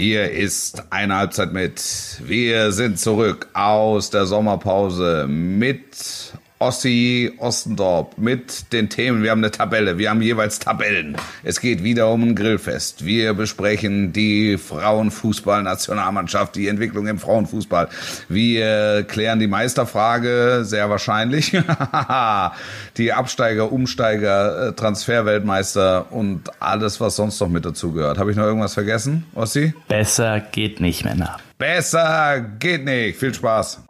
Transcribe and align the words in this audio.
Hier 0.00 0.30
ist 0.30 0.84
eine 0.88 1.16
Halbzeit 1.16 1.52
mit. 1.52 1.82
Wir 2.24 2.72
sind 2.72 2.98
zurück 2.98 3.48
aus 3.52 4.08
der 4.08 4.24
Sommerpause 4.24 5.26
mit 5.28 6.32
Ossi 6.60 7.32
Ostendorp 7.38 8.18
mit 8.18 8.70
den 8.74 8.90
Themen. 8.90 9.22
Wir 9.22 9.30
haben 9.30 9.40
eine 9.40 9.50
Tabelle, 9.50 9.96
wir 9.96 10.10
haben 10.10 10.20
jeweils 10.20 10.58
Tabellen. 10.58 11.16
Es 11.42 11.58
geht 11.58 11.82
wieder 11.82 12.10
um 12.10 12.22
ein 12.22 12.34
Grillfest. 12.34 13.06
Wir 13.06 13.32
besprechen 13.32 14.12
die 14.12 14.58
Frauenfußballnationalmannschaft, 14.58 16.54
die 16.54 16.68
Entwicklung 16.68 17.06
im 17.06 17.18
Frauenfußball. 17.18 17.88
Wir 18.28 19.04
klären 19.04 19.38
die 19.38 19.46
Meisterfrage, 19.46 20.60
sehr 20.64 20.90
wahrscheinlich. 20.90 21.52
die 22.98 23.12
Absteiger, 23.14 23.72
Umsteiger, 23.72 24.68
äh, 24.68 24.72
Transferweltmeister 24.74 26.12
und 26.12 26.42
alles, 26.60 27.00
was 27.00 27.16
sonst 27.16 27.40
noch 27.40 27.48
mit 27.48 27.64
dazu 27.64 27.92
gehört. 27.92 28.18
Habe 28.18 28.32
ich 28.32 28.36
noch 28.36 28.44
irgendwas 28.44 28.74
vergessen, 28.74 29.24
Ossi? 29.34 29.72
Besser 29.88 30.40
geht 30.40 30.78
nicht, 30.78 31.06
Männer. 31.06 31.38
Besser 31.56 32.40
geht 32.58 32.84
nicht. 32.84 33.18
Viel 33.18 33.32
Spaß. 33.32 33.80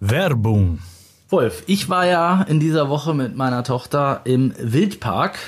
Werbung. 0.00 0.80
Wolf, 1.32 1.62
ich 1.66 1.88
war 1.88 2.06
ja 2.06 2.44
in 2.46 2.60
dieser 2.60 2.90
Woche 2.90 3.14
mit 3.14 3.34
meiner 3.36 3.64
Tochter 3.64 4.20
im 4.24 4.52
Wildpark 4.58 5.38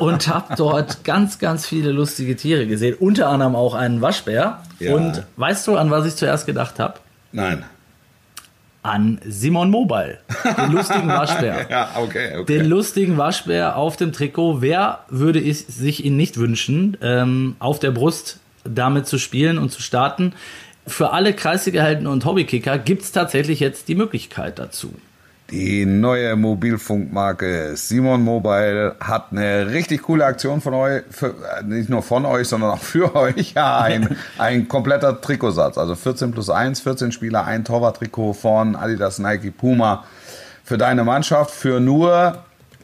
und 0.00 0.28
habe 0.28 0.54
dort 0.56 1.04
ganz, 1.04 1.38
ganz 1.38 1.66
viele 1.66 1.92
lustige 1.92 2.36
Tiere 2.36 2.66
gesehen, 2.66 2.96
unter 2.98 3.28
anderem 3.28 3.54
auch 3.54 3.74
einen 3.74 4.00
Waschbär. 4.00 4.62
Ja. 4.78 4.94
Und 4.94 5.22
weißt 5.36 5.66
du, 5.66 5.76
an 5.76 5.90
was 5.90 6.06
ich 6.06 6.16
zuerst 6.16 6.46
gedacht 6.46 6.78
habe? 6.78 6.94
Nein. 7.32 7.64
An 8.82 9.20
Simon 9.26 9.70
Mobile, 9.70 10.18
den 10.56 10.72
lustigen 10.72 11.08
Waschbär. 11.08 11.66
ja, 11.70 11.90
okay, 11.96 12.38
okay. 12.38 12.58
Den 12.58 12.66
lustigen 12.66 13.18
Waschbär 13.18 13.76
auf 13.76 13.96
dem 13.96 14.12
Trikot. 14.12 14.62
Wer 14.62 15.00
würde 15.08 15.40
es 15.40 15.66
sich 15.66 16.04
ihn 16.04 16.16
nicht 16.16 16.38
wünschen, 16.38 16.96
ähm, 17.02 17.56
auf 17.58 17.78
der 17.78 17.90
Brust 17.90 18.38
damit 18.64 19.06
zu 19.06 19.18
spielen 19.18 19.58
und 19.58 19.70
zu 19.70 19.82
starten? 19.82 20.32
Für 20.86 21.12
alle 21.12 21.34
Kreisliga-Helden 21.34 22.06
und 22.06 22.24
Hobbykicker 22.24 22.78
gibt 22.78 23.02
es 23.02 23.10
tatsächlich 23.10 23.58
jetzt 23.58 23.88
die 23.88 23.96
Möglichkeit 23.96 24.60
dazu. 24.60 24.94
Die 25.50 25.86
neue 25.86 26.34
Mobilfunkmarke 26.34 27.76
Simon 27.76 28.24
Mobile 28.24 28.96
hat 28.98 29.28
eine 29.30 29.70
richtig 29.70 30.02
coole 30.02 30.24
Aktion 30.24 30.60
von 30.60 30.74
euch, 30.74 31.04
für, 31.10 31.34
nicht 31.64 31.88
nur 31.88 32.02
von 32.02 32.24
euch, 32.24 32.48
sondern 32.48 32.70
auch 32.70 32.82
für 32.82 33.14
euch. 33.14 33.52
Ja, 33.54 33.78
ein, 33.78 34.16
ein 34.38 34.66
kompletter 34.66 35.20
Trikotsatz. 35.20 35.78
Also 35.78 35.94
14 35.94 36.32
plus 36.32 36.50
1, 36.50 36.80
14 36.80 37.12
Spieler, 37.12 37.44
ein 37.44 37.64
Torwart-Trikot 37.64 38.32
von 38.32 38.74
Adidas, 38.74 39.20
Nike, 39.20 39.52
Puma 39.52 40.04
für 40.64 40.78
deine 40.78 41.04
Mannschaft 41.04 41.52
für 41.52 41.78
nur 41.78 42.38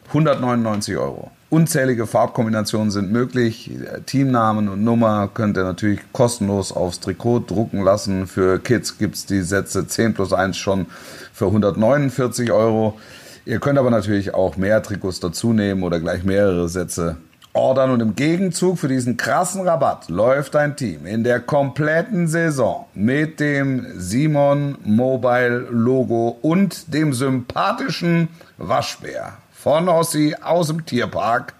199 0.08 0.96
Euro. 0.96 1.32
Unzählige 1.50 2.06
Farbkombinationen 2.06 2.90
sind 2.90 3.12
möglich. 3.12 3.70
Teamnamen 4.06 4.68
und 4.68 4.84
Nummer 4.84 5.28
könnt 5.34 5.56
ihr 5.58 5.64
natürlich 5.64 6.00
kostenlos 6.12 6.72
aufs 6.72 7.00
Trikot 7.00 7.40
drucken 7.40 7.82
lassen. 7.82 8.26
Für 8.26 8.58
Kids 8.58 8.96
gibt's 8.96 9.26
die 9.26 9.42
Sätze 9.42 9.86
10 9.86 10.14
plus 10.14 10.32
1 10.32 10.56
schon 10.56 10.86
für 11.32 11.46
149 11.46 12.52
Euro. 12.52 12.98
Ihr 13.44 13.58
könnt 13.58 13.78
aber 13.78 13.90
natürlich 13.90 14.34
auch 14.34 14.56
mehr 14.56 14.82
Trikots 14.82 15.20
dazu 15.20 15.52
nehmen 15.52 15.82
oder 15.82 15.98
gleich 15.98 16.22
mehrere 16.24 16.68
Sätze 16.68 17.16
ordern. 17.52 17.90
Und 17.90 18.00
im 18.00 18.14
Gegenzug 18.14 18.78
für 18.78 18.88
diesen 18.88 19.16
krassen 19.16 19.66
Rabatt 19.66 20.08
läuft 20.08 20.56
ein 20.56 20.76
Team 20.76 21.06
in 21.06 21.24
der 21.24 21.40
kompletten 21.40 22.28
Saison 22.28 22.86
mit 22.94 23.40
dem 23.40 23.86
Simon 23.96 24.78
Mobile 24.84 25.66
Logo 25.70 26.38
und 26.42 26.92
dem 26.94 27.12
sympathischen 27.12 28.28
Waschbär 28.58 29.34
von 29.52 29.88
Ossi 29.88 30.36
aus 30.40 30.68
dem 30.68 30.86
Tierpark. 30.86 31.54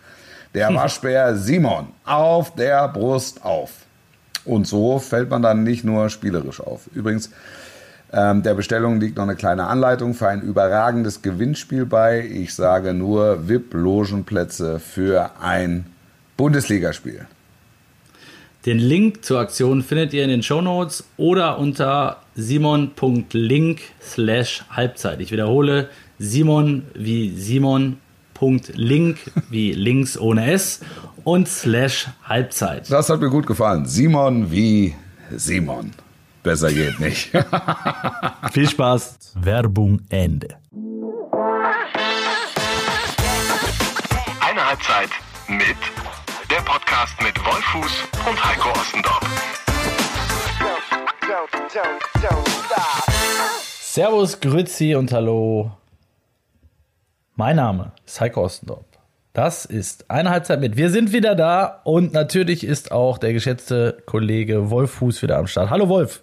Der 0.55 0.75
Waschbär 0.75 1.37
Simon 1.37 1.89
auf 2.05 2.55
der 2.55 2.89
Brust 2.89 3.45
auf. 3.45 3.71
Und 4.45 4.67
so 4.67 4.99
fällt 4.99 5.31
man 5.31 5.43
dann 5.43 5.63
nicht 5.63 5.85
nur 5.85 6.09
spielerisch 6.11 6.61
auf. 6.61 6.89
Übrigens, 6.95 7.31
ähm, 8.13 8.43
der 8.43 8.55
Bestellung 8.55 9.01
liegt 9.01 9.17
noch 9.17 9.25
eine 9.25 9.37
kleine 9.37 9.67
Anleitung 9.67 10.15
für 10.15 10.29
ein 10.29 10.43
überragendes 10.43 11.23
Gewinnspiel 11.23 11.87
bei. 11.87 12.27
Ich 12.27 12.55
sage 12.55 12.93
nur 12.93 13.49
VIP-Logenplätze 13.49 14.79
für 14.79 15.31
ein 15.41 15.87
Bundesligaspiel. 16.37 17.27
Den 18.67 18.79
Link 18.79 19.25
zur 19.25 19.41
Aktion 19.41 19.83
findet 19.83 20.13
ihr 20.13 20.23
in 20.23 20.31
den 20.31 20.43
Show 20.43 20.61
Notes 20.61 21.05
oder 21.17 21.59
unter 21.59 22.19
simon.link 22.37 23.81
slash 24.01 24.65
Halbzeit. 24.71 25.21
Ich 25.21 25.33
wiederhole, 25.33 25.89
Simon 26.19 26.83
wie 26.95 27.35
Simon. 27.37 27.99
Link 28.75 29.19
wie 29.51 29.71
links 29.71 30.19
ohne 30.19 30.51
S 30.51 30.81
und 31.23 31.47
slash 31.47 32.09
Halbzeit. 32.25 32.91
Das 32.91 33.09
hat 33.09 33.21
mir 33.21 33.31
gut 33.31 33.47
gefallen. 33.47 33.87
Simon 33.87 34.51
wie 34.51 34.97
Simon. 35.37 35.93
Besser 36.43 36.73
geht 36.73 36.99
nicht. 36.99 37.31
Viel 38.53 38.69
Spaß. 38.69 39.33
Werbung 39.37 40.01
Ende. 40.09 40.49
Eine 44.41 44.67
Halbzeit 44.67 45.11
mit 45.49 45.77
der 46.51 46.63
Podcast 46.65 47.15
mit 47.23 47.39
Wolfuß 47.39 48.03
und 48.29 48.45
Heiko 48.45 48.71
Ostendorf. 48.71 49.21
Servus, 53.81 54.41
Grüezi 54.41 54.97
und 54.97 55.13
Hallo. 55.13 55.71
Mein 57.37 57.57
Name 57.57 57.93
ist 58.05 58.21
Heiko 58.21 58.43
Ostendorf. 58.45 58.85
Das 59.33 59.65
ist 59.65 60.11
eine 60.11 60.31
Halbzeit 60.31 60.61
mit. 60.61 60.77
Wir 60.77 60.91
sind 60.91 61.13
wieder 61.13 61.35
da 61.37 61.81
und 61.85 62.13
natürlich 62.13 62.65
ist 62.65 62.91
auch 62.91 63.17
der 63.19 63.33
geschätzte 63.33 64.03
Kollege 64.07 64.71
Wolf 64.71 64.91
Fuß 64.91 65.23
wieder 65.23 65.39
am 65.39 65.47
Start. 65.47 65.71
Hallo 65.71 65.89
Wolf. 65.89 66.23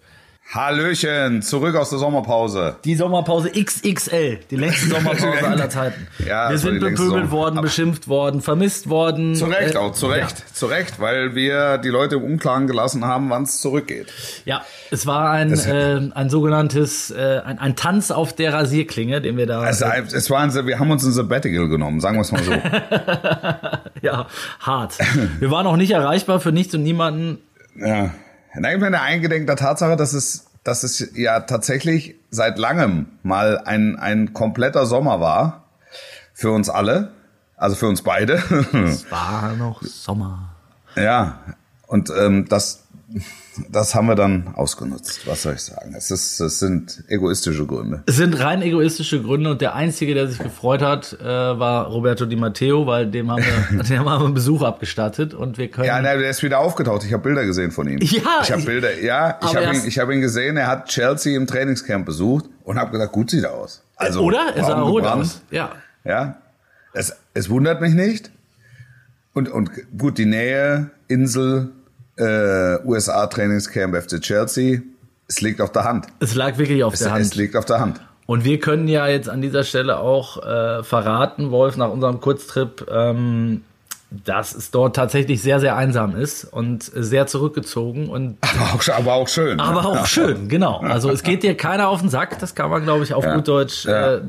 Hallöchen, 0.51 1.43
zurück 1.43 1.75
aus 1.75 1.91
der 1.91 1.99
Sommerpause. 1.99 2.77
Die 2.83 2.95
Sommerpause 2.95 3.51
XXL, 3.51 4.39
die 4.49 4.55
längste 4.55 4.87
Sommerpause 4.89 5.47
aller 5.47 5.69
Zeiten. 5.69 6.07
Ja, 6.27 6.49
wir 6.49 6.57
sind 6.57 6.79
bepöbelt 6.79 7.29
worden, 7.29 7.61
beschimpft 7.61 8.07
worden, 8.07 8.41
vermisst 8.41 8.89
worden. 8.89 9.35
Zu 9.35 9.45
Recht, 9.45 9.75
äh, 9.75 9.77
auch 9.77 9.93
zu 9.93 10.07
Recht, 10.07 10.39
ja. 10.39 10.45
zu 10.51 10.65
Recht, 10.65 10.99
weil 10.99 11.35
wir 11.35 11.77
die 11.77 11.89
Leute 11.89 12.15
im 12.15 12.23
Unklaren 12.23 12.65
gelassen 12.65 13.05
haben, 13.05 13.29
wann 13.29 13.43
es 13.43 13.61
zurückgeht. 13.61 14.07
Ja, 14.45 14.63
es 14.89 15.05
war 15.05 15.29
ein, 15.29 15.53
äh, 15.53 16.09
ein 16.15 16.31
sogenanntes, 16.31 17.11
äh, 17.11 17.41
ein, 17.45 17.59
ein 17.59 17.75
Tanz 17.75 18.09
auf 18.09 18.33
der 18.33 18.51
Rasierklinge, 18.51 19.21
den 19.21 19.37
wir 19.37 19.45
da... 19.45 19.59
Also, 19.59 19.85
es 19.85 20.31
war 20.31 20.39
ein, 20.39 20.51
wir 20.65 20.79
haben 20.79 20.89
uns 20.89 21.03
ein 21.03 21.11
Sabbatical 21.11 21.69
genommen, 21.69 21.99
sagen 21.99 22.17
wir 22.17 22.21
es 22.21 22.31
mal 22.31 22.43
so. 22.43 22.53
ja, 24.01 24.25
hart. 24.61 24.97
Wir 25.39 25.51
waren 25.51 25.67
auch 25.67 25.77
nicht 25.77 25.91
erreichbar 25.91 26.39
für 26.39 26.51
nichts 26.51 26.73
und 26.73 26.81
niemanden. 26.81 27.37
Ja. 27.75 28.09
Na, 28.55 28.73
ich 28.73 28.79
bin 28.79 28.95
eingedenk 28.95 29.47
der 29.47 29.55
Tatsache, 29.55 29.95
dass 29.95 30.13
es, 30.13 30.47
dass 30.63 30.83
es 30.83 31.15
ja 31.15 31.41
tatsächlich 31.41 32.15
seit 32.31 32.57
langem 32.57 33.07
mal 33.23 33.59
ein, 33.59 33.97
ein 33.97 34.33
kompletter 34.33 34.85
Sommer 34.85 35.19
war. 35.19 35.65
Für 36.33 36.51
uns 36.51 36.69
alle. 36.69 37.11
Also 37.57 37.75
für 37.75 37.87
uns 37.87 38.01
beide. 38.01 38.41
Es 38.85 39.11
war 39.11 39.53
noch 39.55 39.81
Sommer. 39.83 40.55
Ja. 40.95 41.39
Und 41.87 42.09
ähm, 42.17 42.47
das, 42.47 42.83
das 43.69 43.95
haben 43.95 44.07
wir 44.07 44.15
dann 44.15 44.49
ausgenutzt. 44.55 45.27
Was 45.27 45.41
soll 45.43 45.53
ich 45.53 45.61
sagen? 45.61 45.93
Es, 45.97 46.11
ist, 46.11 46.39
es 46.39 46.59
sind 46.59 47.03
egoistische 47.07 47.65
Gründe. 47.65 48.03
Es 48.05 48.17
sind 48.17 48.39
rein 48.39 48.61
egoistische 48.61 49.21
Gründe 49.21 49.49
und 49.51 49.61
der 49.61 49.75
einzige, 49.75 50.13
der 50.13 50.27
sich 50.27 50.39
gefreut 50.39 50.81
hat, 50.81 51.17
äh, 51.19 51.25
war 51.25 51.87
Roberto 51.87 52.25
Di 52.25 52.35
Matteo, 52.35 52.85
weil 52.85 53.09
dem 53.09 53.31
haben 53.31 53.43
wir, 53.43 53.83
dem 53.83 54.09
haben 54.09 54.21
wir 54.21 54.25
einen 54.25 54.33
Besuch 54.33 54.61
abgestattet 54.61 55.33
und 55.33 55.57
wir 55.57 55.69
können. 55.69 55.87
Ja, 55.87 56.01
der 56.01 56.29
ist 56.29 56.43
wieder 56.43 56.59
aufgetaucht. 56.59 57.03
Ich 57.03 57.13
habe 57.13 57.23
Bilder 57.23 57.45
gesehen 57.45 57.71
von 57.71 57.87
ihm. 57.87 57.99
Ja, 58.01 58.39
ich 58.43 58.51
habe 58.51 58.61
Bilder. 58.61 59.01
Ja, 59.01 59.39
ich 59.43 59.55
habe 59.55 59.75
ihn, 59.75 59.81
ich 59.85 59.99
habe 59.99 60.13
ihn 60.13 60.21
gesehen. 60.21 60.57
Er 60.57 60.67
hat 60.67 60.87
Chelsea 60.87 61.35
im 61.35 61.47
Trainingscamp 61.47 62.05
besucht 62.05 62.45
und 62.63 62.79
habe 62.79 62.91
gesagt, 62.91 63.11
gut 63.11 63.31
sieht 63.31 63.43
er 63.43 63.53
aus. 63.53 63.83
Also 63.95 64.21
oder? 64.21 64.53
Er 64.55 64.63
sah 64.63 64.81
gut 64.83 65.05
aus. 65.05 65.41
Ja. 65.51 65.71
Ja. 66.03 66.37
Es, 66.93 67.15
es 67.33 67.49
wundert 67.49 67.81
mich 67.81 67.93
nicht. 67.93 68.31
Und 69.33 69.49
und 69.49 69.71
gut 69.97 70.17
die 70.17 70.25
Nähe 70.25 70.91
Insel 71.07 71.69
äh, 72.19 72.79
USA-Trainingscamp 72.85 73.95
FC 73.95 74.21
Chelsea. 74.21 74.81
Es 75.27 75.41
liegt 75.41 75.61
auf 75.61 75.71
der 75.71 75.83
Hand. 75.83 76.07
Es 76.19 76.35
lag 76.35 76.57
wirklich 76.57 76.83
auf 76.83 76.93
es, 76.93 76.99
der 76.99 77.13
Hand. 77.13 77.21
Es 77.21 77.35
liegt 77.35 77.55
auf 77.55 77.65
der 77.65 77.79
Hand. 77.79 78.01
Und 78.25 78.43
wir 78.43 78.59
können 78.59 78.87
ja 78.87 79.07
jetzt 79.07 79.29
an 79.29 79.41
dieser 79.41 79.63
Stelle 79.63 79.99
auch 79.99 80.43
äh, 80.43 80.83
verraten, 80.83 81.49
Wolf, 81.51 81.77
nach 81.77 81.89
unserem 81.89 82.19
Kurztrip, 82.19 82.85
ähm, 82.91 83.63
dass 84.11 84.53
es 84.55 84.71
dort 84.71 84.95
tatsächlich 84.95 85.41
sehr, 85.41 85.59
sehr 85.59 85.75
einsam 85.75 86.15
ist 86.15 86.43
und 86.43 86.83
sehr 86.83 87.27
zurückgezogen 87.27 88.09
und 88.09 88.37
aber 88.41 88.73
auch, 88.73 88.97
aber 88.97 89.13
auch 89.13 89.27
schön. 89.27 89.59
Aber 89.59 89.85
auch 89.85 90.05
schön, 90.05 90.47
genau. 90.47 90.79
Also 90.79 91.09
es 91.11 91.23
geht 91.23 91.43
dir 91.43 91.55
keiner 91.55 91.89
auf 91.89 92.01
den 92.01 92.09
Sack, 92.09 92.39
das 92.39 92.55
kann 92.55 92.69
man, 92.69 92.83
glaube 92.83 93.03
ich, 93.03 93.13
auf 93.13 93.23
ja. 93.23 93.35
gut 93.35 93.47
Deutsch 93.47 93.85
ja. 93.85 94.15
äh, 94.15 94.21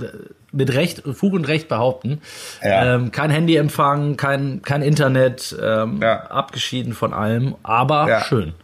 mit 0.53 0.73
Recht, 0.75 1.03
Fug 1.13 1.35
und 1.35 1.47
Recht 1.47 1.69
behaupten. 1.69 2.21
Ja. 2.63 2.95
Ähm, 2.95 3.13
kein 3.13 3.31
Handyempfang, 3.31 4.17
kein, 4.17 4.63
kein 4.63 4.83
Internet, 4.83 5.57
ähm, 5.61 6.03
abgeschieden 6.03 6.93
von 6.93 7.13
allem, 7.13 7.55
aber 7.63 8.23
schön. 8.23 8.55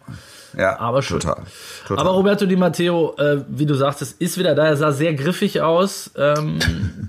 Ja, 0.56 0.78
aber 0.78 1.02
schön. 1.02 1.20
Total, 1.20 1.42
total. 1.86 2.06
Aber 2.06 2.16
Roberto 2.16 2.46
Di 2.46 2.56
Matteo, 2.56 3.14
äh, 3.18 3.44
wie 3.48 3.66
du 3.66 3.74
sagtest, 3.74 4.20
ist 4.20 4.38
wieder 4.38 4.54
da. 4.54 4.66
Er 4.66 4.76
sah 4.76 4.90
sehr 4.90 5.12
griffig 5.12 5.60
aus. 5.60 6.10
Ähm, 6.16 6.58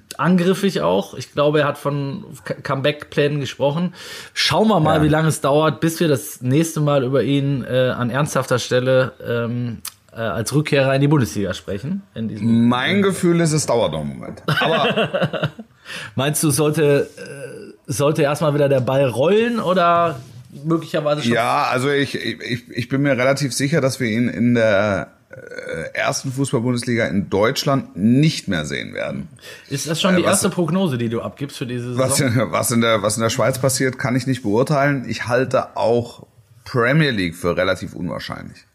angriffig 0.17 0.81
auch. 0.81 1.13
Ich 1.13 1.31
glaube, 1.31 1.61
er 1.61 1.67
hat 1.67 1.77
von 1.77 2.25
Comeback-Plänen 2.63 3.39
gesprochen. 3.39 3.93
Schauen 4.33 4.67
wir 4.67 4.81
mal, 4.81 4.97
ja. 4.97 5.03
wie 5.03 5.07
lange 5.07 5.29
es 5.29 5.39
dauert, 5.39 5.79
bis 5.79 5.99
wir 6.01 6.09
das 6.09 6.41
nächste 6.41 6.81
Mal 6.81 7.05
über 7.05 7.23
ihn 7.23 7.63
äh, 7.63 7.89
an 7.89 8.09
ernsthafter 8.09 8.59
Stelle 8.59 9.13
ähm, 9.25 9.81
äh, 10.17 10.21
als 10.21 10.53
Rückkehrer 10.53 10.93
in 10.95 11.01
die 11.01 11.07
Bundesliga 11.07 11.53
sprechen. 11.53 12.01
mein 12.41 13.01
Gefühl 13.01 13.39
ist, 13.39 13.53
es 13.53 13.67
dauert 13.67 13.91
noch 13.91 14.01
einen 14.01 14.17
Moment. 14.17 14.43
Aber 14.47 15.51
Meinst 16.15 16.43
du, 16.43 16.51
sollte, 16.51 17.09
äh, 17.17 17.91
sollte 17.91 18.23
erstmal 18.23 18.53
wieder 18.53 18.69
der 18.69 18.81
Ball 18.81 19.05
rollen 19.05 19.59
oder 19.59 20.19
möglicherweise 20.63 21.23
schon? 21.23 21.33
Ja, 21.33 21.67
also 21.71 21.89
ich, 21.89 22.15
ich, 22.15 22.69
ich 22.69 22.89
bin 22.89 23.01
mir 23.01 23.17
relativ 23.17 23.53
sicher, 23.53 23.81
dass 23.81 23.99
wir 23.99 24.09
ihn 24.09 24.27
in 24.27 24.55
der 24.55 25.13
äh, 25.29 25.93
ersten 25.93 26.31
Fußball-Bundesliga 26.31 27.05
in 27.05 27.29
Deutschland 27.29 27.95
nicht 27.95 28.47
mehr 28.47 28.65
sehen 28.65 28.93
werden. 28.93 29.27
Ist 29.69 29.87
das 29.87 30.01
schon 30.01 30.15
die 30.15 30.23
äh, 30.23 30.25
was, 30.25 30.43
erste 30.43 30.49
Prognose, 30.49 30.97
die 30.97 31.09
du 31.09 31.21
abgibst 31.21 31.57
für 31.57 31.65
diese 31.65 31.93
Saison? 31.93 32.09
Was, 32.09 32.21
was, 32.51 32.71
in 32.71 32.81
der, 32.81 33.01
was 33.01 33.17
in 33.17 33.23
der 33.23 33.29
Schweiz 33.29 33.59
passiert, 33.59 33.97
kann 33.97 34.15
ich 34.15 34.27
nicht 34.27 34.43
beurteilen. 34.43 35.05
Ich 35.07 35.27
halte 35.27 35.77
auch 35.77 36.25
Premier 36.65 37.11
League 37.11 37.35
für 37.35 37.55
relativ 37.55 37.93
unwahrscheinlich. 37.93 38.66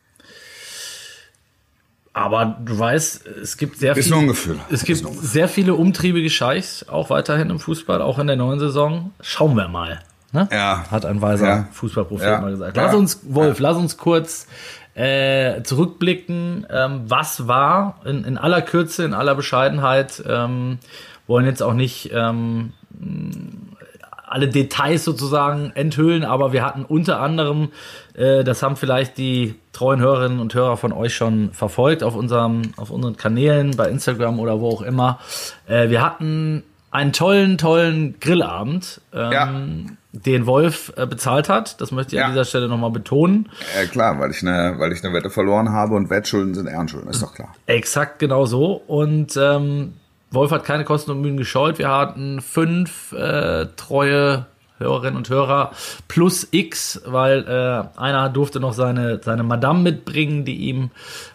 Aber 2.14 2.58
du 2.62 2.78
weißt, 2.78 3.26
es 3.26 3.56
gibt 3.56 3.78
sehr 3.78 3.96
ist 3.96 4.12
viele, 4.12 4.34
es 4.70 4.84
gibt 4.84 5.02
sehr 5.22 5.48
viele 5.48 5.74
umtriebige 5.74 6.28
Scheichs, 6.28 6.86
auch 6.88 7.08
weiterhin 7.08 7.48
im 7.48 7.58
Fußball, 7.58 8.02
auch 8.02 8.18
in 8.18 8.26
der 8.26 8.36
neuen 8.36 8.58
Saison. 8.58 9.12
Schauen 9.22 9.56
wir 9.56 9.68
mal. 9.68 10.00
Ne? 10.32 10.48
Ja. 10.52 10.84
Hat 10.90 11.06
ein 11.06 11.22
weiser 11.22 11.46
ja. 11.46 11.68
Fußballprofi 11.72 12.24
ja. 12.24 12.40
mal 12.40 12.50
gesagt. 12.50 12.76
Lass 12.76 12.94
uns, 12.94 13.20
Wolf, 13.24 13.60
lass 13.60 13.76
uns 13.76 13.96
kurz 13.96 14.46
äh, 14.94 15.62
zurückblicken. 15.62 16.66
Ähm, 16.70 17.02
was 17.06 17.48
war 17.48 18.00
in, 18.04 18.24
in 18.24 18.36
aller 18.36 18.60
Kürze, 18.60 19.04
in 19.04 19.14
aller 19.14 19.34
Bescheidenheit, 19.34 20.22
ähm, 20.26 20.78
wollen 21.26 21.46
jetzt 21.46 21.62
auch 21.62 21.74
nicht 21.74 22.10
ähm, 22.12 22.72
alle 24.32 24.48
Details 24.48 25.04
sozusagen 25.04 25.72
enthüllen, 25.74 26.24
aber 26.24 26.52
wir 26.52 26.64
hatten 26.64 26.84
unter 26.84 27.20
anderem, 27.20 27.68
äh, 28.14 28.44
das 28.44 28.62
haben 28.62 28.76
vielleicht 28.76 29.18
die 29.18 29.56
treuen 29.72 30.00
Hörerinnen 30.00 30.40
und 30.40 30.54
Hörer 30.54 30.78
von 30.78 30.92
euch 30.92 31.14
schon 31.14 31.52
verfolgt 31.52 32.02
auf 32.02 32.16
unserem, 32.16 32.62
auf 32.76 32.90
unseren 32.90 33.16
Kanälen, 33.16 33.76
bei 33.76 33.88
Instagram 33.88 34.40
oder 34.40 34.60
wo 34.60 34.70
auch 34.70 34.82
immer. 34.82 35.18
Äh, 35.68 35.90
wir 35.90 36.02
hatten 36.02 36.62
einen 36.90 37.12
tollen, 37.12 37.58
tollen 37.58 38.20
Grillabend, 38.20 39.02
ähm, 39.12 39.32
ja. 39.32 39.50
den 40.12 40.46
Wolf 40.46 40.92
äh, 40.96 41.06
bezahlt 41.06 41.50
hat. 41.50 41.80
Das 41.82 41.90
möchte 41.90 42.16
ich 42.16 42.20
ja. 42.20 42.26
an 42.26 42.32
dieser 42.32 42.44
Stelle 42.44 42.68
nochmal 42.68 42.90
betonen. 42.90 43.50
Ja, 43.76 43.86
klar, 43.86 44.18
weil 44.18 44.30
ich 44.30 44.42
eine, 44.42 44.78
weil 44.78 44.92
ich 44.92 45.04
eine 45.04 45.14
Wette 45.14 45.28
verloren 45.28 45.70
habe 45.70 45.94
und 45.94 46.08
Wettschulden 46.08 46.54
sind 46.54 46.68
Ehrenschulden, 46.68 47.10
ist 47.10 47.22
doch 47.22 47.34
klar. 47.34 47.54
Exakt 47.66 48.18
genau 48.18 48.46
so. 48.46 48.82
Und 48.86 49.38
ähm, 49.38 49.94
Wolf 50.32 50.50
hat 50.50 50.64
keine 50.64 50.84
Kosten 50.84 51.10
und 51.10 51.20
Mühen 51.20 51.36
gescheut. 51.36 51.78
Wir 51.78 51.88
hatten 51.88 52.40
fünf 52.40 53.12
äh, 53.12 53.66
treue 53.76 54.46
Hörerinnen 54.78 55.16
und 55.16 55.28
Hörer 55.30 55.72
plus 56.08 56.48
X, 56.50 57.00
weil 57.06 57.46
äh, 57.46 57.98
einer 57.98 58.28
durfte 58.28 58.60
noch 58.60 58.72
seine, 58.72 59.20
seine 59.22 59.42
Madame 59.42 59.80
mitbringen, 59.80 60.44
die 60.44 60.56
ihm, 60.56 60.90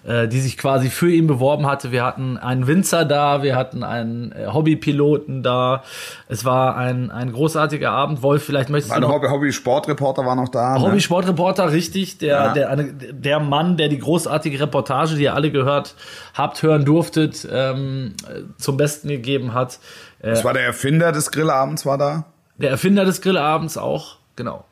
äh, 0.06 0.28
die 0.28 0.40
sich 0.40 0.58
quasi 0.58 0.90
für 0.90 1.12
ihn 1.12 1.28
beworben 1.28 1.66
hatte. 1.66 1.92
Wir 1.92 2.04
hatten 2.04 2.38
einen 2.38 2.68
Winzer 2.68 3.06
da, 3.06 3.44
wir 3.44 3.56
hatten 3.56 3.84
einen 3.84 4.32
äh, 4.32 4.48
Hobbypiloten 4.48 5.44
da. 5.44 5.84
Es 6.28 6.46
war 6.46 6.76
ein, 6.76 7.12
ein 7.12 7.32
großartiger 7.32 7.92
Abend. 7.92 8.22
Wolf, 8.22 8.44
vielleicht 8.44 8.70
möchtest 8.70 8.92
du. 8.92 8.98
Ein 8.98 9.08
Hobby, 9.08 9.28
Hobby-Sportreporter 9.28 10.26
war 10.26 10.36
noch 10.36 10.50
da. 10.50 10.78
Ne? 10.78 10.86
Hobby-Sportreporter, 10.86 11.72
richtig. 11.72 12.18
Der, 12.20 12.28
ja. 12.28 12.54
der, 12.54 12.76
der 12.76 13.40
Mann, 13.40 13.78
der 13.78 13.88
die 13.88 14.00
großartige 14.00 14.60
Reportage, 14.60 15.16
die 15.16 15.24
ihr 15.24 15.34
alle 15.34 15.52
gehört 15.52 15.96
habt, 16.34 16.62
hören 16.64 16.86
durftet, 16.86 17.48
ähm, 17.52 18.14
zum 18.58 18.78
Besten 18.78 19.10
gegeben 19.10 19.54
hat. 19.54 19.80
Das 20.22 20.44
war 20.44 20.54
der 20.54 20.64
Erfinder 20.64 21.12
des 21.12 21.32
Grillabends, 21.32 21.86
war 21.86 21.98
da? 21.98 22.26
Der 22.58 22.72
Erfinder 22.72 23.06
des 23.06 23.22
Grillabends 23.22 23.78
auch, 23.78 24.18
genau. 24.36 24.66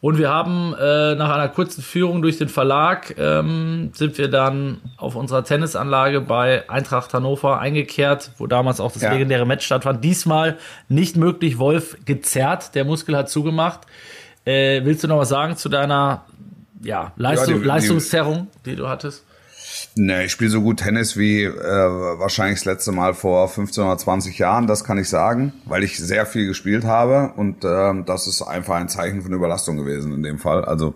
Und 0.00 0.18
wir 0.18 0.28
haben 0.28 0.74
äh, 0.74 1.14
nach 1.14 1.34
einer 1.34 1.48
kurzen 1.48 1.82
Führung 1.82 2.22
durch 2.22 2.36
den 2.36 2.48
Verlag 2.48 3.14
ähm, 3.18 3.90
sind 3.94 4.18
wir 4.18 4.28
dann 4.28 4.80
auf 4.98 5.16
unserer 5.16 5.44
Tennisanlage 5.44 6.20
bei 6.20 6.68
Eintracht 6.68 7.14
Hannover 7.14 7.58
eingekehrt, 7.58 8.30
wo 8.38 8.46
damals 8.46 8.80
auch 8.80 8.92
das 8.92 9.02
ja. 9.02 9.12
legendäre 9.12 9.46
Match 9.46 9.64
stattfand. 9.64 10.04
Diesmal 10.04 10.58
nicht 10.88 11.16
möglich, 11.16 11.58
Wolf 11.58 11.96
gezerrt, 12.04 12.74
der 12.74 12.84
Muskel 12.84 13.16
hat 13.16 13.30
zugemacht. 13.30 13.80
Äh, 14.44 14.84
willst 14.84 15.02
du 15.02 15.08
noch 15.08 15.18
was 15.18 15.30
sagen 15.30 15.56
zu 15.56 15.68
deiner 15.68 16.24
ja, 16.82 17.12
Leistung, 17.16 17.54
ja, 17.54 17.60
die, 17.60 17.66
Leistungszerrung, 17.66 18.48
die 18.64 18.76
du 18.76 18.88
hattest? 18.88 19.25
Nee, 19.98 20.26
ich 20.26 20.32
spiele 20.32 20.50
so 20.50 20.60
gut 20.60 20.80
Tennis 20.80 21.16
wie 21.16 21.44
äh, 21.44 21.50
wahrscheinlich 21.50 22.58
das 22.58 22.66
letzte 22.66 22.92
Mal 22.92 23.14
vor 23.14 23.48
15 23.48 23.82
oder 23.82 23.96
20 23.96 24.38
Jahren, 24.38 24.66
das 24.66 24.84
kann 24.84 24.98
ich 24.98 25.08
sagen, 25.08 25.54
weil 25.64 25.82
ich 25.84 25.98
sehr 25.98 26.26
viel 26.26 26.46
gespielt 26.46 26.84
habe 26.84 27.32
und 27.36 27.64
ähm, 27.64 28.04
das 28.04 28.26
ist 28.26 28.42
einfach 28.42 28.74
ein 28.74 28.90
Zeichen 28.90 29.22
von 29.22 29.32
Überlastung 29.32 29.78
gewesen 29.78 30.12
in 30.12 30.22
dem 30.22 30.38
Fall. 30.38 30.66
Also 30.66 30.94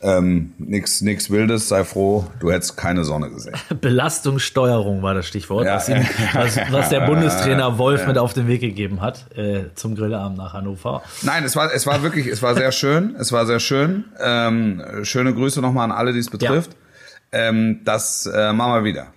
ähm, 0.00 0.52
nix, 0.58 1.00
nix 1.00 1.28
Wildes, 1.28 1.68
sei 1.68 1.82
froh, 1.82 2.24
du 2.38 2.52
hättest 2.52 2.76
keine 2.76 3.02
Sonne 3.02 3.30
gesehen. 3.30 3.56
Belastungssteuerung 3.80 5.02
war 5.02 5.14
das 5.14 5.26
Stichwort, 5.26 5.66
ja, 5.66 5.74
was, 5.74 5.88
ihm, 5.88 6.06
was, 6.34 6.56
was, 6.70 6.88
der 6.90 7.00
Bundestrainer 7.06 7.78
Wolf 7.78 8.02
ja. 8.02 8.06
mit 8.06 8.18
auf 8.18 8.32
den 8.32 8.46
Weg 8.46 8.60
gegeben 8.60 9.00
hat 9.00 9.26
äh, 9.36 9.74
zum 9.74 9.96
Grillabend 9.96 10.38
nach 10.38 10.52
Hannover. 10.52 11.02
Nein, 11.22 11.42
es 11.42 11.56
war, 11.56 11.74
es 11.74 11.84
war 11.88 12.04
wirklich, 12.04 12.28
es 12.28 12.42
war 12.42 12.54
sehr 12.54 12.70
schön, 12.70 13.16
es 13.18 13.32
war 13.32 13.44
sehr 13.44 13.58
schön. 13.58 14.04
Ähm, 14.20 14.84
schöne 15.02 15.34
Grüße 15.34 15.60
nochmal 15.60 15.86
an 15.86 15.92
alle, 15.92 16.12
die 16.12 16.20
es 16.20 16.30
betrifft. 16.30 16.70
Ja. 16.72 16.77
Ähm, 17.32 17.80
das 17.84 18.26
äh, 18.26 18.52
machen 18.52 18.74
wir 18.74 18.84
wieder. 18.84 19.12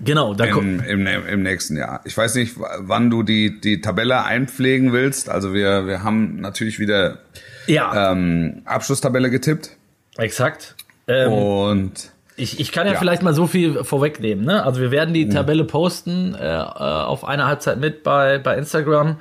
Genau, 0.00 0.34
da 0.34 0.44
Im, 0.44 0.80
im, 0.80 1.06
Im 1.06 1.42
nächsten 1.42 1.76
Jahr. 1.76 2.00
Ich 2.04 2.16
weiß 2.16 2.34
nicht, 2.34 2.56
wann 2.56 3.08
du 3.08 3.22
die, 3.22 3.60
die 3.60 3.80
Tabelle 3.80 4.24
einpflegen 4.24 4.92
willst. 4.92 5.30
Also 5.30 5.54
wir, 5.54 5.86
wir 5.86 6.02
haben 6.02 6.40
natürlich 6.40 6.78
wieder 6.78 7.18
ja. 7.66 8.12
ähm, 8.12 8.62
Abschlusstabelle 8.64 9.30
getippt. 9.30 9.70
Exakt. 10.18 10.74
Ähm, 11.08 11.32
Und 11.32 12.10
ich, 12.36 12.60
ich 12.60 12.72
kann 12.72 12.86
ja, 12.86 12.92
ja, 12.92 12.98
vielleicht 12.98 13.22
mal 13.22 13.32
so 13.32 13.46
viel 13.46 13.84
vorwegnehmen. 13.84 14.44
Ne? 14.44 14.62
Also 14.62 14.80
wir 14.80 14.90
werden 14.90 15.14
die 15.14 15.24
mhm. 15.24 15.30
Tabelle 15.30 15.64
posten 15.64 16.34
äh, 16.34 16.44
äh 16.46 16.60
auf 16.60 17.24
eine 17.24 17.46
Halbzeit 17.46 17.78
mit 17.78 18.02
bei, 18.02 18.38
bei 18.38 18.56
Instagram. 18.58 19.16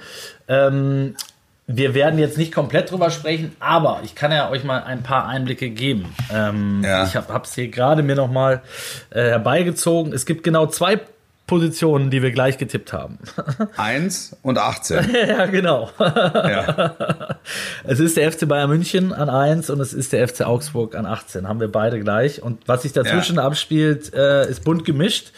Ähm, 0.48 1.16
wir 1.68 1.96
werden 1.96 2.20
jetzt 2.20 2.38
nicht 2.38 2.54
komplett 2.54 2.92
drüber 2.92 3.10
sprechen, 3.10 3.56
aber 3.60 4.02
ich 4.04 4.14
kann 4.14 4.32
ja 4.32 4.50
euch 4.50 4.64
mal 4.64 4.84
ein 4.84 5.02
paar 5.02 5.28
Einblicke 5.28 5.70
geben. 5.70 6.14
Ähm, 6.32 6.82
ja. 6.84 7.06
Ich 7.06 7.16
habe 7.16 7.42
es 7.44 7.56
hier 7.56 7.70
gerade 7.70 8.04
mir 8.04 8.16
noch 8.16 8.30
mal 8.30 8.62
äh, 9.10 9.22
herbeigezogen. 9.30 10.14
Es 10.14 10.26
gibt 10.26 10.44
genau 10.44 10.68
zwei 10.68 11.00
Positionen, 11.48 12.10
die 12.10 12.22
wir 12.22 12.32
gleich 12.32 12.58
getippt 12.58 12.94
haben. 12.94 13.20
Eins 13.78 14.36
und 14.42 14.58
18. 14.58 15.10
ja, 15.28 15.46
genau. 15.48 15.90
ja. 16.00 16.96
Es 17.84 18.00
ist 18.00 18.18
der 18.18 18.32
FC 18.32 18.48
Bayern 18.48 18.70
München 18.70 19.14
an 19.14 19.30
1 19.30 19.70
und 19.70 19.80
es 19.80 19.94
ist 19.94 20.12
der 20.12 20.28
FC 20.28 20.42
Augsburg 20.42 20.96
an 20.96 21.06
18. 21.06 21.48
Haben 21.48 21.60
wir 21.60 21.72
beide 21.72 22.00
gleich. 22.00 22.42
Und 22.42 22.68
was 22.68 22.82
sich 22.82 22.94
dazwischen 22.94 23.36
ja. 23.36 23.44
abspielt, 23.44 24.12
äh, 24.14 24.50
ist 24.50 24.64
bunt 24.64 24.86
gemischt. 24.86 25.32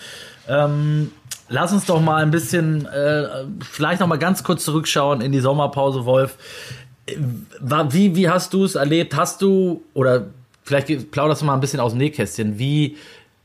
Ähm, 0.47 1.11
Lass 1.49 1.71
uns 1.71 1.85
doch 1.85 2.01
mal 2.01 2.21
ein 2.21 2.31
bisschen, 2.31 2.85
äh, 2.85 3.45
vielleicht 3.61 4.01
noch 4.01 4.07
mal 4.07 4.17
ganz 4.17 4.43
kurz 4.43 4.65
zurückschauen 4.65 5.21
in 5.21 5.31
die 5.31 5.39
Sommerpause, 5.39 6.05
Wolf. 6.05 6.37
Wie, 7.89 8.15
wie 8.15 8.29
hast 8.29 8.53
du 8.53 8.65
es 8.65 8.75
erlebt? 8.75 9.15
Hast 9.15 9.41
du, 9.41 9.81
oder 9.93 10.27
vielleicht 10.63 11.11
plauderst 11.11 11.41
du 11.41 11.45
mal 11.45 11.53
ein 11.53 11.61
bisschen 11.61 11.79
aus 11.79 11.93
dem 11.93 11.99
Nähkästchen, 11.99 12.59
wie 12.59 12.97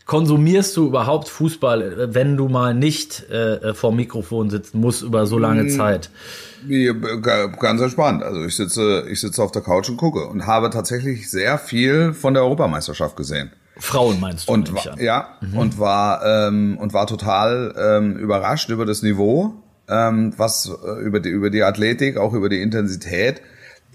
konsumierst 0.04 0.76
du 0.76 0.88
überhaupt 0.88 1.28
Fußball, 1.28 2.12
wenn 2.12 2.36
du 2.36 2.48
mal 2.48 2.74
nicht 2.74 3.30
äh, 3.30 3.72
vor 3.72 3.90
dem 3.90 3.96
Mikrofon 3.96 4.50
sitzen 4.50 4.80
musst 4.80 5.02
über 5.02 5.26
so 5.26 5.38
lange 5.38 5.62
hm, 5.62 5.70
Zeit? 5.70 6.10
Ganz 7.60 7.80
entspannt. 7.80 8.22
Also 8.24 8.44
ich 8.44 8.56
sitze, 8.56 9.06
ich 9.08 9.20
sitze 9.20 9.42
auf 9.42 9.52
der 9.52 9.62
Couch 9.62 9.88
und 9.88 9.96
gucke 9.96 10.26
und 10.26 10.46
habe 10.46 10.70
tatsächlich 10.70 11.30
sehr 11.30 11.56
viel 11.56 12.12
von 12.12 12.34
der 12.34 12.42
Europameisterschaft 12.42 13.16
gesehen. 13.16 13.52
Frauen 13.78 14.20
meinst 14.20 14.48
du? 14.48 14.52
Und 14.52 14.74
war, 14.74 15.00
ja, 15.00 15.38
mhm. 15.40 15.58
und 15.58 15.78
war 15.78 16.24
ähm, 16.24 16.78
und 16.78 16.92
war 16.92 17.06
total 17.06 17.74
ähm, 17.78 18.16
überrascht 18.16 18.70
über 18.70 18.86
das 18.86 19.02
Niveau, 19.02 19.54
ähm, 19.88 20.32
was 20.36 20.66
äh, 20.68 21.00
über 21.00 21.20
die 21.20 21.30
über 21.30 21.50
die 21.50 21.62
Athletik, 21.62 22.16
auch 22.16 22.34
über 22.34 22.48
die 22.48 22.60
Intensität 22.60 23.42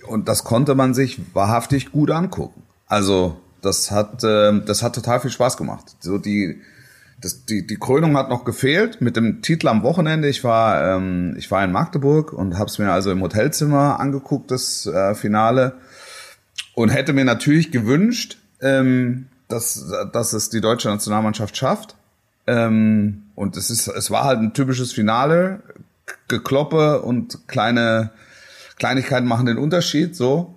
und 0.07 0.27
das 0.27 0.43
konnte 0.43 0.75
man 0.75 0.93
sich 0.93 1.19
wahrhaftig 1.34 1.91
gut 1.91 2.12
angucken. 2.12 2.63
Also 2.88 3.38
das 3.62 3.91
hat 3.91 4.24
äh, 4.24 4.60
das 4.65 4.84
hat 4.84 4.96
total 4.96 5.19
viel 5.19 5.31
Spaß 5.31 5.57
gemacht. 5.57 5.96
So 6.00 6.17
die 6.17 6.62
das, 7.19 7.46
die, 7.46 7.65
die 7.65 7.77
Krönung 7.77 8.15
hat 8.15 8.29
noch 8.29 8.46
gefehlt 8.46 9.01
mit 9.01 9.15
dem 9.15 9.41
Titel 9.41 9.67
am 9.67 9.81
Wochenende. 9.84 10.27
Ich 10.27 10.43
war, 10.43 10.98
ähm, 10.98 11.36
ich 11.38 11.50
war 11.50 11.63
in 11.63 11.72
Magdeburg 11.72 12.31
und 12.31 12.57
habe 12.57 12.69
es 12.69 12.77
mir 12.77 12.91
also 12.91 13.12
im 13.12 13.22
Hotelzimmer 13.22 14.00
angeguckt, 14.00 14.51
das 14.51 14.86
äh, 14.86 15.15
Finale. 15.15 15.74
Und 16.75 16.89
hätte 16.89 17.13
mir 17.13 17.25
natürlich 17.25 17.72
gewünscht, 17.72 18.38
ähm, 18.62 19.27
dass, 19.48 19.92
dass 20.13 20.34
es 20.34 20.50
die 20.50 20.62
deutsche 20.62 20.89
Nationalmannschaft 20.89 21.56
schafft. 21.58 21.96
Ähm, 22.46 23.24
und 23.36 23.58
es 23.58 23.70
ist, 23.70 23.88
es 23.88 24.12
war 24.12 24.24
halt 24.24 24.39
ein 24.39 24.54
typisches 24.54 24.94
Finale. 24.94 25.62
Gekloppe 26.27 27.01
und 27.01 27.48
kleine 27.48 28.12
Kleinigkeiten 28.77 29.27
machen 29.27 29.46
den 29.46 29.58
Unterschied, 29.58 30.16
so. 30.16 30.56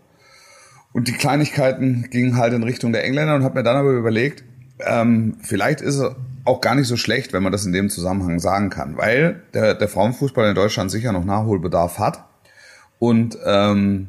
Und 0.93 1.09
die 1.09 1.13
Kleinigkeiten 1.13 2.09
gingen 2.11 2.37
halt 2.37 2.53
in 2.53 2.63
Richtung 2.63 2.93
der 2.93 3.05
Engländer 3.05 3.35
und 3.35 3.45
habe 3.45 3.55
mir 3.55 3.63
dann 3.63 3.77
aber 3.77 3.91
überlegt, 3.91 4.45
ähm, 4.81 5.37
vielleicht 5.43 5.81
ist 5.81 6.03
auch 6.45 6.61
gar 6.61 6.75
nicht 6.75 6.89
so 6.89 6.97
schlecht, 6.97 7.33
wenn 7.33 7.43
man 7.43 7.53
das 7.53 7.65
in 7.65 7.73
dem 7.73 7.91
Zusammenhang 7.91 8.41
sagen 8.41 8.71
kann, 8.71 8.97
weil 8.97 9.43
der, 9.55 9.75
der 9.75 9.89
Frauenfußball 9.89 10.49
in 10.49 10.55
Deutschland 10.55 10.91
sicher 10.91 11.13
noch 11.13 11.25
Nachholbedarf 11.25 11.99
hat 11.99 12.25
und 12.99 13.39
ähm, 13.45 14.09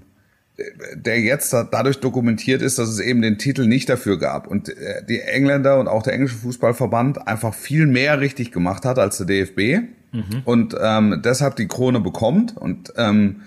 der 0.96 1.20
jetzt 1.20 1.53
dadurch 1.53 2.00
dokumentiert 2.00 2.62
ist, 2.62 2.80
dass 2.80 2.89
es 2.89 3.00
eben 3.00 3.22
den 3.22 3.38
Titel 3.38 3.65
nicht 3.65 3.89
dafür 3.89 4.18
gab 4.18 4.48
und 4.48 4.70
äh, 4.70 5.03
die 5.08 5.22
Engländer 5.22 5.80
und 5.80 5.88
auch 5.88 6.03
der 6.03 6.13
englische 6.13 6.38
Fußballverband 6.38 7.27
einfach 7.27 7.53
viel 7.53 7.88
mehr 7.88 8.20
richtig 8.20 8.51
gemacht 8.51 8.86
hat 8.86 9.00
als 9.00 9.18
der 9.18 9.27
DFB 9.27 9.88
mhm. 10.12 10.41
und 10.46 10.75
ähm, 10.80 11.22
deshalb 11.24 11.56
die 11.56 11.68
Krone 11.68 12.00
bekommt 12.00 12.58
und 12.58 12.94
ähm, 12.98 13.41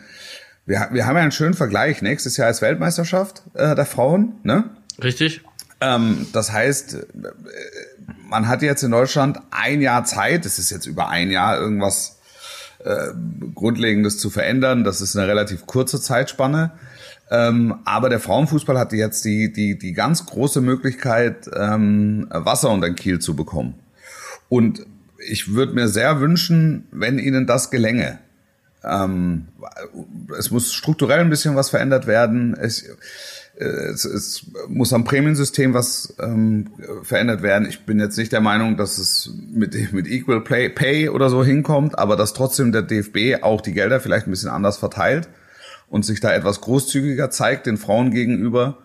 wir, 0.67 0.89
wir 0.93 1.07
haben 1.07 1.17
ja 1.17 1.23
einen 1.23 1.33
schönen 1.33 1.55
Vergleich. 1.55 2.01
Nächstes 2.01 2.37
Jahr 2.37 2.49
ist 2.49 2.63
Weltmeisterschaft 2.63 3.43
äh, 3.55 3.75
der 3.75 3.87
Frauen, 3.87 4.35
ne? 4.43 4.71
Richtig. 5.03 5.43
Ähm, 5.81 6.27
das 6.33 6.53
heißt, 6.53 6.95
äh, 6.95 7.07
man 8.29 8.49
hat 8.49 8.63
jetzt 8.63 8.83
in 8.83 8.91
Deutschland 8.91 9.39
ein 9.51 9.81
Jahr 9.83 10.05
Zeit, 10.05 10.47
es 10.47 10.59
ist 10.59 10.71
jetzt 10.71 10.87
über 10.87 11.09
ein 11.09 11.31
Jahr 11.31 11.59
irgendwas 11.59 12.19
äh, 12.85 13.13
Grundlegendes 13.55 14.19
zu 14.19 14.31
verändern. 14.31 14.85
Das 14.85 15.01
ist 15.01 15.17
eine 15.17 15.27
relativ 15.27 15.67
kurze 15.67 16.01
Zeitspanne. 16.01 16.73
Ähm, 17.31 17.77
aber 17.85 18.09
der 18.09 18.21
Frauenfußball 18.21 18.79
hatte 18.79 18.97
jetzt 18.97 19.25
die, 19.25 19.53
die, 19.53 19.79
die 19.79 19.93
ganz 19.93 20.27
große 20.27 20.61
Möglichkeit, 20.61 21.49
ähm, 21.55 22.27
Wasser 22.31 22.71
unter 22.71 22.87
den 22.87 22.97
Kiel 22.97 23.19
zu 23.19 23.35
bekommen. 23.35 23.75
Und 24.49 24.85
ich 25.27 25.55
würde 25.55 25.73
mir 25.73 25.89
sehr 25.89 26.21
wünschen, 26.21 26.87
wenn 26.91 27.19
ihnen 27.19 27.47
das 27.47 27.71
gelänge. 27.71 28.19
Ähm, 28.83 29.49
es 30.39 30.51
muss 30.51 30.73
strukturell 30.75 31.21
ein 31.21 31.31
bisschen 31.31 31.57
was 31.57 31.71
verändert 31.71 32.07
werden. 32.07 32.55
Es, 32.55 32.83
äh, 33.57 33.65
es, 33.65 34.05
es 34.05 34.47
muss 34.69 34.93
am 34.93 35.05
Prämiensystem 35.05 35.73
was 35.73 36.15
ähm, 36.21 36.69
verändert 37.03 37.41
werden. 37.41 37.67
Ich 37.67 37.87
bin 37.87 37.99
jetzt 38.01 38.19
nicht 38.19 38.33
der 38.33 38.43
Meinung, 38.43 38.77
dass 38.77 38.99
es 38.99 39.31
mit, 39.51 39.95
mit 39.95 40.07
Equal 40.07 40.43
Play, 40.43 40.69
Pay 40.69 41.09
oder 41.09 41.31
so 41.31 41.43
hinkommt, 41.43 41.99
aber 41.99 42.17
dass 42.17 42.35
trotzdem 42.35 42.71
der 42.71 42.83
DFB 42.83 43.43
auch 43.43 43.63
die 43.63 43.73
Gelder 43.73 44.01
vielleicht 44.01 44.27
ein 44.27 44.31
bisschen 44.31 44.51
anders 44.51 44.77
verteilt 44.77 45.29
und 45.89 46.05
sich 46.05 46.21
da 46.21 46.33
etwas 46.33 46.61
großzügiger 46.61 47.31
zeigt 47.31 47.67
den 47.67 47.77
Frauen 47.77 48.11
gegenüber, 48.11 48.79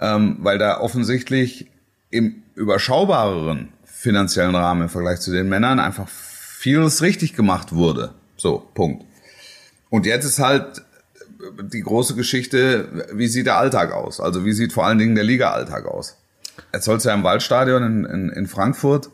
ähm, 0.00 0.38
weil 0.40 0.58
da 0.58 0.80
offensichtlich 0.80 1.70
im 2.10 2.42
überschaubareren 2.54 3.68
finanziellen 3.84 4.54
Rahmen 4.54 4.82
im 4.82 4.88
Vergleich 4.88 5.20
zu 5.20 5.32
den 5.32 5.48
Männern 5.48 5.78
einfach 5.78 6.08
vieles 6.08 7.02
richtig 7.02 7.34
gemacht 7.34 7.72
wurde. 7.72 8.14
So, 8.36 8.68
Punkt. 8.74 9.04
Und 9.90 10.06
jetzt 10.06 10.24
ist 10.24 10.38
halt 10.38 10.82
die 11.62 11.82
große 11.82 12.14
Geschichte, 12.14 13.06
wie 13.12 13.28
sieht 13.28 13.46
der 13.46 13.58
Alltag 13.58 13.92
aus? 13.92 14.20
Also 14.20 14.44
wie 14.44 14.52
sieht 14.52 14.72
vor 14.72 14.86
allen 14.86 14.98
Dingen 14.98 15.14
der 15.14 15.24
Liga-Alltag 15.24 15.86
aus? 15.86 16.16
Jetzt 16.72 16.84
soll 16.84 16.96
es 16.96 17.04
ja 17.04 17.14
im 17.14 17.24
Waldstadion 17.24 17.82
in, 17.82 18.04
in, 18.04 18.28
in 18.30 18.46
Frankfurt, 18.46 19.10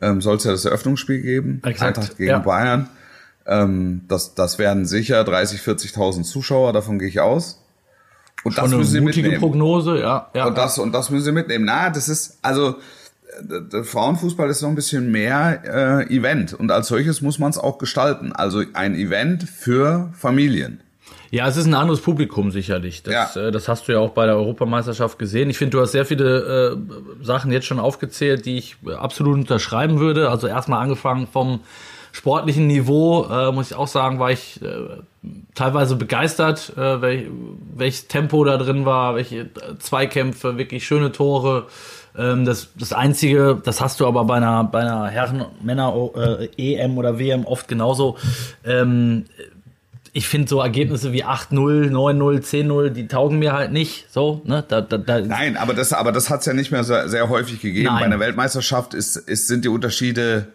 ähm, 0.00 0.20
soll 0.20 0.36
es 0.36 0.44
ja 0.44 0.52
das 0.52 0.64
Eröffnungsspiel 0.64 1.20
geben, 1.20 1.60
Exakt, 1.64 1.98
Eintracht 1.98 2.16
gegen 2.16 2.30
ja. 2.30 2.38
Bayern. 2.38 2.88
Ähm, 3.48 4.02
das, 4.08 4.34
das 4.34 4.58
werden 4.58 4.86
sicher 4.86 5.24
30, 5.24 5.60
40.000 5.60 6.22
Zuschauer, 6.24 6.72
davon 6.72 6.98
gehe 6.98 7.08
ich 7.08 7.20
aus. 7.20 7.62
Und 8.44 8.54
Schon 8.54 8.72
eine 8.72 8.84
sie 8.84 9.00
mutige 9.00 9.22
mitnehmen. 9.22 9.40
Prognose, 9.40 9.98
ja. 9.98 10.28
ja 10.34 10.46
Und 10.46 10.56
das, 10.58 10.78
und 10.78 10.92
das 10.92 11.10
müssen 11.10 11.24
sie 11.24 11.32
mitnehmen. 11.32 11.64
Na, 11.64 11.90
das 11.90 12.08
ist, 12.08 12.38
also, 12.42 12.76
der- 13.40 13.60
der 13.62 13.84
Frauenfußball 13.84 14.48
ist 14.50 14.62
noch 14.62 14.68
ein 14.68 14.74
bisschen 14.76 15.10
mehr 15.10 15.62
äh, 16.08 16.14
Event. 16.14 16.54
Und 16.54 16.70
als 16.70 16.88
solches 16.88 17.20
muss 17.20 17.38
man 17.38 17.50
es 17.50 17.58
auch 17.58 17.78
gestalten. 17.78 18.32
Also 18.32 18.62
ein 18.74 18.94
Event 18.94 19.42
für 19.44 20.10
Familien. 20.16 20.80
Ja, 21.30 21.46
es 21.48 21.56
ist 21.56 21.66
ein 21.66 21.74
anderes 21.74 22.00
Publikum 22.00 22.50
sicherlich. 22.52 23.02
Das, 23.02 23.34
Ja. 23.34 23.48
äh, 23.48 23.50
das 23.50 23.66
hast 23.68 23.86
du 23.88 23.92
ja 23.92 23.98
auch 23.98 24.10
bei 24.10 24.24
der 24.26 24.36
Europameisterschaft 24.36 25.18
gesehen. 25.18 25.50
Ich 25.50 25.58
finde, 25.58 25.76
du 25.76 25.80
hast 25.82 25.92
sehr 25.92 26.06
viele 26.06 26.76
äh, 27.20 27.24
Sachen 27.24 27.50
jetzt 27.52 27.66
schon 27.66 27.80
aufgezählt, 27.80 28.46
die 28.46 28.56
ich 28.58 28.76
äh, 28.86 28.92
absolut 28.94 29.34
unterschreiben 29.34 29.98
würde. 30.00 30.30
Also 30.30 30.46
erstmal 30.46 30.80
angefangen 30.82 31.26
vom 31.26 31.60
sportlichen 32.18 32.66
Niveau, 32.66 33.26
äh, 33.30 33.52
muss 33.52 33.70
ich 33.70 33.76
auch 33.76 33.86
sagen, 33.86 34.18
war 34.18 34.32
ich 34.32 34.60
äh, 34.60 34.66
teilweise 35.54 35.94
begeistert, 35.94 36.72
äh, 36.76 37.00
welch, 37.00 37.26
welches 37.76 38.08
Tempo 38.08 38.42
da 38.44 38.56
drin 38.56 38.84
war, 38.84 39.14
welche 39.14 39.42
äh, 39.42 39.78
Zweikämpfe, 39.78 40.58
wirklich 40.58 40.84
schöne 40.84 41.12
Tore. 41.12 41.66
Ähm, 42.16 42.44
das, 42.44 42.70
das 42.76 42.92
Einzige, 42.92 43.60
das 43.64 43.80
hast 43.80 44.00
du 44.00 44.06
aber 44.08 44.24
bei 44.24 44.38
einer, 44.38 44.64
bei 44.64 44.80
einer 44.80 45.06
Herren-, 45.06 45.46
Männer, 45.62 45.94
äh, 46.16 46.88
oder 46.88 47.20
WM 47.20 47.44
oft 47.44 47.68
genauso. 47.68 48.18
Ähm, 48.64 49.26
ich 50.12 50.26
finde 50.26 50.48
so 50.48 50.60
Ergebnisse 50.60 51.12
wie 51.12 51.24
8-0, 51.24 51.90
9-0, 51.90 52.40
10-0, 52.40 52.88
die 52.88 53.06
taugen 53.06 53.38
mir 53.38 53.52
halt 53.52 53.70
nicht. 53.70 54.12
So, 54.12 54.42
ne? 54.44 54.64
Da, 54.66 54.80
da, 54.80 54.98
da, 54.98 55.20
Nein, 55.20 55.56
aber 55.56 55.72
das, 55.72 55.92
aber 55.92 56.10
das 56.10 56.30
hat 56.30 56.40
es 56.40 56.46
ja 56.46 56.52
nicht 56.52 56.72
mehr 56.72 56.82
sehr, 56.82 57.08
sehr 57.08 57.28
häufig 57.28 57.60
gegeben. 57.60 57.86
Nein. 57.86 58.00
Bei 58.00 58.04
einer 58.06 58.18
Weltmeisterschaft 58.18 58.94
ist, 58.94 59.14
ist, 59.14 59.46
sind 59.46 59.64
die 59.64 59.68
Unterschiede 59.68 60.48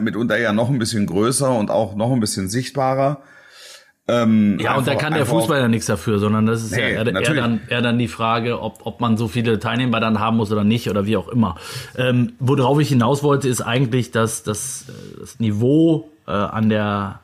mitunter 0.00 0.38
ja 0.38 0.52
noch 0.52 0.68
ein 0.70 0.78
bisschen 0.78 1.06
größer 1.06 1.50
und 1.50 1.70
auch 1.70 1.94
noch 1.94 2.12
ein 2.12 2.20
bisschen 2.20 2.48
sichtbarer. 2.48 3.22
Ähm, 4.08 4.58
ja, 4.60 4.74
und 4.76 4.86
da 4.86 4.92
einfach- 4.92 5.02
kann 5.02 5.12
der 5.12 5.22
einfach 5.22 5.34
Fußball 5.34 5.60
ja 5.60 5.68
nichts 5.68 5.86
dafür, 5.86 6.18
sondern 6.18 6.46
das 6.46 6.64
ist 6.64 6.72
ja 6.72 6.78
Nee, 6.78 6.92
eher, 6.92 7.06
eher, 7.06 7.12
natürlich. 7.12 7.40
dann, 7.40 7.60
eher 7.68 7.82
dann 7.82 7.98
die 7.98 8.08
Frage, 8.08 8.60
ob, 8.60 8.80
ob 8.84 9.00
man 9.00 9.16
so 9.16 9.28
viele 9.28 9.60
Teilnehmer 9.60 10.00
dann 10.00 10.18
haben 10.18 10.38
muss 10.38 10.50
oder 10.50 10.64
nicht 10.64 10.90
oder 10.90 11.06
wie 11.06 11.16
auch 11.16 11.28
immer. 11.28 11.54
Ähm, 11.96 12.32
worauf 12.40 12.80
ich 12.80 12.88
hinaus 12.88 13.22
wollte, 13.22 13.48
ist 13.48 13.60
eigentlich, 13.60 14.10
dass, 14.10 14.42
dass 14.42 14.86
äh, 14.88 15.20
das 15.20 15.38
Niveau 15.38 16.10
äh, 16.26 16.32
an 16.32 16.68
der 16.68 17.20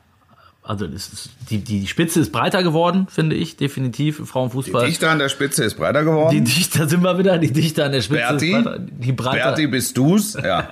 also 0.69 0.85
ist, 0.85 1.31
die, 1.49 1.57
die 1.57 1.87
Spitze 1.87 2.19
ist 2.19 2.31
breiter 2.31 2.61
geworden, 2.61 3.07
finde 3.09 3.35
ich, 3.35 3.57
definitiv 3.57 4.19
im 4.19 4.25
Die 4.25 4.29
Frauenfußball. 4.29 4.85
Dichte 4.85 5.09
an 5.09 5.17
der 5.17 5.29
Spitze 5.29 5.63
ist 5.63 5.77
breiter 5.77 6.03
geworden. 6.03 6.29
Die 6.29 6.41
Dichter 6.43 6.87
sind 6.87 7.01
wir 7.01 7.17
wieder, 7.17 7.39
die 7.39 7.51
Dichter 7.51 7.85
an 7.85 7.91
der 7.91 8.03
Spitze 8.03 8.21
Berti? 8.21 8.51
ist 8.55 8.63
breiter. 8.63 8.79
Die 8.79 9.11
breiter, 9.11 9.43
Berti, 9.45 9.65
bist 9.65 9.97
du's? 9.97 10.35
Ja. 10.35 10.71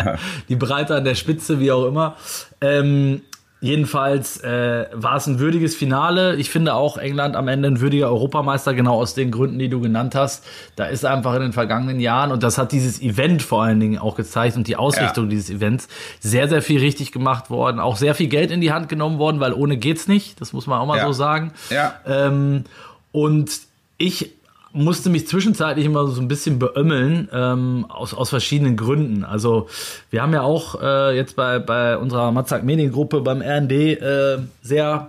die 0.50 0.56
Breite 0.56 0.96
an 0.96 1.04
der 1.04 1.14
Spitze, 1.14 1.60
wie 1.60 1.72
auch 1.72 1.86
immer. 1.86 2.16
Ähm, 2.60 3.22
jedenfalls 3.60 4.40
äh, 4.42 4.86
war 4.92 5.16
es 5.16 5.26
ein 5.26 5.38
würdiges 5.38 5.74
Finale. 5.74 6.36
Ich 6.36 6.50
finde 6.50 6.74
auch 6.74 6.96
England 6.96 7.34
am 7.36 7.48
Ende 7.48 7.68
ein 7.68 7.80
würdiger 7.80 8.08
Europameister, 8.08 8.72
genau 8.74 8.94
aus 9.00 9.14
den 9.14 9.30
Gründen, 9.30 9.58
die 9.58 9.68
du 9.68 9.80
genannt 9.80 10.14
hast. 10.14 10.44
Da 10.76 10.86
ist 10.86 11.04
einfach 11.04 11.34
in 11.34 11.42
den 11.42 11.52
vergangenen 11.52 12.00
Jahren, 12.00 12.30
und 12.32 12.42
das 12.42 12.56
hat 12.58 12.72
dieses 12.72 13.00
Event 13.02 13.42
vor 13.42 13.62
allen 13.64 13.80
Dingen 13.80 13.98
auch 13.98 14.14
gezeigt 14.14 14.56
und 14.56 14.68
die 14.68 14.76
Ausrichtung 14.76 15.24
Ja. 15.24 15.30
dieses 15.30 15.50
Events, 15.50 15.88
sehr, 16.20 16.48
sehr 16.48 16.62
viel 16.62 16.80
richtig 16.80 17.12
gemacht 17.12 17.50
worden. 17.50 17.80
Auch 17.80 17.96
sehr 17.96 18.14
viel 18.14 18.28
Geld 18.28 18.50
in 18.50 18.60
die 18.60 18.72
Hand 18.72 18.88
genommen 18.88 19.18
worden, 19.18 19.40
weil 19.40 19.52
ohne 19.52 19.76
geht's 19.76 20.06
nicht. 20.08 20.40
Das 20.40 20.52
muss 20.52 20.66
man 20.66 20.78
auch 20.78 20.86
mal 20.86 20.98
Ja. 20.98 21.06
so 21.06 21.12
sagen. 21.12 21.52
Ja. 21.70 21.94
Ähm, 22.06 22.64
und 23.12 23.50
ich 23.96 24.32
musste 24.72 25.10
mich 25.10 25.26
zwischenzeitlich 25.26 25.86
immer 25.86 26.06
so 26.06 26.20
ein 26.20 26.28
bisschen 26.28 26.58
beömmeln, 26.58 27.28
ähm, 27.32 27.86
aus, 27.88 28.14
aus 28.14 28.30
verschiedenen 28.30 28.76
Gründen. 28.76 29.24
Also 29.24 29.68
wir 30.10 30.22
haben 30.22 30.32
ja 30.32 30.42
auch 30.42 30.80
äh, 30.80 31.16
jetzt 31.16 31.36
bei, 31.36 31.58
bei 31.58 31.96
unserer 31.96 32.32
Matzak 32.32 32.64
Mediengruppe 32.64 33.20
beim 33.20 33.40
RND 33.40 33.72
äh, 33.72 34.38
sehr, 34.62 35.08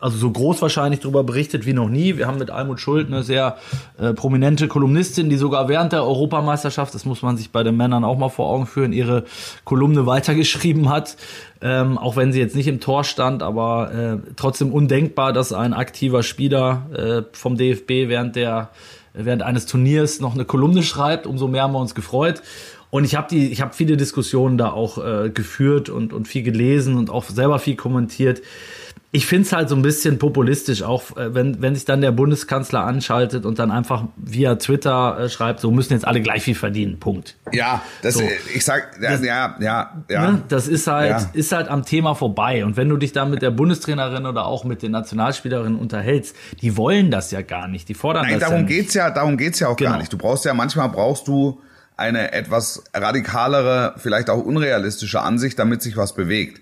also 0.00 0.16
so 0.16 0.30
groß 0.30 0.62
wahrscheinlich 0.62 1.00
darüber 1.00 1.22
berichtet 1.22 1.66
wie 1.66 1.72
noch 1.72 1.88
nie. 1.88 2.16
Wir 2.16 2.26
haben 2.26 2.38
mit 2.38 2.50
Almut 2.50 2.80
Schuld 2.80 3.08
eine 3.08 3.22
sehr 3.22 3.58
äh, 3.98 4.12
prominente 4.12 4.68
Kolumnistin, 4.68 5.28
die 5.28 5.36
sogar 5.36 5.68
während 5.68 5.92
der 5.92 6.04
Europameisterschaft, 6.04 6.94
das 6.94 7.04
muss 7.04 7.22
man 7.22 7.36
sich 7.36 7.50
bei 7.52 7.62
den 7.62 7.76
Männern 7.76 8.04
auch 8.04 8.18
mal 8.18 8.30
vor 8.30 8.48
Augen 8.48 8.66
führen, 8.66 8.92
ihre 8.92 9.24
Kolumne 9.64 10.06
weitergeschrieben 10.06 10.88
hat. 10.88 11.16
Ähm, 11.62 11.98
auch 11.98 12.16
wenn 12.16 12.32
sie 12.32 12.40
jetzt 12.40 12.56
nicht 12.56 12.68
im 12.68 12.80
Tor 12.80 13.04
stand, 13.04 13.42
aber 13.42 13.92
äh, 13.92 14.32
trotzdem 14.36 14.72
undenkbar, 14.72 15.34
dass 15.34 15.52
ein 15.52 15.74
aktiver 15.74 16.22
Spieler 16.22 16.86
äh, 16.94 17.36
vom 17.36 17.58
DFB 17.58 18.08
während 18.08 18.36
der 18.36 18.70
während 19.12 19.42
eines 19.42 19.66
Turniers 19.66 20.20
noch 20.20 20.34
eine 20.34 20.44
Kolumne 20.44 20.82
schreibt. 20.82 21.26
Umso 21.26 21.48
mehr 21.48 21.64
haben 21.64 21.72
wir 21.72 21.80
uns 21.80 21.94
gefreut. 21.94 22.42
Und 22.90 23.04
ich 23.04 23.14
habe 23.14 23.28
die, 23.30 23.50
ich 23.50 23.60
habe 23.60 23.72
viele 23.74 23.96
Diskussionen 23.96 24.58
da 24.58 24.70
auch 24.70 24.98
äh, 24.98 25.30
geführt 25.30 25.88
und 25.88 26.12
und 26.12 26.26
viel 26.26 26.42
gelesen 26.42 26.96
und 26.96 27.10
auch 27.10 27.24
selber 27.24 27.58
viel 27.58 27.76
kommentiert. 27.76 28.42
Ich 29.12 29.26
finde 29.26 29.44
es 29.46 29.52
halt 29.52 29.68
so 29.68 29.74
ein 29.74 29.82
bisschen 29.82 30.20
populistisch, 30.20 30.82
auch 30.84 31.16
äh, 31.16 31.34
wenn, 31.34 31.60
wenn 31.60 31.74
sich 31.74 31.84
dann 31.84 32.00
der 32.00 32.12
Bundeskanzler 32.12 32.84
anschaltet 32.84 33.44
und 33.44 33.58
dann 33.58 33.72
einfach 33.72 34.04
via 34.16 34.54
Twitter 34.54 35.18
äh, 35.18 35.28
schreibt, 35.28 35.58
so 35.58 35.72
müssen 35.72 35.94
jetzt 35.94 36.06
alle 36.06 36.20
gleich 36.20 36.44
viel 36.44 36.54
verdienen. 36.54 37.00
Punkt. 37.00 37.36
Ja, 37.50 37.82
das, 38.02 38.14
So. 38.14 38.22
ich 38.54 38.64
sag, 38.64 39.00
ja, 39.02 39.16
ja, 39.16 39.56
ja, 39.60 40.04
ja. 40.08 40.30
Ne? 40.30 40.42
Das 40.48 40.68
ist 40.68 40.86
halt, 40.86 41.10
Ja. 41.10 41.30
ist 41.32 41.50
halt 41.50 41.66
am 41.66 41.84
Thema 41.84 42.14
vorbei. 42.14 42.64
Und 42.64 42.76
wenn 42.76 42.88
du 42.88 42.96
dich 42.96 43.12
dann 43.12 43.30
mit 43.30 43.42
der 43.42 43.50
Bundestrainerin 43.50 44.26
oder 44.26 44.46
auch 44.46 44.62
mit 44.62 44.80
den 44.82 44.92
Nationalspielerinnen 44.92 45.76
unterhältst, 45.76 46.36
die 46.62 46.76
wollen 46.76 47.10
das 47.10 47.32
ja 47.32 47.42
gar 47.42 47.66
nicht. 47.66 47.88
Die 47.88 47.94
fordern 47.94 48.26
Nein, 48.26 48.34
das 48.38 48.48
darum 48.48 48.58
ja 48.58 48.62
nicht. 48.68 48.76
geht's 48.76 48.94
ja, 48.94 49.10
darum 49.10 49.36
geht's 49.36 49.58
ja 49.58 49.66
auch 49.66 49.76
Genau. 49.76 49.90
gar 49.90 49.98
nicht. 49.98 50.12
Du 50.12 50.18
brauchst 50.18 50.44
ja, 50.44 50.54
manchmal 50.54 50.88
brauchst 50.88 51.26
du 51.26 51.60
eine 51.96 52.32
etwas 52.32 52.84
radikalere, 52.94 53.94
vielleicht 53.98 54.30
auch 54.30 54.38
unrealistische 54.42 55.20
Ansicht, 55.20 55.58
damit 55.58 55.82
sich 55.82 55.96
was 55.96 56.14
bewegt. 56.14 56.60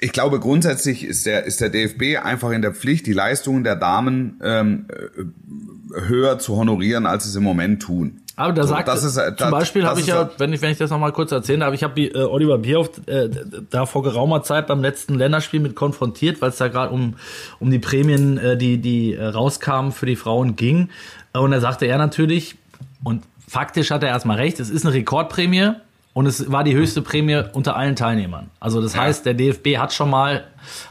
Ich 0.00 0.12
glaube, 0.12 0.40
grundsätzlich 0.40 1.04
ist 1.04 1.24
der, 1.26 1.44
ist 1.44 1.60
der 1.60 1.70
DFB 1.70 2.22
einfach 2.22 2.50
in 2.50 2.62
der 2.62 2.74
Pflicht, 2.74 3.06
die 3.06 3.12
Leistungen 3.12 3.64
der 3.64 3.76
Damen 3.76 4.40
ähm, 4.42 4.86
äh, 4.90 6.00
höher 6.08 6.38
zu 6.38 6.56
honorieren, 6.56 7.06
als 7.06 7.24
sie 7.24 7.30
es 7.30 7.36
im 7.36 7.44
Moment 7.44 7.82
tun. 7.82 8.20
Aber 8.36 8.52
da 8.52 8.62
So, 8.62 8.70
sagt, 8.70 8.88
das 8.88 9.04
ist, 9.04 9.16
äh, 9.16 9.36
zum 9.36 9.50
Beispiel 9.50 9.86
habe 9.86 10.00
ich 10.00 10.06
ja, 10.06 10.22
äh, 10.22 10.28
wenn 10.38 10.52
ich, 10.52 10.60
wenn 10.60 10.72
ich 10.72 10.78
das 10.78 10.90
nochmal 10.90 11.12
kurz 11.12 11.30
erzählen 11.30 11.60
darf, 11.60 11.72
ich 11.72 11.84
habe 11.84 12.00
äh, 12.00 12.24
Oliver 12.24 12.58
Bierhoff 12.58 12.90
äh, 13.06 13.28
da 13.70 13.86
vor 13.86 14.02
geraumer 14.02 14.42
Zeit 14.42 14.66
beim 14.66 14.82
letzten 14.82 15.14
Länderspiel 15.14 15.60
mit 15.60 15.76
konfrontiert, 15.76 16.42
weil 16.42 16.50
es 16.50 16.56
da 16.56 16.68
gerade 16.68 16.92
um, 16.92 17.14
um 17.60 17.70
die 17.70 17.78
Prämien, 17.78 18.38
äh, 18.38 18.56
die, 18.56 18.78
die 18.78 19.14
äh, 19.14 19.24
rauskamen 19.24 19.92
für 19.92 20.06
die 20.06 20.16
Frauen 20.16 20.56
ging. 20.56 20.88
Und 21.32 21.52
da 21.52 21.60
sagte 21.60 21.86
er 21.86 21.98
natürlich, 21.98 22.56
und 23.04 23.22
faktisch 23.46 23.90
hat 23.90 24.02
er 24.02 24.08
erstmal 24.08 24.36
recht, 24.38 24.58
es 24.58 24.68
ist 24.68 24.84
eine 24.84 24.94
Rekordprämie 24.94 25.74
und 26.14 26.24
es 26.26 26.50
war 26.50 26.64
die 26.64 26.74
höchste 26.74 27.02
Prämie 27.02 27.42
unter 27.52 27.76
allen 27.76 27.94
Teilnehmern. 27.96 28.48
Also 28.60 28.80
das 28.80 28.94
Ja. 28.94 29.02
heißt, 29.02 29.26
der 29.26 29.34
DFB 29.34 29.76
hat 29.76 29.92
schon 29.92 30.08
mal, 30.08 30.44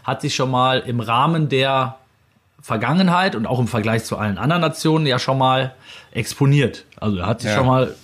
hat 0.04 0.22
sich 0.22 0.36
schon 0.36 0.52
mal 0.52 0.80
im 0.82 1.00
Rahmen 1.00 1.50
der 1.50 1.96
Vergangenheit 2.62 3.36
und 3.36 3.46
auch 3.48 3.60
im 3.60 3.68
Vergleich 3.68 4.06
zu 4.06 4.18
allen 4.18 4.38
anderen 4.38 4.62
Nationen 4.62 5.06
ja 5.06 5.20
schon 5.20 5.38
mal 5.38 5.74
exponiert. 6.12 6.86
Also 6.98 7.18
er 7.18 7.26
hat 7.28 7.42
sich 7.42 7.50
Ja. 7.50 7.58
schon 7.58 7.68
mal 7.68 7.96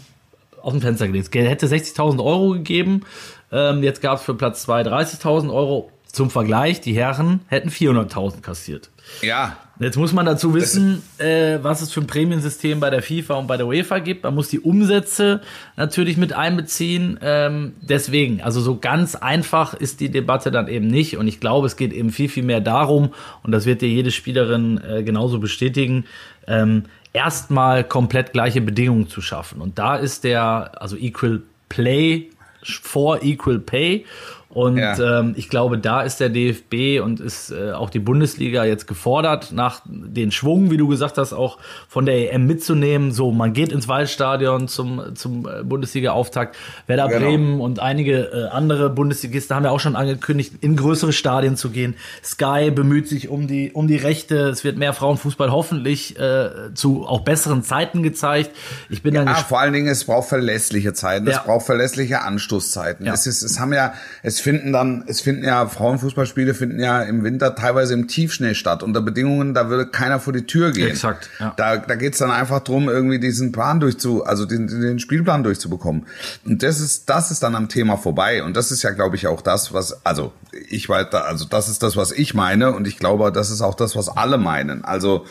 aus 0.61 0.73
dem 0.73 0.81
Fenster 0.81 1.07
gelegt. 1.07 1.33
Er 1.35 1.49
hätte 1.49 1.67
60.000 1.67 2.19
Euro 2.23 2.49
gegeben. 2.51 3.03
Ähm, 3.51 3.83
jetzt 3.83 4.01
gab 4.01 4.17
es 4.19 4.23
für 4.25 4.33
Platz 4.33 4.63
2 4.63 4.81
30.000 4.83 5.49
Euro. 5.53 5.91
Zum 6.11 6.29
Vergleich, 6.29 6.81
die 6.81 6.93
Herren 6.93 7.41
hätten 7.47 7.69
400.000 7.69 8.41
kassiert. 8.41 8.89
Ja, 9.21 9.57
Jetzt 9.81 9.95
muss 9.95 10.11
man 10.11 10.25
dazu 10.25 10.53
wissen, 10.53 11.01
äh, 11.19 11.59
was 11.61 11.81
es 11.81 11.93
für 11.93 12.01
ein 12.01 12.07
Prämiensystem 12.07 12.81
bei 12.81 12.89
der 12.89 13.01
FIFA 13.01 13.35
und 13.35 13.47
bei 13.47 13.55
der 13.55 13.65
UEFA 13.65 13.99
gibt. 13.99 14.25
Man 14.25 14.35
muss 14.35 14.49
die 14.49 14.59
Umsätze 14.59 15.39
natürlich 15.77 16.17
mit 16.17 16.33
einbeziehen. 16.33 17.17
Ähm, 17.21 17.75
deswegen, 17.79 18.41
also 18.41 18.59
so 18.59 18.77
ganz 18.77 19.15
einfach 19.15 19.73
ist 19.73 20.01
die 20.01 20.09
Debatte 20.09 20.51
dann 20.51 20.67
eben 20.67 20.87
nicht. 20.87 21.15
Und 21.15 21.29
ich 21.29 21.39
glaube, 21.39 21.65
es 21.65 21.77
geht 21.77 21.93
eben 21.93 22.09
viel, 22.09 22.27
viel 22.27 22.43
mehr 22.43 22.59
darum, 22.59 23.13
und 23.41 23.53
das 23.53 23.65
wird 23.65 23.81
dir 23.81 23.87
jede 23.87 24.11
Spielerin 24.11 24.81
äh, 24.83 25.01
genauso 25.03 25.39
bestätigen, 25.39 26.03
ähm, 26.45 26.83
erstmal 27.13 27.85
komplett 27.85 28.33
gleiche 28.33 28.59
Bedingungen 28.59 29.07
zu 29.07 29.21
schaffen. 29.21 29.61
Und 29.61 29.79
da 29.79 29.95
ist 29.95 30.25
der, 30.25 30.73
also 30.81 30.97
Equal 30.97 31.41
Play 31.69 32.31
vor 32.63 33.23
Equal 33.23 33.59
Pay. 33.59 34.05
Und 34.51 34.77
Ja. 34.77 35.19
ähm, 35.19 35.35
ich 35.37 35.47
glaube, 35.47 35.77
da 35.77 36.01
ist 36.01 36.19
der 36.19 36.29
DFB 36.29 36.99
und 37.03 37.19
ist 37.19 37.51
äh, 37.51 37.71
auch 37.71 37.91
die 37.91 37.99
Bundesliga 37.99 38.65
jetzt 38.65 38.87
gefordert, 38.87 39.51
nach 39.51 39.81
den 39.85 40.31
Schwung, 40.31 40.71
wie 40.71 40.77
du 40.77 40.87
gesagt 40.87 41.19
hast, 41.19 41.33
auch 41.33 41.59
von 41.87 42.07
der 42.07 42.33
EM 42.33 42.47
mitzunehmen. 42.47 43.11
So, 43.11 43.31
man 43.31 43.53
geht 43.53 43.71
ins 43.71 43.87
Waldstadion 43.87 44.67
zum, 44.67 45.15
zum 45.15 45.47
äh, 45.47 45.61
Bundesliga-Auftakt. 45.63 46.55
Werder 46.87 47.09
Genau. 47.09 47.19
Bremen 47.27 47.61
und 47.61 47.79
einige 47.79 48.23
äh, 48.31 48.47
andere 48.49 48.89
Bundesligisten 48.89 49.55
haben 49.55 49.65
ja 49.65 49.69
auch 49.69 49.79
schon 49.79 49.95
angekündigt, 49.95 50.53
in 50.61 50.75
größere 50.75 51.13
Stadien 51.13 51.55
zu 51.55 51.69
gehen. 51.69 51.95
Sky 52.23 52.71
bemüht 52.71 53.07
sich 53.07 53.29
um 53.29 53.45
die, 53.47 53.71
um 53.71 53.87
die 53.87 53.97
Rechte. 53.97 54.49
Es 54.49 54.63
wird 54.63 54.77
mehr 54.77 54.93
Frauenfußball 54.93 55.51
hoffentlich 55.51 56.17
äh, 56.19 56.73
zu 56.73 57.05
auch 57.05 57.19
besseren 57.21 57.61
Zeiten 57.61 58.01
gezeigt. 58.01 58.49
Ich 58.89 59.03
bin 59.03 59.13
dann 59.13 59.27
Ah, 59.27 59.31
gespannt. 59.33 59.47
vor 59.49 59.59
allen 59.59 59.73
Dingen, 59.73 59.87
es 59.89 60.05
braucht 60.05 60.27
verlässliche 60.27 60.93
Zeiten, 60.93 61.27
es 61.27 61.35
Ja. 61.35 61.43
braucht 61.45 61.67
verlässliche 61.67 62.21
Anstoßzeiten. 62.23 63.05
Ja. 63.05 63.13
Es 63.13 63.27
ist, 63.27 63.43
es 63.43 63.59
haben 63.59 63.73
ja, 63.73 63.93
es 64.23 64.38
finden 64.41 64.71
dann, 64.73 65.03
es 65.07 65.21
finden 65.21 65.43
ja 65.43 65.67
Frauenfußballspiele 65.67 66.53
finden 66.53 66.79
ja 66.79 67.01
im 67.01 67.23
Winter 67.23 67.55
teilweise 67.55 67.93
im 67.93 68.07
Tiefschnee 68.07 68.53
statt 68.53 68.83
unter 68.83 69.01
Bedingungen, 69.01 69.53
da 69.53 69.69
würde 69.69 69.87
keiner 69.87 70.19
vor 70.19 70.33
die 70.33 70.45
Tür 70.45 70.71
gehen. 70.71 70.89
Exakt, 70.89 71.29
ja. 71.39 71.53
Da, 71.57 71.77
da 71.77 71.95
geht's 71.95 72.17
dann 72.17 72.31
einfach 72.31 72.61
drum, 72.61 72.89
irgendwie 72.89 73.19
diesen 73.19 73.51
Plan 73.51 73.79
durchzu, 73.79 74.23
also 74.23 74.45
den, 74.45 74.67
den 74.67 74.99
Spielplan 74.99 75.43
durchzubekommen. 75.43 76.05
Und 76.45 76.63
das 76.63 76.79
ist, 76.79 77.09
das 77.09 77.31
ist 77.31 77.43
dann 77.43 77.55
am 77.55 77.69
Thema 77.69 77.97
vorbei. 77.97 78.43
Und 78.43 78.55
das 78.55 78.71
ist 78.71 78.83
ja, 78.83 78.91
glaube 78.91 79.15
ich, 79.15 79.27
auch 79.27 79.41
das, 79.41 79.73
was, 79.73 80.05
also 80.05 80.33
ich 80.69 80.87
weiß, 80.87 81.13
also 81.13 81.45
das 81.45 81.69
ist 81.69 81.83
das, 81.83 81.95
was 81.95 82.11
ich 82.11 82.33
meine. 82.33 82.73
Und 82.73 82.87
ich 82.87 82.97
glaube, 82.97 83.31
das 83.31 83.49
ist 83.49 83.61
auch 83.61 83.75
das, 83.75 83.95
was 83.95 84.09
alle 84.09 84.37
meinen. 84.37 84.83
Also 84.83 85.25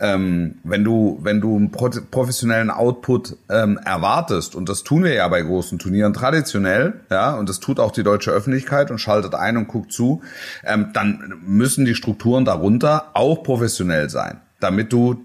ähm, 0.00 0.58
wenn 0.64 0.82
du 0.82 1.18
wenn 1.22 1.40
du 1.40 1.56
einen 1.56 1.70
pro 1.70 1.90
professionellen 2.10 2.70
Output 2.70 3.36
ähm, 3.50 3.78
erwartest 3.84 4.54
und 4.54 4.68
das 4.68 4.82
tun 4.82 5.04
wir 5.04 5.12
ja 5.12 5.28
bei 5.28 5.42
großen 5.42 5.78
Turnieren 5.78 6.14
traditionell, 6.14 6.94
ja 7.10 7.34
und 7.34 7.48
das 7.48 7.60
tut 7.60 7.78
auch 7.78 7.92
die 7.92 8.02
deutsche 8.02 8.30
Öffentlichkeit 8.30 8.90
und 8.90 8.98
schaltet 8.98 9.34
ein 9.34 9.58
und 9.58 9.68
guckt 9.68 9.92
zu, 9.92 10.22
ähm, 10.64 10.88
dann 10.94 11.34
müssen 11.46 11.84
die 11.84 11.94
Strukturen 11.94 12.46
darunter 12.46 13.10
auch 13.12 13.42
professionell 13.42 14.08
sein, 14.08 14.40
damit 14.58 14.92
du 14.92 15.20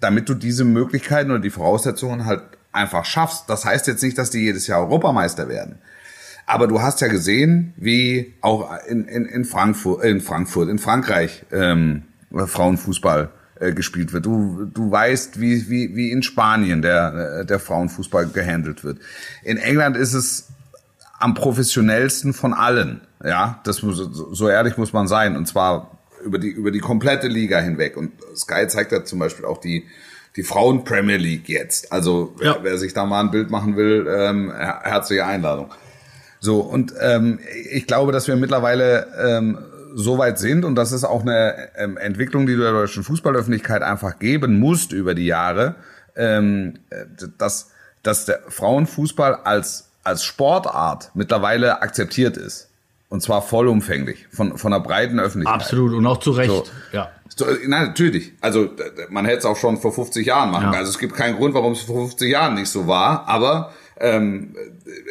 damit 0.00 0.28
du 0.28 0.34
diese 0.34 0.64
Möglichkeiten 0.64 1.30
oder 1.30 1.40
die 1.40 1.50
Voraussetzungen 1.50 2.26
halt 2.26 2.42
einfach 2.72 3.04
schaffst. 3.04 3.48
Das 3.48 3.64
heißt 3.64 3.86
jetzt 3.86 4.02
nicht, 4.02 4.16
dass 4.18 4.30
die 4.30 4.40
jedes 4.40 4.66
Jahr 4.66 4.80
Europameister 4.80 5.48
werden. 5.48 5.78
Aber 6.46 6.66
du 6.66 6.80
hast 6.82 7.00
ja 7.00 7.08
gesehen, 7.08 7.74
wie 7.76 8.34
auch 8.40 8.70
in, 8.88 9.04
in, 9.04 9.26
in 9.26 9.44
Frankfurt, 9.44 10.04
in 10.04 10.20
Frankfurt, 10.20 10.68
in 10.68 10.78
Frankreich 10.78 11.44
ähm, 11.52 12.02
Frauenfußball 12.32 13.30
äh, 13.60 13.72
gespielt 13.72 14.12
wird. 14.12 14.26
Du, 14.26 14.64
du 14.72 14.90
weißt, 14.90 15.40
wie, 15.40 15.68
wie, 15.70 15.94
wie 15.94 16.10
in 16.10 16.22
Spanien 16.22 16.82
der, 16.82 17.40
äh, 17.40 17.46
der 17.46 17.60
Frauenfußball 17.60 18.26
gehandelt 18.28 18.82
wird. 18.82 18.98
In 19.44 19.56
England 19.58 19.96
ist 19.96 20.14
es 20.14 20.48
am 21.18 21.34
professionellsten 21.34 22.32
von 22.32 22.52
allen. 22.54 23.02
Ja, 23.22 23.60
das 23.64 23.82
muss, 23.82 23.98
so 23.98 24.48
ehrlich 24.48 24.76
muss 24.78 24.92
man 24.92 25.06
sein. 25.06 25.36
Und 25.36 25.46
zwar 25.46 25.98
über 26.24 26.38
die, 26.38 26.48
über 26.48 26.70
die 26.70 26.78
komplette 26.80 27.28
Liga 27.28 27.60
hinweg. 27.60 27.96
Und 27.96 28.12
Sky 28.34 28.66
zeigt 28.68 28.92
ja 28.92 29.04
zum 29.04 29.18
Beispiel 29.18 29.44
auch 29.44 29.58
die, 29.58 29.84
die 30.36 30.42
Frauen 30.42 30.84
Premier 30.84 31.16
League 31.18 31.48
jetzt. 31.48 31.92
Also 31.92 32.34
wer, 32.38 32.46
Ja. 32.52 32.58
wer 32.62 32.78
sich 32.78 32.94
da 32.94 33.04
mal 33.04 33.20
ein 33.20 33.30
Bild 33.30 33.50
machen 33.50 33.76
will, 33.76 34.06
ähm, 34.08 34.50
her- 34.50 34.80
herzliche 34.84 35.26
Einladung. 35.26 35.70
So, 36.42 36.60
und 36.60 36.94
ähm, 37.00 37.38
ich 37.70 37.86
glaube, 37.86 38.12
dass 38.12 38.26
wir 38.26 38.36
mittlerweile 38.36 39.06
ähm, 39.18 39.58
so 39.94 40.18
weit 40.18 40.38
sind 40.38 40.64
und 40.64 40.74
das 40.74 40.92
ist 40.92 41.04
auch 41.04 41.22
eine 41.22 41.68
ähm, 41.76 41.96
Entwicklung, 41.96 42.46
die 42.46 42.54
du 42.54 42.62
der 42.62 42.72
deutschen 42.72 43.02
Fußballöffentlichkeit 43.02 43.82
einfach 43.82 44.18
geben 44.18 44.58
musst 44.58 44.92
über 44.92 45.14
die 45.14 45.26
Jahre, 45.26 45.76
ähm, 46.16 46.74
äh, 46.90 47.04
dass, 47.38 47.70
dass 48.02 48.24
der 48.24 48.40
Frauenfußball 48.48 49.36
als, 49.44 49.90
als 50.04 50.24
Sportart 50.24 51.10
mittlerweile 51.14 51.82
akzeptiert 51.82 52.36
ist. 52.36 52.68
Und 53.08 53.22
zwar 53.22 53.42
vollumfänglich 53.42 54.28
von, 54.30 54.56
von 54.56 54.72
einer 54.72 54.82
breiten 54.82 55.18
Öffentlichkeit. 55.18 55.62
Absolut 55.62 55.94
und 55.94 56.06
auch 56.06 56.18
zu 56.20 56.30
Recht. 56.30 56.50
So. 56.50 56.64
Ja. 56.92 57.10
So, 57.34 57.46
Nein, 57.66 57.88
natürlich. 57.88 58.32
Also 58.40 58.70
man 59.08 59.24
hätte 59.24 59.38
es 59.38 59.44
auch 59.44 59.56
schon 59.56 59.78
vor 59.78 59.92
50 59.92 60.26
Jahren 60.26 60.50
machen. 60.50 60.64
Ja. 60.64 60.70
können. 60.70 60.80
Also 60.80 60.90
es 60.90 60.98
gibt 60.98 61.14
keinen 61.14 61.36
Grund, 61.36 61.54
warum 61.54 61.72
es 61.72 61.80
vor 61.80 62.06
50 62.06 62.30
Jahren 62.30 62.54
nicht 62.54 62.68
so 62.68 62.86
war. 62.86 63.26
Aber 63.28 63.72
ähm, 63.98 64.54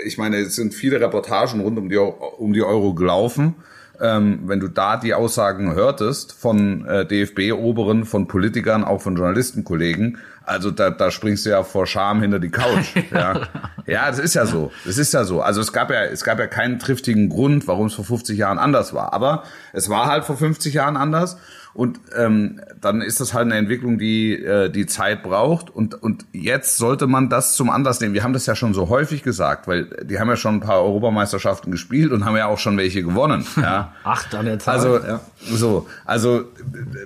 ich 0.05 0.17
meine, 0.17 0.37
es 0.37 0.55
sind 0.55 0.73
viele 0.73 1.01
Reportagen 1.01 1.59
rund 1.59 1.77
um 1.77 1.89
die, 1.89 1.97
um 1.97 2.53
die 2.53 2.63
Euro 2.63 2.93
gelaufen. 2.93 3.55
Ähm, 4.01 4.41
wenn 4.45 4.59
du 4.59 4.69
da 4.69 4.97
die 4.97 5.13
Aussagen 5.13 5.73
hörtest 5.73 6.31
von 6.33 6.85
äh, 6.85 7.05
DFB-Oberen, 7.05 8.05
von 8.05 8.27
Politikern, 8.27 8.83
auch 8.83 9.01
von 9.01 9.15
Journalistenkollegen, 9.15 10.17
also 10.49 10.71
da, 10.71 10.89
da 10.89 11.11
springst 11.11 11.45
du 11.45 11.51
ja 11.51 11.63
vor 11.63 11.85
Scham 11.85 12.21
hinter 12.21 12.39
die 12.39 12.49
Couch. 12.49 12.95
ja. 13.11 13.41
ja, 13.85 14.09
das 14.09 14.17
ist 14.17 14.33
ja 14.33 14.47
so. 14.47 14.71
Das 14.83 14.97
ist 14.97 15.13
ja 15.13 15.23
so. 15.23 15.41
Also 15.41 15.61
es 15.61 15.71
gab 15.71 15.91
ja, 15.91 16.05
es 16.05 16.23
gab 16.23 16.39
ja 16.39 16.47
keinen 16.47 16.79
triftigen 16.79 17.29
Grund, 17.29 17.67
warum 17.67 17.85
es 17.85 17.93
vor 17.93 18.05
50 18.05 18.35
Jahren 18.35 18.57
anders 18.57 18.93
war. 18.93 19.13
Aber 19.13 19.43
es 19.73 19.89
war 19.89 20.07
halt 20.07 20.25
vor 20.25 20.37
50 20.37 20.73
Jahren 20.73 20.97
anders. 20.97 21.37
Und 21.73 21.99
ähm, 22.17 22.59
dann 22.81 23.01
ist 23.01 23.21
das 23.21 23.33
halt 23.33 23.45
eine 23.45 23.55
Entwicklung, 23.55 23.99
die 23.99 24.33
äh, 24.33 24.69
die 24.69 24.85
Zeit 24.85 25.23
braucht. 25.23 25.69
Und, 25.69 25.93
und 26.01 26.25
jetzt 26.33 26.77
sollte 26.77 27.07
man 27.07 27.29
das 27.29 27.55
zum 27.55 27.69
Anlass 27.69 28.01
nehmen. 28.01 28.13
Wir 28.13 28.23
haben 28.23 28.33
das 28.33 28.45
ja 28.47 28.55
schon 28.55 28.73
so 28.73 28.89
häufig 28.89 29.23
gesagt, 29.23 29.67
weil 29.67 29.85
die 30.03 30.19
haben 30.19 30.27
ja 30.27 30.35
schon 30.35 30.55
ein 30.55 30.59
paar 30.59 30.81
Europameisterschaften 30.83 31.71
gespielt 31.71 32.11
und 32.11 32.25
haben 32.25 32.35
ja 32.35 32.47
auch 32.47 32.59
schon 32.59 32.77
welche 32.77 33.03
gewonnen. 33.03 33.45
Ja. 33.59 33.93
Acht 34.03 34.33
an 34.35 34.45
der 34.45 34.57
Zahl. 34.57 34.75
Also 34.75 34.97
ja. 34.99 35.19
so, 35.41 35.87
also 36.05 36.45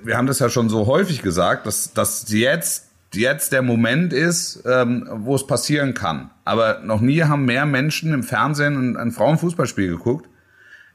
wir 0.04 0.16
haben 0.16 0.26
das 0.26 0.38
ja 0.38 0.48
schon 0.48 0.68
so 0.68 0.86
häufig 0.86 1.20
gesagt, 1.20 1.66
dass, 1.66 1.92
dass 1.92 2.30
jetzt 2.30 2.86
jetzt 3.12 3.52
der 3.52 3.62
Moment 3.62 4.12
ist, 4.12 4.62
ähm, 4.66 5.08
wo 5.10 5.34
es 5.34 5.46
passieren 5.46 5.94
kann. 5.94 6.30
Aber 6.44 6.80
noch 6.80 7.00
nie 7.00 7.22
haben 7.22 7.44
mehr 7.44 7.66
Menschen 7.66 8.12
im 8.12 8.22
Fernsehen 8.22 8.76
ein, 8.76 8.96
ein 8.96 9.12
Frauenfußballspiel 9.12 9.88
geguckt. 9.88 10.28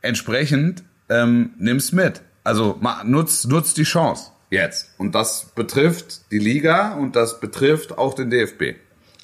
Entsprechend 0.01 0.83
ähm, 1.09 1.51
nimm's 1.57 1.91
mit. 1.91 2.21
Also 2.43 2.77
ma, 2.79 3.03
nutz, 3.03 3.45
nutz 3.45 3.73
die 3.73 3.83
Chance 3.83 4.31
jetzt. 4.49 4.89
Und 4.97 5.13
das 5.15 5.51
betrifft 5.55 6.31
die 6.31 6.39
Liga 6.39 6.93
und 6.95 7.15
das 7.15 7.39
betrifft 7.39 7.97
auch 7.97 8.13
den 8.13 8.29
DFB. 8.29 8.75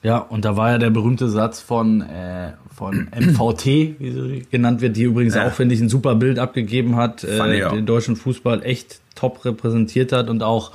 Ja, 0.04 0.19
und 0.19 0.45
da 0.45 0.56
war 0.56 0.69
ja 0.71 0.78
der 0.78 0.91
berühmte 0.91 1.30
Satz 1.30 1.62
von, 1.62 2.01
äh, 2.01 2.54
von 2.75 3.08
MVT, 3.19 3.65
wie 3.65 4.12
sie 4.12 4.45
genannt 4.51 4.82
wird, 4.82 4.95
die 4.97 5.04
übrigens 5.04 5.34
Ja. 5.36 5.47
auch, 5.47 5.54
finde 5.54 5.73
ich, 5.73 5.82
ein 5.82 5.89
super 5.89 6.13
Bild 6.15 6.38
abgegeben 6.38 6.95
hat, 6.95 7.23
äh, 7.23 7.69
den 7.71 7.86
deutschen 7.88 8.15
Fußball 8.15 8.62
echt 8.63 8.99
top 9.15 9.43
repräsentiert 9.45 10.12
hat 10.12 10.30
und 10.30 10.43
auch 10.43 10.73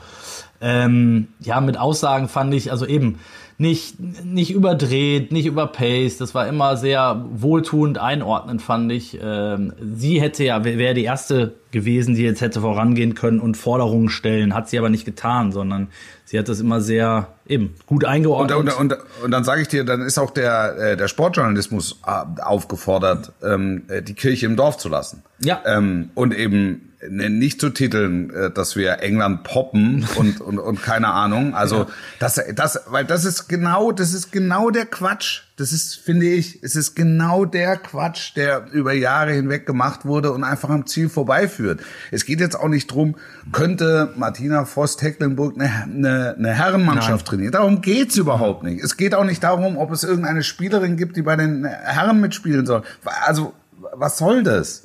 ähm, 0.62 1.28
ja 1.40 1.60
mit 1.60 1.78
Aussagen 1.78 2.28
fand 2.28 2.52
ich, 2.54 2.70
also 2.72 2.86
eben 2.86 3.18
nicht, 3.60 3.96
nicht 4.24 4.52
überdreht, 4.52 5.32
nicht 5.32 5.44
überpaced, 5.44 6.18
das 6.18 6.34
war 6.34 6.48
immer 6.48 6.78
sehr 6.78 7.26
wohltuend 7.30 7.98
einordnend, 7.98 8.62
fand 8.62 8.90
ich. 8.90 9.18
Ähm, 9.22 9.74
sie 9.96 10.18
hätte 10.18 10.44
ja, 10.44 10.64
wäre 10.64 10.94
die 10.94 11.04
erste 11.04 11.52
gewesen, 11.70 12.14
die 12.14 12.22
jetzt 12.22 12.40
hätte 12.40 12.62
vorangehen 12.62 13.14
können 13.14 13.38
und 13.38 13.58
Forderungen 13.58 14.08
stellen, 14.08 14.54
hat 14.54 14.70
sie 14.70 14.78
aber 14.78 14.88
nicht 14.88 15.04
getan, 15.04 15.52
sondern 15.52 15.88
sie 16.24 16.38
hat 16.38 16.48
das 16.48 16.58
immer 16.58 16.80
sehr 16.80 17.34
eben 17.46 17.74
gut 17.84 18.06
eingeordnet. 18.06 18.56
Und, 18.56 18.68
und, 18.70 18.92
und, 18.94 19.24
und 19.24 19.30
dann 19.30 19.44
sage 19.44 19.60
ich 19.60 19.68
dir, 19.68 19.84
dann 19.84 20.00
ist 20.00 20.18
auch 20.18 20.30
der, 20.30 20.78
äh, 20.78 20.96
der 20.96 21.08
Sportjournalismus 21.08 22.00
äh, 22.06 22.40
aufgefordert, 22.40 23.32
ähm, 23.42 23.82
äh, 23.88 24.00
die 24.00 24.14
Kirche 24.14 24.46
im 24.46 24.56
Dorf 24.56 24.78
zu 24.78 24.88
lassen. 24.88 25.22
Ja. 25.38 25.60
Ähm, 25.66 26.08
und 26.14 26.34
eben 26.34 26.89
nicht 27.08 27.60
zu 27.60 27.70
titeln, 27.70 28.30
äh, 28.30 28.50
dass 28.50 28.76
wir 28.76 29.00
England 29.00 29.44
poppen 29.44 30.06
und, 30.16 30.40
und, 30.40 30.58
und 30.58 30.82
keine 30.82 31.08
Ahnung. 31.08 31.54
Also 31.54 31.86
das, 32.18 32.40
das, 32.54 32.80
weil 32.88 33.04
das 33.04 33.24
ist 33.24 33.48
genau, 33.48 33.90
das 33.90 34.12
ist 34.12 34.30
genau 34.30 34.70
der 34.70 34.86
Quatsch. 34.86 35.42
Das 35.56 35.72
ist, 35.72 35.96
finde 35.96 36.26
ich, 36.26 36.62
es 36.62 36.76
ist 36.76 36.94
genau 36.94 37.44
der 37.44 37.76
Quatsch, 37.76 38.36
der 38.36 38.66
über 38.72 38.92
Jahre 38.92 39.32
hinweg 39.32 39.66
gemacht 39.66 40.04
wurde 40.04 40.32
und 40.32 40.44
einfach 40.44 40.70
am 40.70 40.86
Ziel 40.86 41.08
vorbeiführt. 41.08 41.80
Es 42.10 42.24
geht 42.24 42.40
jetzt 42.40 42.58
auch 42.58 42.68
nicht 42.68 42.86
drum, 42.88 43.16
könnte 43.52 44.12
Martina 44.16 44.64
Voss-Tecklenburg 44.64 45.54
eine, 45.56 45.70
eine, 45.84 46.34
eine 46.38 46.52
Herrenmannschaft 46.54 47.26
trainieren. 47.26 47.52
Darum 47.52 47.80
geht's 47.80 48.16
überhaupt 48.16 48.62
nicht. 48.62 48.82
Es 48.82 48.96
geht 48.96 49.14
auch 49.14 49.24
nicht 49.24 49.42
darum, 49.42 49.76
ob 49.78 49.90
es 49.92 50.04
irgendeine 50.04 50.42
Spielerin 50.42 50.96
gibt, 50.96 51.16
die 51.16 51.22
bei 51.22 51.36
den 51.36 51.64
Herren 51.64 52.20
mitspielen 52.20 52.66
soll. 52.66 52.82
Also, 53.26 53.54
was 53.94 54.18
soll 54.18 54.42
das? 54.42 54.84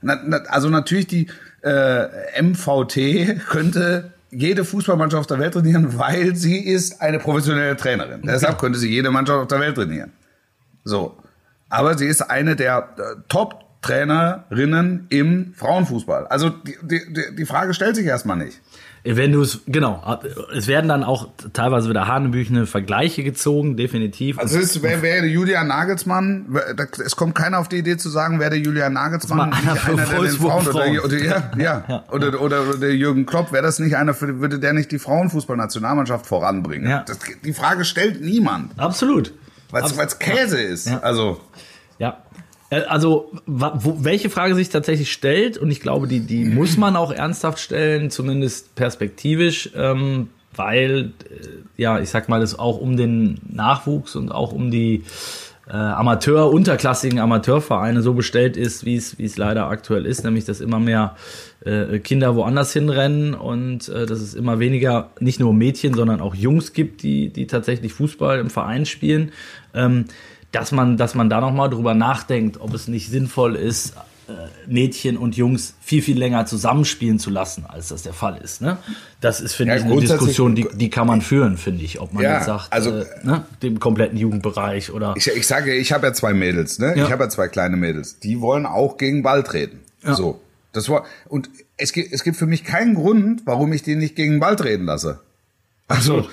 Na, 0.00 0.20
na, 0.24 0.38
also 0.48 0.68
natürlich 0.68 1.06
die 1.06 1.28
äh, 1.62 2.42
MVT 2.42 3.46
könnte 3.48 4.12
jede 4.30 4.64
Fußballmannschaft 4.64 5.20
auf 5.20 5.26
der 5.26 5.38
Welt 5.38 5.54
trainieren, 5.54 5.98
weil 5.98 6.34
sie 6.34 6.58
ist 6.58 7.00
eine 7.00 7.18
professionelle 7.18 7.76
Trainerin. 7.76 8.22
Deshalb 8.22 8.58
könnte 8.58 8.78
sie 8.78 8.88
jede 8.88 9.10
Mannschaft 9.10 9.42
auf 9.42 9.48
der 9.48 9.60
Welt 9.60 9.76
trainieren. 9.76 10.12
So. 10.84 11.16
Aber 11.68 11.96
sie 11.96 12.06
ist 12.06 12.22
eine 12.22 12.56
der 12.56 12.88
äh, 12.96 13.02
Top-Trainerinnen 13.28 15.06
im 15.10 15.54
Frauenfußball. 15.54 16.26
Also 16.26 16.50
die, 16.50 16.76
die, 16.82 17.36
die 17.36 17.46
Frage 17.46 17.74
stellt 17.74 17.96
sich 17.96 18.06
erstmal 18.06 18.38
nicht. 18.38 18.60
Wenn 19.04 19.32
du 19.32 19.42
es, 19.42 19.62
genau, 19.66 20.20
es 20.54 20.68
werden 20.68 20.88
dann 20.88 21.02
auch 21.02 21.28
teilweise 21.52 21.88
wieder 21.88 22.06
hanebüchene 22.06 22.66
Vergleiche 22.66 23.24
gezogen, 23.24 23.76
definitiv. 23.76 24.38
Also 24.38 24.58
es 24.58 24.76
ist, 24.76 24.82
wer, 24.82 25.02
wer 25.02 25.26
Julian 25.26 25.66
Nagelsmann, 25.66 26.56
es 27.04 27.16
kommt 27.16 27.34
keiner 27.34 27.58
auf 27.58 27.68
die 27.68 27.78
Idee 27.78 27.96
zu 27.96 28.10
sagen, 28.10 28.38
wer 28.38 28.50
der 28.50 28.60
Julian 28.60 28.92
Nagelsmann, 28.92 29.52
einer 29.52 29.72
nicht 29.72 29.82
für 29.82 29.92
einer 29.92 30.06
der 30.06 30.20
den 30.20 30.30
Frauen, 30.36 30.68
oder, 30.68 31.04
oder, 31.04 31.18
ja, 31.18 31.50
ja, 31.58 31.84
Ja. 31.88 32.04
Oder, 32.12 32.40
oder, 32.40 32.40
oder 32.40 32.76
der 32.78 32.94
Jürgen 32.94 33.26
Klopp, 33.26 33.50
wäre 33.52 33.64
das 33.64 33.80
nicht 33.80 33.96
einer, 33.96 34.14
für, 34.14 34.38
würde 34.38 34.60
der 34.60 34.72
nicht 34.72 34.92
die 34.92 35.00
Frauenfußballnationalmannschaft 35.00 36.26
voranbringen? 36.26 36.88
Ja. 36.88 37.02
Das, 37.04 37.18
die 37.44 37.52
Frage 37.52 37.84
stellt 37.84 38.20
niemand, 38.20 38.78
Absolut. 38.78 39.34
weil 39.72 39.82
es 39.82 40.18
Käse 40.20 40.60
ist. 40.60 40.86
Also, 41.02 41.40
Ja. 41.98 42.18
Äh, 42.72 42.82
Also, 42.88 43.30
wo, 43.46 43.98
welche 44.00 44.30
Frage 44.30 44.54
sich 44.54 44.70
tatsächlich 44.70 45.12
stellt, 45.12 45.58
und 45.58 45.70
ich 45.70 45.80
glaube, 45.80 46.08
die, 46.08 46.20
die 46.20 46.44
muss 46.58 46.76
man 46.76 46.96
auch 46.96 47.12
ernsthaft 47.12 47.58
stellen, 47.58 48.10
zumindest 48.10 48.74
perspektivisch, 48.74 49.70
ähm, 49.76 50.28
weil, 50.56 51.12
äh, 51.30 51.82
ja, 51.82 52.00
ich 52.00 52.10
sag 52.10 52.28
mal, 52.28 52.42
es 52.42 52.58
auch 52.58 52.78
um 52.80 52.96
den 52.96 53.40
Nachwuchs 53.48 54.16
und 54.16 54.32
auch 54.32 54.52
um 54.52 54.70
die 54.70 55.04
äh, 55.68 55.72
Amateur, 55.72 56.50
unterklassigen 56.50 57.18
Amateurvereine 57.20 58.02
so 58.02 58.14
bestellt 58.14 58.56
ist, 58.56 58.84
wie 58.84 58.96
es 58.96 59.18
wie 59.18 59.24
es 59.24 59.36
leider 59.36 59.68
aktuell 59.68 60.06
ist, 60.06 60.24
nämlich 60.24 60.44
dass 60.44 60.60
immer 60.60 60.80
mehr 60.80 61.16
äh, 61.64 62.00
Kinder 62.00 62.34
woanders 62.34 62.72
hinrennen 62.72 63.34
und 63.34 63.88
äh, 63.88 64.04
dass 64.06 64.20
es 64.20 64.34
immer 64.34 64.58
weniger 64.58 65.10
nicht 65.20 65.38
nur 65.40 65.54
Mädchen, 65.54 65.94
sondern 65.94 66.20
auch 66.20 66.34
Jungs 66.34 66.72
gibt, 66.72 67.02
die, 67.02 67.28
die 67.28 67.46
tatsächlich 67.46 67.92
Fußball 67.92 68.40
im 68.40 68.50
Verein 68.50 68.86
spielen. 68.86 69.30
Ähm, 69.72 70.06
dass 70.52 70.70
man, 70.72 70.96
dass 70.96 71.14
man 71.14 71.28
da 71.28 71.40
nochmal 71.40 71.68
drüber 71.70 71.94
nachdenkt, 71.94 72.60
ob 72.60 72.72
es 72.74 72.86
nicht 72.88 73.08
sinnvoll 73.10 73.56
ist, 73.56 73.94
äh, 74.28 74.32
Mädchen 74.68 75.16
und 75.16 75.36
Jungs 75.36 75.74
viel, 75.80 76.00
viel 76.02 76.16
länger 76.16 76.46
zusammenspielen 76.46 77.18
zu 77.18 77.30
lassen, 77.30 77.64
als 77.66 77.88
das 77.88 78.02
der 78.04 78.12
Fall 78.12 78.36
ist. 78.36 78.60
Ne? 78.62 78.76
Das 79.20 79.40
ist, 79.40 79.54
finde 79.54 79.74
Ja, 79.74 79.80
ich, 79.80 79.84
eine 79.84 80.00
Diskussion, 80.00 80.54
die, 80.54 80.68
die 80.74 80.90
kann 80.90 81.06
man 81.08 81.20
führen, 81.22 81.56
finde 81.58 81.82
ich. 81.84 82.00
Ob 82.00 82.12
man 82.12 82.22
Ja, 82.22 82.36
jetzt 82.36 82.46
sagt, 82.46 82.72
also- 82.72 82.90
äh, 83.00 83.06
ne, 83.24 83.44
dem 83.62 83.80
kompletten 83.80 84.16
Jugendbereich 84.16 84.92
oder. 84.92 85.14
ich, 85.16 85.26
ich 85.26 85.46
sage, 85.46 85.74
ich 85.74 85.92
habe 85.92 86.06
ja 86.06 86.12
zwei 86.12 86.32
Mädels, 86.34 86.78
ne? 86.78 86.94
Ja. 86.96 87.04
Ich 87.06 87.10
habe 87.10 87.24
ja 87.24 87.30
zwei 87.30 87.48
kleine 87.48 87.76
Mädels. 87.76 88.20
Die 88.20 88.40
wollen 88.40 88.64
auch 88.66 88.96
gegen 88.96 89.22
Ball 89.22 89.42
treten. 89.42 89.80
So. 90.04 90.40
Das 90.72 90.88
war, 90.88 91.04
und 91.28 91.50
es 91.76 91.92
gibt, 91.92 92.12
es 92.12 92.22
gibt 92.24 92.36
für 92.36 92.46
mich 92.46 92.64
keinen 92.64 92.94
Grund, 92.94 93.42
warum 93.44 93.72
ich 93.72 93.82
die 93.82 93.94
nicht 93.96 94.16
gegen 94.16 94.40
Ball 94.40 94.56
treten 94.56 94.84
lasse. 94.84 95.20
Also, 95.88 96.26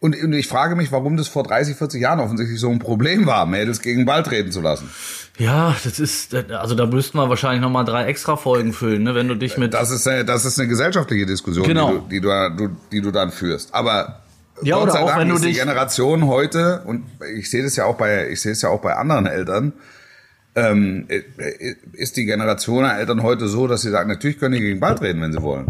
und, 0.00 0.20
und 0.22 0.32
ich 0.32 0.48
frage 0.48 0.76
mich, 0.76 0.90
warum 0.92 1.16
das 1.16 1.28
vor 1.28 1.42
30, 1.42 1.76
40 1.76 2.00
Jahren 2.00 2.20
offensichtlich 2.20 2.58
so 2.58 2.70
ein 2.70 2.78
Problem 2.78 3.26
war, 3.26 3.46
Mädels 3.46 3.80
gegen 3.82 4.04
Ball 4.06 4.22
treten 4.22 4.50
zu 4.50 4.60
lassen. 4.60 4.90
Ja, 5.38 5.76
das 5.84 5.98
ist, 6.00 6.34
also 6.34 6.74
da 6.74 6.86
müssten 6.86 7.18
wir 7.18 7.28
wahrscheinlich 7.28 7.60
nochmal 7.62 7.84
drei 7.84 8.04
extra 8.04 8.36
Folgen 8.36 8.72
füllen, 8.72 9.02
ne? 9.04 9.14
wenn 9.14 9.28
du 9.28 9.34
dich 9.36 9.56
mit. 9.58 9.72
Das 9.74 9.90
ist, 9.90 10.06
äh, 10.06 10.24
das 10.24 10.44
ist 10.44 10.58
eine 10.58 10.68
gesellschaftliche 10.68 11.26
Diskussion, 11.26 11.66
Genau. 11.66 11.98
die, 12.10 12.20
du, 12.20 12.28
die, 12.50 12.56
du, 12.56 12.68
die 12.92 13.00
du 13.00 13.10
dann 13.10 13.30
führst. 13.30 13.74
Aber 13.74 14.20
Ja, 14.62 14.76
Gott 14.76 14.84
oder 14.84 14.92
sei 14.92 14.98
auch 15.00 15.06
Dank 15.08 15.20
wenn 15.20 15.28
du 15.28 15.34
ist 15.36 15.44
die 15.44 15.52
Generation 15.52 16.26
heute, 16.26 16.82
und 16.84 17.04
ich 17.36 17.48
sehe 17.50 17.62
das 17.62 17.76
ja 17.76 17.84
auch 17.84 17.96
bei, 17.96 18.28
ich 18.28 18.40
sehe 18.40 18.52
es 18.52 18.60
ja 18.62 18.68
auch 18.68 18.80
bei 18.82 18.94
anderen 18.96 19.26
Eltern, 19.26 19.72
ähm, 20.56 21.06
äh, 21.08 21.22
ist 21.92 22.16
die 22.16 22.24
Generation 22.24 22.82
der 22.82 22.98
Eltern 22.98 23.22
heute 23.22 23.46
so, 23.48 23.66
dass 23.68 23.82
sie 23.82 23.90
sagen, 23.90 24.08
natürlich 24.08 24.38
können 24.38 24.54
die 24.54 24.60
gegen 24.60 24.80
Ball 24.80 24.94
treten, 24.96 25.20
wenn 25.20 25.32
sie 25.32 25.42
wollen. 25.42 25.68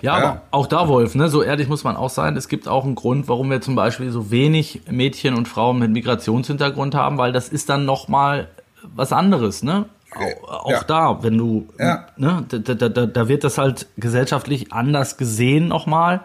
Ja, 0.00 0.18
Ja. 0.18 0.24
aber 0.24 0.42
auch 0.50 0.66
da, 0.66 0.88
Wolf, 0.88 1.14
ne, 1.14 1.28
so 1.28 1.42
ehrlich 1.42 1.68
muss 1.68 1.84
man 1.84 1.96
auch 1.96 2.10
sein, 2.10 2.36
es 2.36 2.48
gibt 2.48 2.66
auch 2.66 2.84
einen 2.84 2.94
Grund, 2.94 3.28
warum 3.28 3.50
wir 3.50 3.60
zum 3.60 3.74
Beispiel 3.74 4.10
so 4.10 4.30
wenig 4.30 4.82
Mädchen 4.90 5.34
und 5.34 5.48
Frauen 5.48 5.78
mit 5.78 5.90
Migrationshintergrund 5.92 6.94
haben, 6.94 7.18
weil 7.18 7.32
das 7.32 7.48
ist 7.50 7.68
dann 7.68 7.84
nochmal 7.84 8.48
was 8.94 9.12
anderes, 9.12 9.62
ne? 9.62 9.84
Auch, 10.14 10.64
auch 10.66 10.70
Ja. 10.70 10.82
da, 10.86 11.22
wenn 11.22 11.38
du, 11.38 11.68
Ja. 11.78 12.06
ne, 12.16 12.44
da, 12.48 12.58
da, 12.74 12.88
da, 12.88 13.06
da 13.06 13.28
wird 13.28 13.44
das 13.44 13.58
halt 13.58 13.86
gesellschaftlich 13.96 14.72
anders 14.72 15.16
gesehen 15.16 15.68
nochmal. 15.68 16.20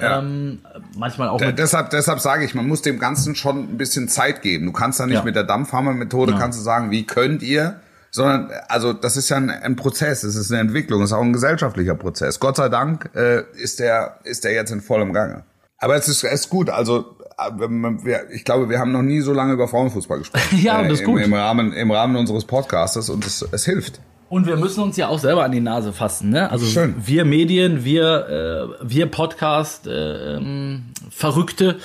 Ja. 0.00 0.18
Ähm, 0.18 0.60
manchmal 0.96 1.28
auch 1.28 1.40
deshalb, 1.40 1.90
deshalb 1.90 2.20
sage 2.20 2.44
ich, 2.44 2.54
man 2.54 2.66
muss 2.66 2.82
dem 2.82 2.98
Ganzen 2.98 3.34
schon 3.36 3.58
ein 3.74 3.76
bisschen 3.78 4.08
Zeit 4.08 4.42
geben. 4.42 4.66
Du 4.66 4.72
kannst 4.72 4.98
da 4.98 5.06
nicht 5.06 5.14
Ja. 5.16 5.22
mit 5.24 5.36
der 5.36 5.44
Dampfhammer-Methode 5.44 6.32
Ja. 6.32 6.38
kannst 6.38 6.58
du 6.58 6.62
sagen, 6.62 6.90
wie 6.90 7.06
könnt 7.06 7.42
ihr, 7.42 7.80
sondern 8.10 8.50
also 8.68 8.92
das 8.92 9.16
ist 9.16 9.28
ja 9.28 9.36
ein, 9.36 9.50
ein 9.50 9.76
Prozess, 9.76 10.24
es 10.24 10.34
ist 10.36 10.50
eine 10.50 10.60
Entwicklung, 10.60 11.02
es 11.02 11.10
ist 11.10 11.16
auch 11.16 11.22
ein 11.22 11.32
gesellschaftlicher 11.32 11.94
Prozess. 11.94 12.40
Gott 12.40 12.56
sei 12.56 12.68
Dank 12.68 13.10
äh, 13.14 13.42
ist 13.56 13.78
der 13.80 14.18
ist 14.24 14.44
der 14.44 14.52
jetzt 14.52 14.70
in 14.72 14.80
vollem 14.80 15.12
Gange. 15.12 15.44
Aber 15.78 15.96
es 15.96 16.08
ist, 16.08 16.24
es 16.24 16.32
ist 16.42 16.50
gut. 16.50 16.70
Also 16.70 17.16
äh, 17.38 18.18
ich 18.34 18.44
glaube, 18.44 18.68
wir 18.70 18.78
haben 18.78 18.92
noch 18.92 19.02
nie 19.02 19.20
so 19.20 19.32
lange 19.32 19.52
über 19.52 19.68
Frauenfußball 19.68 20.18
gesprochen. 20.18 20.58
Ja, 20.62 20.78
und 20.78 20.84
das 20.88 20.94
ist 20.94 21.00
im, 21.00 21.06
gut. 21.06 21.20
Im 21.22 21.34
Rahmen, 21.34 21.72
im 21.72 21.90
Rahmen 21.90 22.16
unseres 22.16 22.44
Podcastes 22.44 23.10
und 23.10 23.24
es, 23.26 23.42
es 23.50 23.64
hilft. 23.64 24.00
Und 24.28 24.46
wir 24.46 24.56
müssen 24.56 24.82
uns 24.82 24.96
ja 24.96 25.08
auch 25.08 25.18
selber 25.18 25.44
an 25.44 25.52
die 25.52 25.60
Nase 25.60 25.92
fassen, 25.92 26.30
ne? 26.30 26.50
Also 26.50 26.66
Schön. 26.66 26.94
wir 27.04 27.24
Medien, 27.24 27.84
wir, 27.84 28.68
äh, 28.80 28.88
wir 28.88 29.06
Podcast, 29.06 29.86
äh, 29.86 30.36
ähm, 30.36 30.84
Verrückte. 31.10 31.76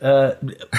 Äh, 0.00 0.30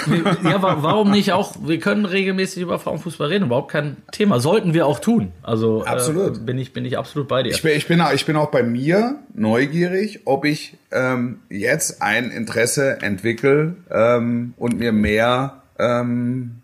wir, 0.06 0.36
ja, 0.44 0.62
wa- 0.62 0.78
warum 0.80 1.10
nicht 1.10 1.32
auch? 1.32 1.54
Wir 1.62 1.78
können 1.78 2.06
regelmäßig 2.06 2.62
über 2.62 2.78
Frauenfußball 2.78 3.28
reden, 3.28 3.44
überhaupt 3.46 3.70
kein 3.70 3.98
Thema. 4.12 4.40
Sollten 4.40 4.72
wir 4.72 4.86
auch 4.86 4.98
tun. 4.98 5.30
Also 5.42 5.84
Absolut. 5.84 6.38
Äh, 6.38 6.40
bin 6.40 6.58
ich 6.58 6.72
bin 6.72 6.84
ich 6.86 6.96
absolut 6.96 7.28
bei 7.28 7.42
dir. 7.42 7.50
Ich 7.50 7.60
bin, 7.62 7.76
ich, 7.76 7.86
bin, 7.86 8.00
auch- 8.00 8.12
ich 8.14 8.24
bin 8.24 8.36
auch 8.36 8.50
bei 8.50 8.62
mir 8.62 9.16
neugierig, 9.34 10.20
ob 10.24 10.46
ich 10.46 10.78
ähm, 10.90 11.40
jetzt 11.50 12.00
ein 12.00 12.30
Interesse 12.30 13.02
entwickle 13.02 13.76
ähm, 13.90 14.54
und 14.56 14.78
mir 14.78 14.92
mehr 14.92 15.62
ähm, 15.78 16.62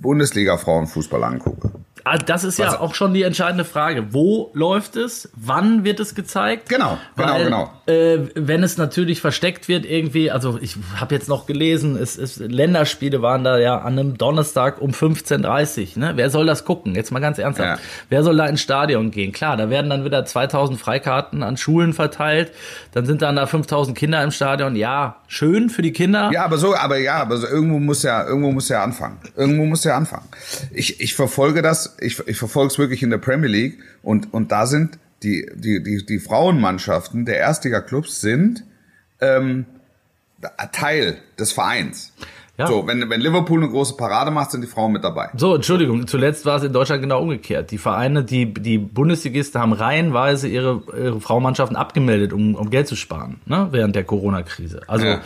Bundesliga-Frauenfußball 0.00 1.24
angucke. 1.24 1.70
Ah, 2.04 2.18
das 2.18 2.44
ist 2.44 2.58
ja 2.58 2.66
Was- 2.66 2.78
auch 2.80 2.94
schon 2.94 3.14
die 3.14 3.22
entscheidende 3.22 3.64
Frage. 3.64 4.12
Wo 4.12 4.50
läuft 4.52 4.96
es? 4.96 5.30
Wann 5.34 5.84
wird 5.84 6.00
es 6.00 6.14
gezeigt? 6.14 6.68
Genau, 6.68 6.98
genau, 7.16 7.32
Weil, 7.34 7.44
genau. 7.44 7.72
Äh, 7.86 8.18
wenn 8.34 8.62
es 8.62 8.76
natürlich 8.76 9.20
versteckt 9.20 9.68
wird 9.68 9.86
irgendwie, 9.86 10.30
also 10.30 10.58
ich 10.60 10.76
habe 10.96 11.14
jetzt 11.14 11.28
noch 11.28 11.46
gelesen, 11.46 11.96
es, 11.96 12.18
es 12.18 12.36
Länderspiele 12.38 13.22
waren 13.22 13.42
da 13.44 13.58
ja 13.58 13.78
an 13.78 13.98
einem 13.98 14.18
Donnerstag 14.18 14.80
um 14.80 14.90
15:30. 14.92 15.98
Ne? 15.98 16.12
Wer 16.16 16.30
soll 16.30 16.46
das 16.46 16.64
gucken? 16.64 16.94
Jetzt 16.94 17.10
mal 17.10 17.20
ganz 17.20 17.38
ernsthaft. 17.38 17.80
Ja. 17.80 17.86
Wer 18.10 18.22
soll 18.22 18.36
da 18.36 18.46
ins 18.46 18.60
Stadion 18.60 19.10
gehen? 19.10 19.32
Klar, 19.32 19.56
da 19.56 19.70
werden 19.70 19.90
dann 19.90 20.04
wieder 20.04 20.24
2000 20.24 20.78
Freikarten 20.78 21.42
an 21.42 21.56
Schulen 21.56 21.92
verteilt. 21.92 22.52
Dann 22.92 23.06
sind 23.06 23.22
dann 23.22 23.36
da 23.36 23.46
5000 23.46 23.96
Kinder 23.96 24.22
im 24.22 24.30
Stadion. 24.30 24.76
Ja, 24.76 25.16
schön 25.26 25.70
für 25.70 25.82
die 25.82 25.92
Kinder. 25.92 26.30
Ja, 26.32 26.44
aber 26.44 26.58
so, 26.58 26.74
aber 26.74 26.98
ja, 26.98 27.16
aber 27.16 27.38
so, 27.38 27.46
irgendwo 27.46 27.78
muss 27.78 28.02
ja, 28.02 28.26
irgendwo 28.26 28.52
muss 28.52 28.68
ja 28.68 28.82
anfangen. 28.82 29.18
Irgendwo 29.36 29.64
muss 29.64 29.84
ja 29.84 29.96
anfangen. 29.96 30.28
Ich, 30.72 31.00
ich 31.00 31.14
verfolge 31.14 31.62
das, 31.62 31.93
ich, 32.00 32.18
ich 32.26 32.36
verfolge 32.38 32.72
es 32.72 32.78
wirklich 32.78 33.02
in 33.02 33.10
der 33.10 33.18
Premier 33.18 33.48
League 33.48 33.78
und, 34.02 34.32
und 34.32 34.52
da 34.52 34.66
sind 34.66 34.98
die, 35.22 35.48
die, 35.54 35.82
die, 35.82 36.04
die 36.04 36.18
Frauenmannschaften 36.18 37.24
der 37.24 37.38
Erstliga-Clubs 37.38 38.20
sind 38.20 38.64
ähm, 39.20 39.64
Teil 40.72 41.16
des 41.38 41.52
Vereins. 41.52 42.12
Ja. 42.56 42.68
So, 42.68 42.86
wenn, 42.86 43.10
wenn 43.10 43.20
Liverpool 43.20 43.60
eine 43.60 43.68
große 43.70 43.96
Parade 43.96 44.30
macht, 44.30 44.52
sind 44.52 44.60
die 44.60 44.68
Frauen 44.68 44.92
mit 44.92 45.02
dabei. 45.02 45.28
So, 45.36 45.56
Entschuldigung, 45.56 46.06
zuletzt 46.06 46.46
war 46.46 46.58
es 46.58 46.62
in 46.62 46.72
Deutschland 46.72 47.02
genau 47.02 47.20
umgekehrt. 47.20 47.72
Die 47.72 47.78
Vereine, 47.78 48.22
die, 48.22 48.54
die 48.54 48.78
Bundesligisten 48.78 49.60
haben 49.60 49.72
reihenweise 49.72 50.46
ihre, 50.46 50.82
ihre 50.96 51.20
Frauenmannschaften 51.20 51.76
abgemeldet, 51.76 52.32
um, 52.32 52.54
um 52.54 52.70
Geld 52.70 52.86
zu 52.86 52.94
sparen, 52.94 53.40
ne, 53.46 53.68
während 53.72 53.96
der 53.96 54.04
Corona-Krise. 54.04 54.82
Also, 54.86 55.04
Ja. 55.04 55.20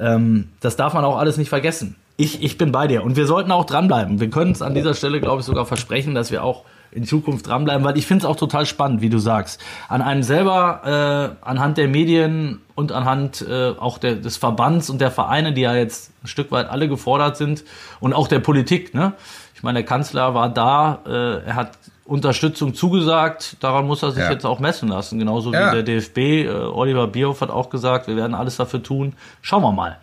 ähm, 0.00 0.48
das 0.58 0.74
darf 0.74 0.92
man 0.94 1.04
auch 1.04 1.18
alles 1.18 1.36
nicht 1.36 1.50
vergessen. 1.50 1.94
Ich, 2.22 2.42
ich 2.42 2.56
bin 2.58 2.70
bei 2.72 2.86
dir 2.86 3.02
und 3.02 3.16
wir 3.16 3.26
sollten 3.26 3.50
auch 3.52 3.64
dranbleiben. 3.64 4.20
Wir 4.20 4.30
können 4.30 4.52
es 4.52 4.62
an 4.62 4.74
dieser 4.74 4.94
Stelle, 4.94 5.20
glaube 5.20 5.40
ich, 5.40 5.46
sogar 5.46 5.66
versprechen, 5.66 6.14
dass 6.14 6.30
wir 6.30 6.44
auch 6.44 6.64
in 6.92 7.04
Zukunft 7.04 7.46
dranbleiben, 7.46 7.84
weil 7.84 7.96
ich 7.96 8.06
finde 8.06 8.24
es 8.24 8.30
auch 8.30 8.36
total 8.36 8.66
spannend, 8.66 9.00
wie 9.00 9.08
du 9.08 9.18
sagst. 9.18 9.60
An 9.88 10.02
einem 10.02 10.22
selber, 10.22 11.36
äh, 11.42 11.44
anhand 11.44 11.78
der 11.78 11.88
Medien 11.88 12.60
und 12.74 12.92
anhand 12.92 13.40
äh, 13.48 13.70
auch 13.78 13.96
der, 13.98 14.16
des 14.16 14.36
Verbands 14.36 14.90
und 14.90 15.00
der 15.00 15.10
Vereine, 15.10 15.52
die 15.54 15.62
ja 15.62 15.74
jetzt 15.74 16.12
ein 16.22 16.26
Stück 16.26 16.52
weit 16.52 16.68
alle 16.68 16.88
gefordert 16.88 17.36
sind 17.38 17.64
und 18.00 18.12
auch 18.12 18.28
der 18.28 18.40
Politik. 18.40 18.92
Ne? 18.94 19.14
Ich 19.54 19.62
meine, 19.62 19.78
der 19.78 19.86
Kanzler 19.86 20.34
war 20.34 20.48
da, 20.50 20.98
äh, 21.06 21.46
er 21.46 21.56
hat 21.56 21.70
Unterstützung 22.04 22.74
zugesagt, 22.74 23.56
daran 23.60 23.86
muss 23.86 24.02
er 24.02 24.10
sich 24.10 24.22
Ja. 24.24 24.30
jetzt 24.30 24.44
auch 24.44 24.58
messen 24.60 24.88
lassen. 24.88 25.18
Genauso 25.18 25.52
Ja. 25.52 25.68
wie 25.72 25.76
der 25.76 25.82
DFB, 25.84 26.18
äh, 26.44 26.48
Oliver 26.50 27.06
Bierhoff 27.06 27.40
hat 27.40 27.50
auch 27.50 27.70
gesagt, 27.70 28.06
wir 28.06 28.16
werden 28.16 28.34
alles 28.34 28.56
dafür 28.58 28.82
tun. 28.82 29.14
Schauen 29.40 29.62
wir 29.62 29.72
mal, 29.72 29.96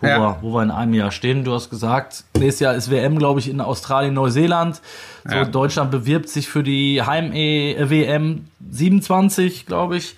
wo, 0.00 0.06
Ja. 0.06 0.18
wir, 0.18 0.36
wo 0.42 0.54
wir 0.54 0.62
in 0.62 0.70
einem 0.70 0.94
Jahr 0.94 1.10
stehen. 1.10 1.44
Du 1.44 1.54
hast 1.54 1.70
gesagt, 1.70 2.24
nächstes 2.36 2.60
Jahr 2.60 2.74
ist 2.74 2.90
WM, 2.90 3.18
glaube 3.18 3.40
ich, 3.40 3.48
in 3.48 3.60
Australien, 3.60 4.14
Neuseeland. 4.14 4.80
So, 5.24 5.34
Ja. 5.34 5.44
Deutschland 5.44 5.90
bewirbt 5.90 6.28
sich 6.28 6.48
für 6.48 6.62
die 6.62 7.02
Heim-WM 7.02 8.46
27, 8.70 9.66
glaube 9.66 9.96
ich. 9.96 10.16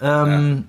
Ja. 0.00 0.24
Ähm, 0.24 0.64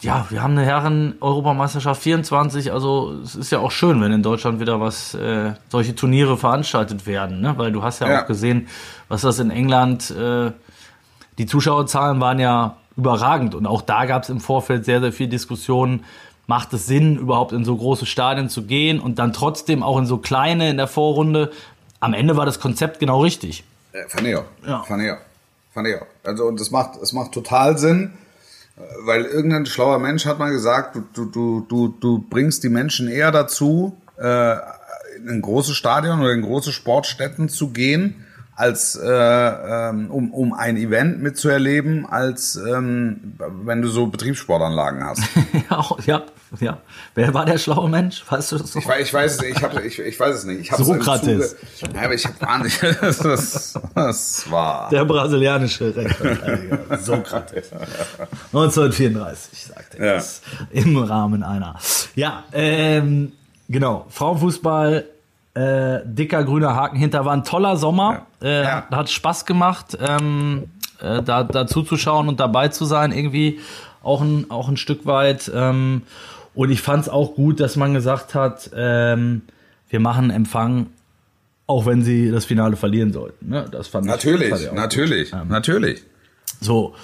ja. 0.00 0.26
wir 0.30 0.42
haben 0.42 0.52
eine 0.52 0.64
Herren-Europameisterschaft 0.64 2.02
24. 2.02 2.72
Also 2.72 3.14
es 3.24 3.34
ist 3.34 3.50
ja 3.50 3.58
auch 3.58 3.70
schön, 3.70 4.00
wenn 4.00 4.12
in 4.12 4.22
Deutschland 4.22 4.60
wieder 4.60 4.80
was 4.80 5.14
äh, 5.14 5.52
solche 5.68 5.94
Turniere 5.94 6.36
veranstaltet 6.36 7.06
werden, 7.06 7.40
ne? 7.40 7.54
weil 7.56 7.72
du 7.72 7.82
hast 7.82 8.00
ja, 8.00 8.20
auch 8.20 8.26
gesehen, 8.26 8.68
was 9.08 9.22
das 9.22 9.38
in 9.38 9.50
England 9.50 10.10
äh, 10.10 10.52
die 11.38 11.46
Zuschauerzahlen 11.46 12.20
waren 12.20 12.38
ja 12.38 12.76
überragend 12.96 13.54
und 13.56 13.66
auch 13.66 13.82
da 13.82 14.04
gab 14.04 14.22
es 14.22 14.28
im 14.28 14.40
Vorfeld 14.40 14.84
sehr, 14.84 15.00
sehr 15.00 15.12
viel 15.12 15.26
Diskussionen. 15.26 16.04
Macht 16.46 16.72
es 16.74 16.86
Sinn, 16.86 17.16
überhaupt 17.16 17.52
in 17.52 17.64
so 17.64 17.76
große 17.76 18.06
Stadien 18.06 18.50
zu 18.50 18.64
gehen 18.64 19.00
und 19.00 19.18
dann 19.18 19.32
trotzdem 19.32 19.82
auch 19.82 19.98
in 19.98 20.06
so 20.06 20.18
kleine 20.18 20.70
in 20.70 20.76
der 20.76 20.88
Vorrunde? 20.88 21.50
Am 22.00 22.12
Ende 22.12 22.36
war 22.36 22.44
das 22.44 22.60
Konzept 22.60 23.00
genau 23.00 23.22
richtig. 23.22 23.64
Äh, 23.92 24.08
Fand 24.08 24.26
ich 24.26 24.36
auch. 24.36 24.44
Ja. 24.66 24.82
Fand 24.82 25.02
ich 25.02 25.10
auch. 25.10 25.18
Fand 25.72 25.88
ich 25.88 25.96
auch. 25.96 26.06
Also, 26.22 26.44
und 26.44 26.60
es 26.60 26.70
macht, 26.70 27.00
es 27.02 27.12
macht 27.12 27.32
total 27.32 27.78
Sinn, 27.78 28.12
äh, 28.76 28.80
weil 29.04 29.24
irgendein 29.24 29.66
schlauer 29.66 29.98
Mensch 29.98 30.26
hat 30.26 30.38
mal 30.38 30.50
gesagt, 30.50 30.96
du, 31.14 31.24
du, 31.24 31.66
du, 31.68 31.88
du, 32.00 32.24
bringst 32.28 32.62
die 32.62 32.68
Menschen 32.68 33.08
eher 33.08 33.32
dazu, 33.32 33.96
äh, 34.18 34.56
in 35.16 35.28
ein 35.28 35.42
großes 35.42 35.74
Stadion 35.74 36.20
oder 36.20 36.32
in 36.32 36.42
große 36.42 36.72
Sportstätten 36.72 37.48
zu 37.48 37.70
gehen, 37.70 38.26
als 38.56 38.94
äh, 38.94 39.08
ähm, 39.08 40.10
um, 40.10 40.32
um 40.32 40.52
ein 40.52 40.76
Event 40.76 41.20
mitzuerleben, 41.22 42.06
als 42.06 42.56
ähm, 42.56 43.34
wenn 43.64 43.82
du 43.82 43.88
so 43.88 44.06
Betriebssportanlagen 44.06 45.04
hast. 45.04 45.22
ja, 45.70 45.84
ja, 46.06 46.22
ja. 46.60 46.78
Wer 47.16 47.34
war 47.34 47.44
der 47.46 47.58
schlaue 47.58 47.88
Mensch? 47.88 48.22
Weißt 48.28 48.52
du 48.52 48.58
das 48.58 48.74
noch? 48.74 48.82
Ich 48.82 48.88
weiß, 48.88 49.06
ich 49.06 49.12
weiß 49.14 49.34
es 49.34 49.40
nicht, 49.42 49.56
ich, 49.56 49.62
hab, 49.62 49.84
ich, 49.84 49.98
ich 49.98 50.20
weiß 50.20 50.36
es 50.36 50.44
nicht. 50.44 50.60
Ich 50.60 50.70
Sokrates. 50.70 51.56
Ja, 51.94 52.02
aber 52.04 52.14
ich 52.14 52.24
habe 52.26 52.40
wahnsinnig. 52.40 52.80
Das, 53.24 53.74
das 53.94 54.50
war. 54.50 54.88
Der 54.90 55.04
brasilianische 55.04 55.94
Rechtsverteidiger 55.94 56.98
Sokrates. 56.98 57.70
1934, 58.52 59.64
sagte 59.66 59.98
er 59.98 60.06
Ja. 60.06 60.14
das. 60.14 60.42
Im 60.70 60.96
Rahmen 60.96 61.42
einer. 61.42 61.76
Ja, 62.14 62.44
ähm, 62.52 63.32
genau. 63.68 64.06
Frauenfußball, 64.10 65.04
äh, 65.54 66.00
dicker 66.04 66.42
grüner 66.44 66.74
Haken 66.74 66.96
hinter 66.96 67.24
war 67.24 67.32
ein 67.32 67.44
toller 67.44 67.76
Sommer. 67.76 68.26
Äh, 68.42 68.62
Ja. 68.64 68.86
Hat 68.90 69.08
Spaß 69.10 69.46
gemacht, 69.46 69.96
ähm, 70.00 70.64
äh, 71.00 71.22
da, 71.22 71.44
da 71.44 71.66
zuzuschauen 71.66 72.28
und 72.28 72.40
dabei 72.40 72.68
zu 72.68 72.84
sein. 72.84 73.12
Irgendwie 73.12 73.60
auch 74.02 74.20
ein, 74.20 74.50
auch 74.50 74.68
ein 74.68 74.76
Stück 74.76 75.06
weit. 75.06 75.50
Ähm, 75.54 76.02
und 76.54 76.70
ich 76.70 76.82
fand 76.82 77.02
es 77.04 77.08
auch 77.08 77.34
gut, 77.34 77.60
dass 77.60 77.76
man 77.76 77.94
gesagt 77.94 78.34
hat, 78.34 78.70
ähm, 78.76 79.42
wir 79.88 80.00
machen 80.00 80.30
Empfang, 80.30 80.86
auch 81.66 81.86
wenn 81.86 82.02
sie 82.02 82.30
das 82.30 82.44
Finale 82.44 82.76
verlieren 82.76 83.12
sollten. 83.12 83.48
Ne? 83.48 83.64
Das 83.70 83.88
fand 83.88 84.06
ich- 84.06 84.10
fand 84.12 84.24
Natürlich, 84.24 84.48
ich 84.48 84.66
auch 84.66 84.70
gut. 84.70 84.78
natürlich, 84.78 85.32
natürlich. 85.48 86.02
So. 86.60 86.94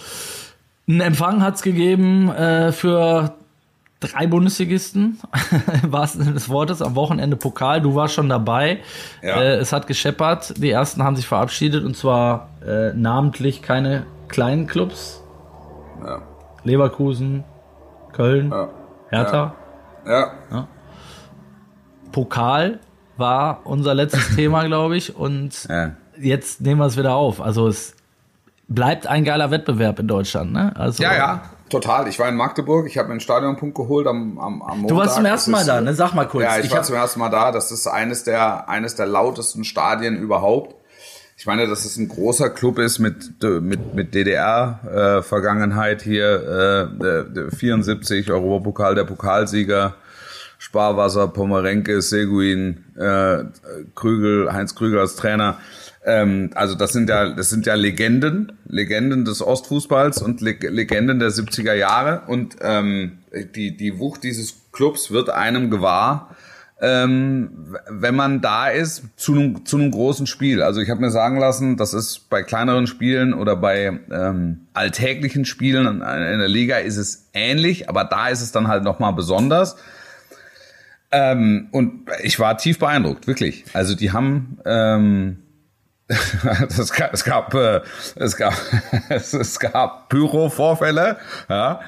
Einen 0.88 1.00
Empfang 1.02 1.42
hat's 1.42 1.62
gegeben 1.62 2.30
äh, 2.30 2.72
für 2.72 3.34
drei 4.00 4.26
Bundesligisten, 4.26 5.20
wahrsten 5.86 6.22
Sinne 6.22 6.34
des 6.34 6.48
Wortes, 6.48 6.82
am 6.82 6.94
Wochenende 6.94 7.36
Pokal. 7.36 7.80
Du 7.80 7.94
warst 7.94 8.14
schon 8.14 8.28
dabei. 8.28 8.80
Ja. 9.22 9.40
Äh, 9.40 9.56
es 9.56 9.72
hat 9.72 9.86
gescheppert. 9.86 10.54
Die 10.56 10.70
ersten 10.70 11.02
haben 11.04 11.16
sich 11.16 11.26
verabschiedet 11.26 11.84
und 11.84 11.96
zwar 11.96 12.48
äh, 12.66 12.92
namentlich 12.94 13.62
keine 13.62 14.06
kleinen 14.28 14.66
Clubs. 14.66 15.22
Ja. 16.04 16.22
Leverkusen, 16.64 17.44
Köln, 18.12 18.50
Ja. 18.50 18.68
Hertha. 19.10 19.54
Ja, 20.06 20.66
Pokal 22.12 22.80
war 23.16 23.60
unser 23.64 23.94
letztes 23.94 24.28
Thema, 24.34 24.64
glaube 24.64 24.96
ich. 24.96 25.14
Und 25.14 25.68
jetzt 26.18 26.60
nehmen 26.60 26.80
wir 26.80 26.86
es 26.86 26.96
wieder 26.96 27.14
auf. 27.14 27.40
Also 27.40 27.68
es 27.68 27.94
bleibt 28.68 29.06
ein 29.06 29.24
geiler 29.24 29.50
Wettbewerb 29.50 29.98
in 29.98 30.08
Deutschland. 30.08 30.52
Ne? 30.52 30.72
Also, 30.76 31.02
Ja, 31.02 31.14
ja, 31.14 31.42
total. 31.70 32.08
Ich 32.08 32.18
war 32.18 32.28
in 32.28 32.36
Magdeburg, 32.36 32.86
ich 32.86 32.98
habe 32.98 33.08
mir 33.08 33.12
einen 33.12 33.20
Stadionpunkt 33.20 33.76
geholt 33.76 34.06
am, 34.06 34.38
am, 34.38 34.62
am 34.62 34.80
Montag. 34.80 34.88
Du 34.88 34.96
warst 34.96 35.16
zum 35.16 35.24
ersten 35.24 35.50
Mal 35.52 35.60
ist, 35.60 35.68
da, 35.68 35.80
ne? 35.80 35.94
Sag 35.94 36.14
mal 36.14 36.26
kurz. 36.26 36.44
Ja, 36.44 36.58
ich, 36.58 36.66
Ich 36.66 36.72
war 36.72 36.82
zum 36.82 36.96
ersten 36.96 37.20
Mal 37.20 37.30
da. 37.30 37.52
Das 37.52 37.72
ist 37.72 37.86
eines 37.86 38.24
der, 38.24 38.68
eines 38.68 38.94
der 38.94 39.06
lautesten 39.06 39.64
Stadien 39.64 40.16
überhaupt. 40.16 40.74
Ich 41.40 41.46
meine, 41.46 41.66
dass 41.66 41.86
es 41.86 41.96
ein 41.96 42.08
großer 42.08 42.50
Club 42.50 42.78
ist 42.78 42.98
mit, 42.98 43.42
mit, 43.42 43.94
mit 43.94 44.14
DDR-Vergangenheit 44.14 46.02
hier, 46.02 46.90
äh, 47.00 47.06
äh, 47.06 47.50
74, 47.50 48.30
Europapokal, 48.30 48.94
der 48.94 49.04
Pokalsieger, 49.04 49.94
Sparwasser, 50.58 51.28
Pomerenke, 51.28 52.02
Seguin, 52.02 52.84
äh, 52.94 53.44
Krügel, 53.94 54.52
Heinz 54.52 54.74
Krügel 54.74 54.98
als 54.98 55.16
Trainer. 55.16 55.56
Ähm, 56.04 56.50
also 56.54 56.74
das 56.74 56.92
sind 56.92 57.08
ja, 57.08 57.30
das 57.30 57.50
sind 57.50 57.66
ja 57.66 57.74
Legenden, 57.74 58.52
Legenden 58.66 59.24
des 59.24 59.42
Ostfußballs 59.42 60.22
und 60.22 60.40
Le 60.40 60.52
Legenden 60.60 61.18
der 61.18 61.30
70er 61.30 61.74
Jahre. 61.74 62.22
Und 62.26 62.56
ähm, 62.62 63.18
die, 63.54 63.76
die 63.76 63.98
Wucht 63.98 64.22
dieses 64.22 64.54
Clubs 64.72 65.10
wird 65.10 65.30
einem 65.30 65.70
gewahr, 65.70 66.34
ähm, 66.80 67.76
wenn 67.90 68.14
man 68.14 68.40
da 68.40 68.68
ist 68.68 69.02
zu 69.16 69.32
einem, 69.32 69.66
zu 69.66 69.76
einem 69.76 69.90
großen 69.90 70.26
Spiel. 70.26 70.62
Also 70.62 70.80
ich 70.80 70.88
habe 70.88 71.02
mir 71.02 71.10
sagen 71.10 71.38
lassen, 71.38 71.76
das 71.76 71.92
ist 71.92 72.30
bei 72.30 72.42
kleineren 72.42 72.86
Spielen 72.86 73.34
oder 73.34 73.56
bei 73.56 74.00
ähm, 74.10 74.62
alltäglichen 74.72 75.44
Spielen 75.44 75.86
in, 75.86 76.00
der 76.00 76.48
Liga 76.48 76.78
ist 76.78 76.96
es 76.96 77.28
ähnlich, 77.34 77.90
aber 77.90 78.04
da 78.04 78.28
ist 78.28 78.40
es 78.40 78.52
dann 78.52 78.68
halt 78.68 78.82
nochmal 78.82 79.12
besonders. 79.12 79.76
Ähm, 81.12 81.68
und 81.72 82.08
ich 82.22 82.38
war 82.38 82.56
tief 82.56 82.78
beeindruckt, 82.78 83.26
wirklich. 83.26 83.64
Also 83.74 83.94
die 83.94 84.12
haben 84.12 84.58
ähm, 84.64 85.38
das 86.76 86.92
gab, 86.92 87.14
es 87.14 87.24
gab 87.24 87.54
äh, 87.54 87.80
es 88.16 88.36
gab 88.36 88.54
es, 89.08 89.32
es 89.32 89.58
gab 89.60 90.08
Pyro-Vorfälle, 90.08 91.16
ja. 91.48 91.80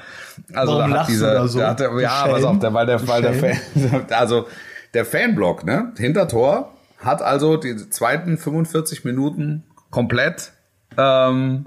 Also 0.53 0.77
Warum 0.77 0.91
da 0.91 0.99
hat 1.01 1.07
dieser, 1.09 1.47
so? 1.47 1.59
da 1.59 1.69
hat 1.71 1.79
der, 1.79 1.99
ja, 1.99 2.27
pass 2.27 2.43
auf, 2.43 2.59
der, 2.59 2.73
weil 2.73 2.85
der, 2.85 3.07
weil 3.07 3.21
der. 3.21 3.33
Fan, 3.33 4.05
also 4.09 4.47
der 4.93 5.05
Fanblock, 5.05 5.65
ne, 5.65 5.91
hinter 5.97 6.27
Tor 6.27 6.73
hat 6.99 7.21
also 7.21 7.57
die 7.57 7.89
zweiten 7.89 8.37
45 8.37 9.03
Minuten 9.03 9.63
komplett 9.89 10.53
ähm, 10.97 11.65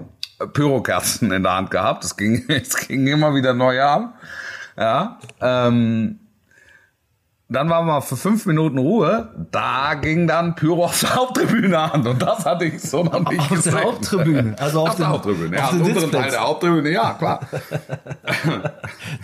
Pyrokerzen 0.53 1.31
in 1.31 1.43
der 1.43 1.53
Hand 1.53 1.71
gehabt. 1.71 2.03
Es 2.03 2.17
ging, 2.17 2.45
es 2.47 2.87
ging 2.87 3.05
immer 3.07 3.35
wieder 3.35 3.53
neu 3.53 3.81
an. 3.81 4.13
Ja, 4.77 5.19
ähm, 5.41 6.19
dann 7.49 7.69
waren 7.69 7.85
wir 7.85 8.01
für 8.01 8.17
fünf 8.17 8.45
Minuten 8.45 8.77
Ruhe. 8.77 9.29
Da 9.51 9.93
ging 9.93 10.27
dann 10.27 10.55
Pyro 10.55 10.83
auf 10.83 10.99
der 10.99 11.15
Haupttribüne 11.15 11.79
an. 11.79 12.05
Und 12.05 12.21
das 12.21 12.45
hatte 12.45 12.65
ich 12.65 12.81
so 12.81 13.05
noch 13.05 13.29
nicht 13.29 13.39
Auf 13.39 13.47
der 13.47 13.57
gesehen. 13.57 13.83
Haupttribüne, 13.85 14.55
also 14.59 14.81
auf 14.81 14.89
auf 14.89 14.95
der 14.97 15.07
Haupttribüne. 15.07 15.55
Ja, 15.55 15.63
auf 15.63 15.71
auf 15.71 15.77
dem 15.77 15.85
unteren 15.87 16.11
Teil 16.11 16.31
der 16.31 16.41
Haupttribüne, 16.41 16.89
ja, 16.91 17.13
klar. 17.13 17.39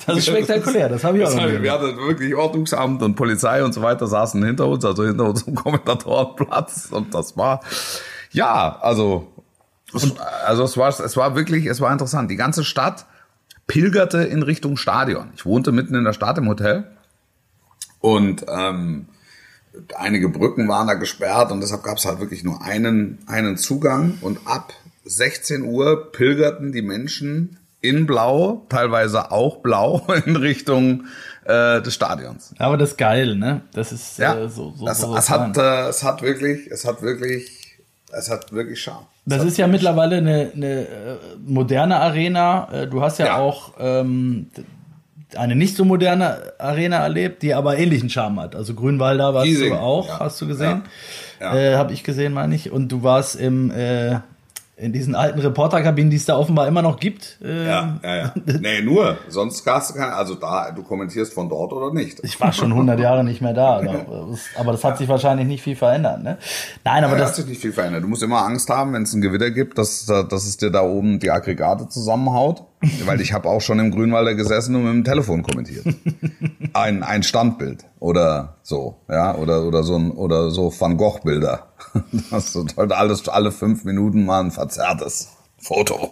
Das 0.07 0.17
ist 0.17 0.27
spektakulär, 0.27 0.87
das 0.87 1.03
habe 1.03 1.17
ich 1.17 1.23
auch 1.23 1.27
Das 1.27 1.35
noch 1.35 1.43
heißt, 1.43 1.53
nie. 1.55 1.63
wir 1.63 1.71
hatten 1.73 1.97
wirklich 1.97 2.33
Ordnungsamt 2.33 3.01
und 3.03 3.15
Polizei 3.15 3.61
und 3.61 3.73
so 3.73 3.81
weiter 3.81 4.07
saßen 4.07 4.41
hinter 4.43 4.67
uns, 4.67 4.85
also 4.85 5.03
hinter 5.03 5.25
unserem 5.25 5.55
Kommentatorenplatz. 5.63 6.89
Und 6.91 7.13
das 7.13 7.35
war, 7.35 7.59
ja, 8.31 8.77
also, 8.79 9.33
es, 9.93 10.13
also 10.45 10.63
es 10.63 10.77
war, 10.77 10.87
es 10.87 11.17
war 11.17 11.35
wirklich, 11.35 11.65
es 11.65 11.81
war 11.81 11.91
interessant. 11.91 12.31
Die 12.31 12.37
ganze 12.37 12.63
Stadt 12.63 13.05
pilgerte 13.67 14.19
in 14.19 14.43
Richtung 14.43 14.77
Stadion. 14.77 15.31
Ich 15.35 15.45
wohnte 15.45 15.73
mitten 15.73 15.93
in 15.93 16.05
der 16.05 16.13
Stadt 16.13 16.37
im 16.37 16.47
Hotel 16.47 16.87
und 18.03 18.45
ähm, 18.49 19.05
einige 19.95 20.27
Brücken 20.27 20.67
waren 20.67 20.87
da 20.87 20.95
gesperrt 20.95 21.51
und 21.53 21.61
deshalb 21.61 21.83
gab 21.83 21.97
es 21.97 22.05
halt 22.05 22.19
wirklich 22.19 22.43
nur 22.43 22.61
einen, 22.61 23.19
einen 23.27 23.55
Zugang 23.57 24.17
und 24.19 24.39
ab 24.45 24.73
16 25.05 25.63
Uhr 25.63 26.11
pilgerten 26.11 26.73
die 26.73 26.81
Menschen 26.81 27.59
in 27.79 28.05
Blau, 28.05 28.65
teilweise 28.67 29.31
auch 29.31 29.57
blau, 29.57 30.05
in 30.25 30.35
Richtung 30.35 31.05
äh, 31.45 31.81
des 31.81 31.93
Stadions. 31.93 32.53
Aber 32.59 32.75
das 32.77 32.91
ist 32.91 32.97
geil, 32.97 33.35
ne? 33.35 33.61
Das 33.73 33.93
ist 33.93 34.17
Ja, 34.19 34.35
äh, 34.37 34.49
so, 34.49 34.73
so, 34.75 34.85
das, 34.85 34.99
so 34.99 35.15
es, 35.15 35.29
hat, 35.29 35.57
äh, 35.57 35.87
es 35.87 36.03
hat 36.03 36.21
wirklich, 36.21 36.67
es 36.67 36.85
hat 36.85 37.01
wirklich, 37.01 37.77
es 38.11 38.29
hat 38.29 38.51
wirklich 38.51 38.81
Charme. 38.81 39.05
Das 39.25 39.45
ist 39.45 39.57
ja 39.57 39.67
mittlerweile 39.67 40.17
eine, 40.17 40.51
eine 40.53 40.81
äh, 40.81 41.17
moderne 41.45 42.01
Arena. 42.01 42.67
Äh, 42.73 42.87
Du 42.87 43.01
hast 43.01 43.19
ja, 43.19 43.27
Ja. 43.27 43.37
auch 43.37 43.73
ähm, 43.79 44.47
eine 45.37 45.55
nicht 45.55 45.75
so 45.75 45.85
moderne 45.85 46.53
Arena 46.57 46.97
erlebt, 46.97 47.43
die 47.43 47.53
aber 47.53 47.77
ähnlichen 47.77 48.09
Charme 48.09 48.41
hat. 48.41 48.55
Also 48.55 48.73
Grünwalder 48.73 49.33
warst 49.33 49.47
Giesing, 49.47 49.73
du 49.73 49.79
auch, 49.79 50.07
ja. 50.07 50.19
hast 50.19 50.41
du 50.41 50.47
gesehen? 50.47 50.83
Ja. 51.39 51.55
Äh, 51.55 51.75
Habe 51.75 51.93
ich 51.93 52.03
gesehen, 52.03 52.33
meine 52.33 52.55
ich. 52.55 52.71
Und 52.71 52.89
du 52.91 53.03
warst 53.03 53.35
im 53.35 53.71
äh, 53.71 54.19
in 54.75 54.91
diesen 54.91 55.13
alten 55.13 55.39
Reporterkabinen, 55.39 56.09
die 56.09 56.17
es 56.17 56.25
da 56.25 56.35
offenbar 56.35 56.67
immer 56.67 56.81
noch 56.81 56.99
gibt. 56.99 57.37
Äh, 57.43 57.67
Ja, 57.67 57.99
ja, 58.03 58.15
ja. 58.15 58.33
Nee, 58.59 58.81
nur. 58.81 59.17
Sonst 59.29 59.65
hast 59.67 59.91
du 59.91 59.99
keine, 59.99 60.13
also 60.13 60.33
da, 60.33 60.71
du 60.71 60.81
kommentierst 60.81 61.33
von 61.33 61.47
dort 61.47 61.73
oder 61.73 61.93
nicht. 61.93 62.19
Ich 62.23 62.39
war 62.41 62.51
schon 62.51 62.71
100 62.71 62.99
Jahre 62.99 63.23
nicht 63.23 63.39
mehr 63.39 63.53
da. 63.53 63.81
Aber 64.57 64.71
das 64.71 64.83
hat 64.83 64.97
sich 64.97 65.07
wahrscheinlich 65.07 65.47
nicht 65.47 65.61
viel 65.61 65.75
verändert. 65.75 66.23
Ne? 66.23 66.37
Nein, 66.83 67.03
aber 67.03 67.13
Ja, 67.13 67.19
da 67.19 67.23
hat 67.25 67.29
das, 67.31 67.35
sich 67.37 67.45
nicht 67.45 67.61
viel 67.61 67.71
verändert. 67.71 68.03
Du 68.03 68.07
musst 68.07 68.23
immer 68.23 68.43
Angst 68.43 68.69
haben, 68.69 68.93
wenn 68.93 69.03
es 69.03 69.13
ein 69.13 69.21
Gewitter 69.21 69.51
gibt, 69.51 69.77
dass, 69.77 70.05
dass 70.05 70.45
es 70.45 70.57
dir 70.57 70.71
da 70.71 70.81
oben 70.81 71.19
die 71.19 71.29
Aggregate 71.29 71.87
zusammenhaut. 71.89 72.63
Weil 73.05 73.21
ich 73.21 73.31
habe 73.31 73.49
auch 73.49 73.61
schon 73.61 73.79
im 73.79 73.91
Grünwalder 73.91 74.33
gesessen 74.33 74.75
und 74.75 74.83
mit 74.83 74.93
dem 74.93 75.03
Telefon 75.03 75.43
kommentiert. 75.43 75.85
Ein, 76.73 77.03
ein 77.03 77.21
Standbild 77.21 77.85
oder 77.99 78.55
so, 78.63 78.95
ja, 79.07 79.35
oder, 79.35 79.63
oder 79.63 79.83
so 79.83 79.95
ein, 79.95 80.09
oder 80.09 80.49
so 80.49 80.73
Van 80.77 80.97
Gogh 80.97 81.19
Bilder. 81.23 81.67
Das 82.31 82.55
ist 82.55 82.77
halt 82.77 82.91
alles, 82.91 83.27
alle 83.29 83.51
fünf 83.51 83.83
Minuten 83.83 84.25
mal 84.25 84.41
ein 84.41 84.51
verzerrtes 84.51 85.29
Foto. 85.59 86.11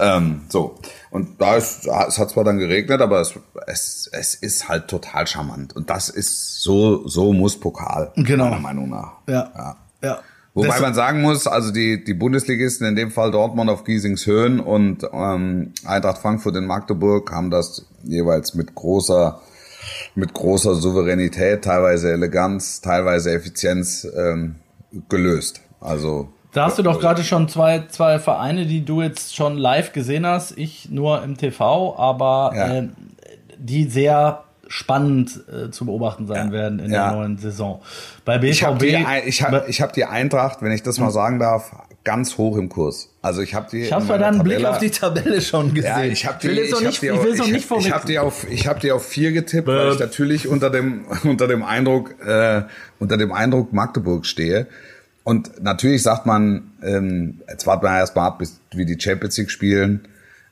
Ähm, 0.00 0.42
so. 0.48 0.78
Und 1.10 1.40
da 1.40 1.56
ist, 1.56 1.86
es 1.86 2.18
hat 2.18 2.30
zwar 2.30 2.44
dann 2.44 2.58
geregnet, 2.58 3.00
aber 3.00 3.20
es, 3.20 3.34
es, 3.66 4.08
es 4.12 4.34
ist 4.34 4.68
halt 4.68 4.88
total 4.88 5.26
charmant. 5.26 5.74
Und 5.76 5.88
das 5.90 6.08
ist 6.08 6.62
so, 6.62 7.06
so 7.06 7.32
muss 7.32 7.58
Pokal. 7.60 8.12
Genau. 8.16 8.46
Meiner 8.46 8.60
Meinung 8.60 8.90
nach. 8.90 9.12
ja, 9.28 9.50
ja. 9.56 9.76
ja. 10.02 10.18
Wobei 10.54 10.68
Das- 10.68 10.80
man 10.80 10.94
sagen 10.94 11.20
muss, 11.20 11.46
also 11.46 11.70
die, 11.70 12.02
die 12.02 12.14
Bundesligisten, 12.14 12.86
in 12.86 12.96
dem 12.96 13.10
Fall 13.10 13.30
Dortmund 13.30 13.68
auf 13.68 13.84
Giesingshöhen 13.84 14.58
und 14.58 15.06
ähm, 15.12 15.72
Eintracht 15.84 16.18
Frankfurt 16.18 16.56
in 16.56 16.64
Magdeburg, 16.66 17.30
haben 17.30 17.50
das 17.50 17.84
jeweils 18.04 18.54
mit 18.54 18.74
großer, 18.74 19.38
mit 20.14 20.32
großer 20.32 20.74
Souveränität, 20.74 21.62
teilweise 21.62 22.10
Eleganz, 22.10 22.80
teilweise 22.80 23.32
Effizienz 23.32 24.06
ähm, 24.16 24.54
gelöst. 25.08 25.60
Also 25.80 26.28
Da 26.52 26.64
hast 26.66 26.78
du 26.78 26.82
doch 26.82 27.00
gerade 27.00 27.22
schon 27.22 27.48
zwei, 27.48 27.84
zwei 27.88 28.18
Vereine, 28.18 28.66
die 28.66 28.84
du 28.84 29.02
jetzt 29.02 29.34
schon 29.36 29.56
live 29.58 29.92
gesehen 29.92 30.26
hast. 30.26 30.56
Ich 30.56 30.88
nur 30.90 31.22
im 31.22 31.36
TV, 31.36 31.96
aber 31.98 32.52
Ja. 32.54 32.66
äh, 32.78 32.88
die 33.58 33.84
sehr 33.84 34.42
spannend 34.68 35.40
äh, 35.48 35.70
zu 35.70 35.86
beobachten 35.86 36.26
sein 36.26 36.48
Ja. 36.48 36.52
werden 36.52 36.78
in 36.80 36.90
Ja. 36.92 37.10
der 37.10 37.18
neuen 37.18 37.38
Saison. 37.38 37.80
Bei 38.24 38.38
BVB. 38.38 38.50
ich 38.52 38.64
habe 38.64 38.78
die, 38.78 39.06
ich 39.28 39.42
hab, 39.42 39.68
ich 39.68 39.80
hab 39.80 39.92
die 39.92 40.04
Eintracht, 40.04 40.60
wenn 40.62 40.72
ich 40.72 40.82
das 40.82 40.96
Hm. 40.98 41.04
mal 41.04 41.10
sagen 41.10 41.38
darf, 41.38 41.70
ganz 42.06 42.38
hoch 42.38 42.56
im 42.56 42.68
Kurs. 42.68 43.10
Also 43.20 43.42
ich 43.42 43.54
habe 43.54 43.68
die. 43.68 43.82
ich 43.82 43.92
habe 43.92 44.06
bei 44.06 44.16
deinem 44.16 44.42
Blick 44.44 44.64
auf 44.64 44.78
die 44.78 44.90
Tabelle 44.90 45.42
schon 45.42 45.74
gesehen. 45.74 45.90
Ja, 45.90 46.04
ich 46.04 46.24
habe 46.24 46.38
die, 46.40 46.48
will 46.48 46.58
jetzt 46.58 46.70
noch 46.70 46.80
ich 46.80 46.86
nicht, 46.86 47.02
ich 47.02 47.22
will 47.22 47.32
es 47.32 47.38
noch 47.38 47.46
ich- 47.48 47.52
nicht 47.52 47.66
vorweg. 47.66 47.86
Ich 47.86 47.92
habe 47.92 48.06
die 48.06 48.18
auf, 48.20 48.48
ich 48.48 48.66
habe 48.68 48.78
die 48.80 48.92
auf 48.92 49.04
vier 49.04 49.32
getippt, 49.32 49.66
weil 49.66 49.92
ich 49.92 49.98
natürlich 49.98 50.46
unter 50.48 50.70
dem 50.70 51.04
unter 51.24 51.48
dem 51.48 51.64
Eindruck 51.64 52.14
äh, 52.24 52.62
unter 53.00 53.16
dem 53.16 53.32
Eindruck 53.32 53.72
Magdeburg 53.72 54.24
stehe. 54.24 54.68
Und 55.24 55.60
natürlich 55.60 56.04
sagt 56.04 56.24
man, 56.24 56.70
ähm, 56.84 57.40
jetzt 57.50 57.66
warten 57.66 57.84
wir 57.84 57.98
erst 57.98 58.14
mal 58.14 58.28
ab, 58.28 58.38
bis 58.38 58.60
wie 58.70 58.86
die 58.86 58.98
Champions 59.00 59.36
League 59.36 59.50
spielen. 59.50 60.06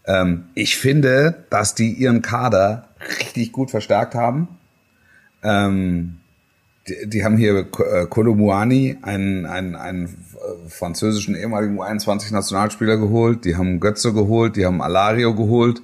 Ähm, 0.07 0.47
ich 0.55 0.77
finde, 0.77 1.45
dass 1.51 1.77
die 1.77 1.93
ihren 1.93 2.21
Kader 2.21 2.89
richtig 3.21 3.53
gut 3.53 3.71
verstärkt 3.71 4.17
haben. 4.17 4.49
Ähm, 5.45 6.17
die, 6.89 7.09
die 7.09 7.25
haben 7.25 7.37
hier 7.37 7.67
äh, 7.79 8.07
Kolumuani, 8.07 8.99
einen, 9.03 9.47
einen, 9.47 9.75
einen 9.75 10.05
äh, 10.07 10.69
französischen 10.69 11.35
ehemaligen 11.35 11.81
U21-Nationalspieler 11.81 12.99
geholt. 12.99 13.45
Die 13.45 13.57
haben 13.57 13.81
Götze 13.81 14.13
geholt, 14.13 14.57
die 14.57 14.67
haben 14.67 14.83
Alario 14.83 15.35
geholt. 15.35 15.83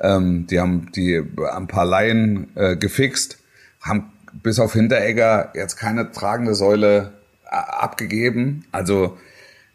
Ähm, 0.00 0.46
die 0.46 0.60
haben 0.60 0.90
die 0.94 1.22
ein 1.52 1.66
paar 1.66 1.86
Laien 1.86 2.48
äh, 2.56 2.76
gefixt, 2.76 3.38
haben 3.80 4.12
bis 4.42 4.58
auf 4.58 4.72
Hinteregger 4.72 5.52
jetzt 5.54 5.76
keine 5.76 6.10
tragende 6.10 6.54
Säule 6.54 7.12
äh, 7.44 7.54
abgegeben. 7.54 8.64
Also 8.72 9.16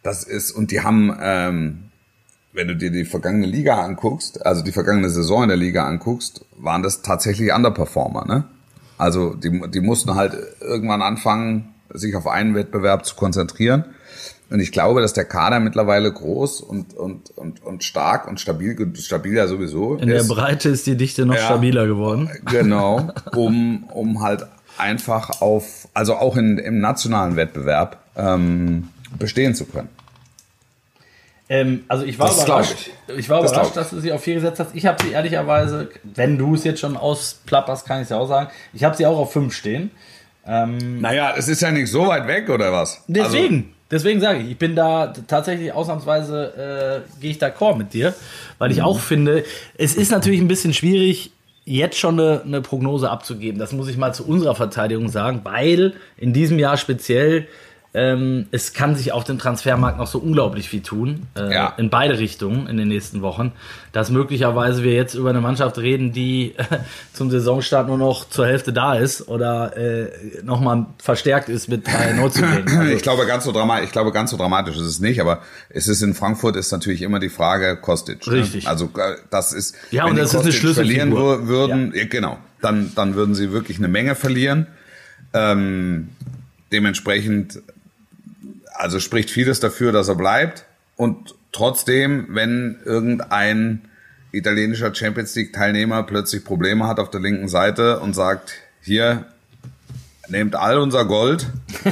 das 0.04 0.24
ist, 0.24 0.52
und 0.52 0.72
die 0.72 0.82
haben, 0.82 1.18
ähm, 1.22 1.84
wenn 2.54 2.68
du 2.68 2.76
dir 2.76 2.92
die 2.92 3.06
vergangene 3.06 3.48
Liga 3.48 3.82
anguckst, 3.82 4.46
also 4.46 4.64
die 4.64 4.72
vergangene 4.72 5.10
Saison 5.10 5.44
in 5.44 5.50
der 5.50 5.58
Liga 5.58 5.88
anguckst, 5.88 6.46
waren 6.58 6.84
das 6.84 7.02
tatsächlich 7.02 7.54
Underperformer, 7.54 8.26
ne? 8.26 8.44
Also 9.00 9.34
die, 9.34 9.62
die 9.72 9.80
mussten 9.80 10.14
halt 10.14 10.36
irgendwann 10.62 11.02
anfangen, 11.02 11.74
sich 11.92 12.16
auf 12.16 12.28
einen 12.28 12.54
Wettbewerb 12.54 13.06
zu 13.06 13.16
konzentrieren. 13.16 13.86
Und 14.52 14.60
ich 14.60 14.72
glaube, 14.72 15.02
dass 15.02 15.14
der 15.14 15.26
Kader 15.26 15.60
mittlerweile 15.60 16.12
groß 16.12 16.62
und, 16.62 16.96
und, 16.96 17.30
und, 17.38 17.64
und 17.64 17.84
stark 17.84 18.28
und 18.28 18.40
stabil, 18.40 18.76
stabil 18.96 19.34
ja 19.34 19.48
sowieso 19.48 19.96
in 19.96 20.10
der 20.10 20.18
ist. 20.22 20.28
Breite 20.28 20.70
ist 20.70 20.86
die 20.86 20.98
Dichte 20.98 21.26
noch 21.26 21.36
Ja. 21.36 21.42
stabiler 21.42 21.88
geworden. 21.88 22.30
Genau, 22.46 23.10
um, 23.36 23.86
um 23.86 24.22
halt 24.22 24.46
einfach 24.78 25.42
auf, 25.42 25.88
also 25.94 26.16
auch 26.16 26.36
in, 26.36 26.58
im 26.58 26.80
nationalen 26.80 27.36
Wettbewerb 27.36 27.98
ähm, 28.18 28.90
bestehen 29.18 29.56
zu 29.56 29.66
können. 29.66 29.90
Ähm, 31.52 31.84
also 31.88 32.06
ich 32.06 32.20
war 32.20 32.28
Das 32.28 32.44
überrascht. 32.44 32.90
glaub 33.08 33.18
Ich. 33.18 33.28
war 33.30 33.42
Das 33.42 33.52
überrascht, 33.52 33.70
ich. 33.72 33.76
dass 33.76 33.90
du 33.90 34.00
sie 34.00 34.12
auf 34.12 34.22
vier 34.24 34.36
gesetzt 34.36 34.60
hast. 34.60 34.76
Ich 34.76 34.86
habe 34.86 35.04
sie 35.04 35.12
ehrlicherweise, 35.12 35.90
wenn 36.04 36.38
du 36.38 36.54
es 36.56 36.64
jetzt 36.64 36.80
schon 36.80 36.96
ausplapperst, 36.96 37.86
kann 37.88 37.98
ich 37.98 38.04
es 38.04 38.10
ja 38.10 38.18
auch 38.18 38.28
sagen. 38.28 38.50
Ich 38.74 38.84
habe 38.84 38.96
sie 38.96 39.06
auch 39.06 39.18
auf 39.18 39.34
fünf 39.34 39.54
stehen. 39.54 39.92
Naja, 40.46 41.34
es 41.38 41.48
ist 41.48 41.62
ja 41.62 41.70
nicht 41.72 41.92
so 41.92 42.08
weit 42.08 42.26
weg, 42.28 42.50
oder 42.50 42.72
was? 42.72 43.04
Deswegen, 43.08 43.74
deswegen 43.92 44.20
sage 44.20 44.40
ich, 44.40 44.52
ich 44.52 44.58
bin 44.58 44.76
da 44.76 45.14
tatsächlich 45.28 45.72
ausnahmsweise, 45.74 47.04
äh, 47.06 47.22
gehe 47.22 47.32
ich 47.32 47.38
d'accord 47.38 47.76
mit 47.78 47.94
dir, 47.94 48.16
weil 48.58 48.72
ich 48.72 48.82
auch 48.82 49.00
finde, 49.00 49.44
es 49.78 49.96
ist 49.96 50.12
natürlich 50.12 50.40
ein 50.40 50.48
bisschen 50.48 50.74
schwierig, 50.74 51.32
jetzt 51.66 52.00
schon 52.00 52.20
eine, 52.20 52.42
eine 52.44 52.62
Prognose 52.62 53.12
abzugeben. 53.12 53.60
Das 53.60 53.74
muss 53.74 53.88
ich 53.90 53.98
mal 53.98 54.12
zu 54.12 54.26
unserer 54.26 54.56
Verteidigung 54.56 55.10
sagen, 55.10 55.42
weil 55.44 55.94
in 56.18 56.34
diesem 56.34 56.58
Jahr 56.58 56.78
speziell 56.78 57.48
ähm, 57.94 58.46
es 58.52 58.74
kann 58.74 58.96
sich 58.96 59.12
auf 59.12 59.24
dem 59.24 59.40
Transfermarkt 59.40 59.98
noch 59.98 60.06
so 60.06 60.20
unglaublich 60.20 60.70
viel 60.70 60.82
tun, 60.82 61.24
äh, 61.36 61.52
Ja. 61.52 61.74
in 61.78 61.90
beide 61.90 62.20
Richtungen 62.20 62.68
in 62.68 62.78
den 62.78 62.88
nächsten 62.88 63.24
Wochen, 63.24 63.52
dass 63.94 64.12
möglicherweise 64.12 64.84
wir 64.84 64.94
jetzt 64.94 65.16
über 65.16 65.32
eine 65.32 65.42
Mannschaft 65.42 65.80
reden, 65.80 66.12
die 66.12 66.54
äh, 66.56 66.64
zum 67.14 67.32
Saisonstart 67.32 67.88
nur 67.88 67.98
noch 67.98 68.30
zur 68.30 68.46
Hälfte 68.46 68.74
da 68.74 68.94
ist 68.94 69.28
oder 69.28 69.76
äh, 69.76 70.12
nochmal 70.44 70.86
verstärkt 71.00 71.50
ist 71.50 71.68
mit 71.68 71.88
drei 71.88 72.14
Neuzugängen. 72.18 72.68
Also, 72.78 72.94
Ich 72.94 73.02
glaube, 73.02 73.26
ganz 73.26 73.46
so 73.46 73.52
dramatisch, 73.52 73.86
ich 73.88 73.92
glaube, 73.92 74.12
ganz 74.12 74.30
so 74.30 74.38
dramatisch 74.38 74.76
ist 74.76 74.82
es 74.84 75.00
nicht, 75.00 75.20
aber 75.20 75.42
es 75.70 75.88
ist 75.88 76.04
in 76.04 76.14
Frankfurt 76.14 76.58
ist 76.58 76.72
natürlich 76.72 77.02
immer 77.02 77.20
die 77.20 77.30
Frage 77.30 77.76
Kostic. 77.78 78.26
ne? 78.28 78.34
Richtig. 78.34 78.68
Also 78.68 78.86
äh, 78.98 79.16
das 79.32 79.52
ist, 79.52 79.74
Ja, 79.90 80.04
wenn 80.04 80.12
und 80.12 80.16
die 80.18 80.22
das 80.22 80.34
ist 80.36 80.64
eine 80.64 80.74
verlieren 80.76 81.12
würden, 81.16 81.92
ja. 81.96 82.06
genau, 82.06 82.38
dann, 82.62 82.92
dann 82.94 83.16
würden 83.16 83.34
sie 83.34 83.52
wirklich 83.52 83.80
eine 83.80 83.88
Menge 83.88 84.14
verlieren. 84.14 84.68
Ähm, 85.34 86.10
dementsprechend, 86.72 87.62
also 88.80 89.00
spricht 89.00 89.30
vieles 89.30 89.60
dafür, 89.60 89.92
dass 89.92 90.08
er 90.08 90.16
bleibt. 90.16 90.66
Und 90.96 91.36
trotzdem, 91.52 92.28
wenn 92.30 92.80
irgendein 92.86 93.82
italienischer 94.32 94.94
Champions 94.96 95.36
League 95.36 95.54
Teilnehmer 95.54 96.04
plötzlich 96.04 96.46
Probleme 96.46 96.88
hat 96.88 97.00
auf 97.00 97.10
der 97.10 97.20
linken 97.20 97.50
Seite 97.50 98.00
und 98.00 98.14
sagt, 98.14 98.54
hier, 98.82 99.26
nehmt 100.30 100.56
all 100.56 100.78
unser 100.78 101.06
Gold 101.06 101.48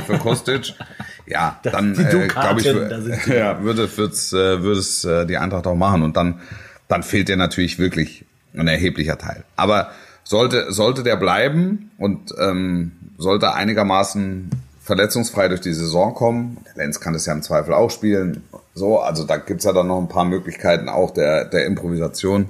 für 0.06 0.18
Kostic. 0.18 0.74
Ja, 1.30 1.60
dann 1.62 1.94
die 1.94 2.04
äh, 2.04 2.28
glaube 2.28 2.62
ich, 2.62 3.28
ja, 3.28 3.62
würde, 3.62 3.98
würd's, 3.98 4.32
äh, 4.32 4.64
würde 4.64 4.80
es 4.80 5.04
äh, 5.04 5.26
die 5.26 5.36
Eintracht 5.36 5.68
auch 5.68 5.76
machen. 5.76 6.04
Und 6.04 6.16
dann, 6.16 6.40
dann 6.88 7.04
fehlt 7.04 7.28
dir 7.28 7.36
natürlich 7.36 7.80
wirklich 7.80 8.24
ein 8.56 8.70
erheblicher 8.70 9.18
Teil. 9.18 9.44
Aber 9.58 9.92
sollte, 10.24 10.72
sollte 10.72 11.04
der 11.04 11.18
bleiben 11.18 11.92
und 11.98 12.34
ähm, 12.40 12.94
sollte 13.18 13.54
einigermaßen 13.54 14.50
verletzungsfrei 14.88 15.50
durch 15.50 15.60
die 15.60 15.74
Saison 15.74 16.14
kommen, 16.14 16.58
der 16.66 16.86
Lenz 16.86 17.00
kann 17.02 17.12
das 17.12 17.26
ja 17.26 17.34
im 17.34 17.44
Zweifel 17.44 17.74
auch 17.74 17.92
spielen, 17.92 18.44
so, 18.74 19.00
also 19.00 19.26
da 19.26 19.36
gibt's 19.36 19.66
ja 19.66 19.74
dann 19.74 19.88
noch 19.88 20.00
ein 20.00 20.08
paar 20.08 20.24
Möglichkeiten 20.24 20.88
auch 20.88 21.12
der, 21.12 21.46
der 21.46 21.66
Improvisation. 21.66 22.48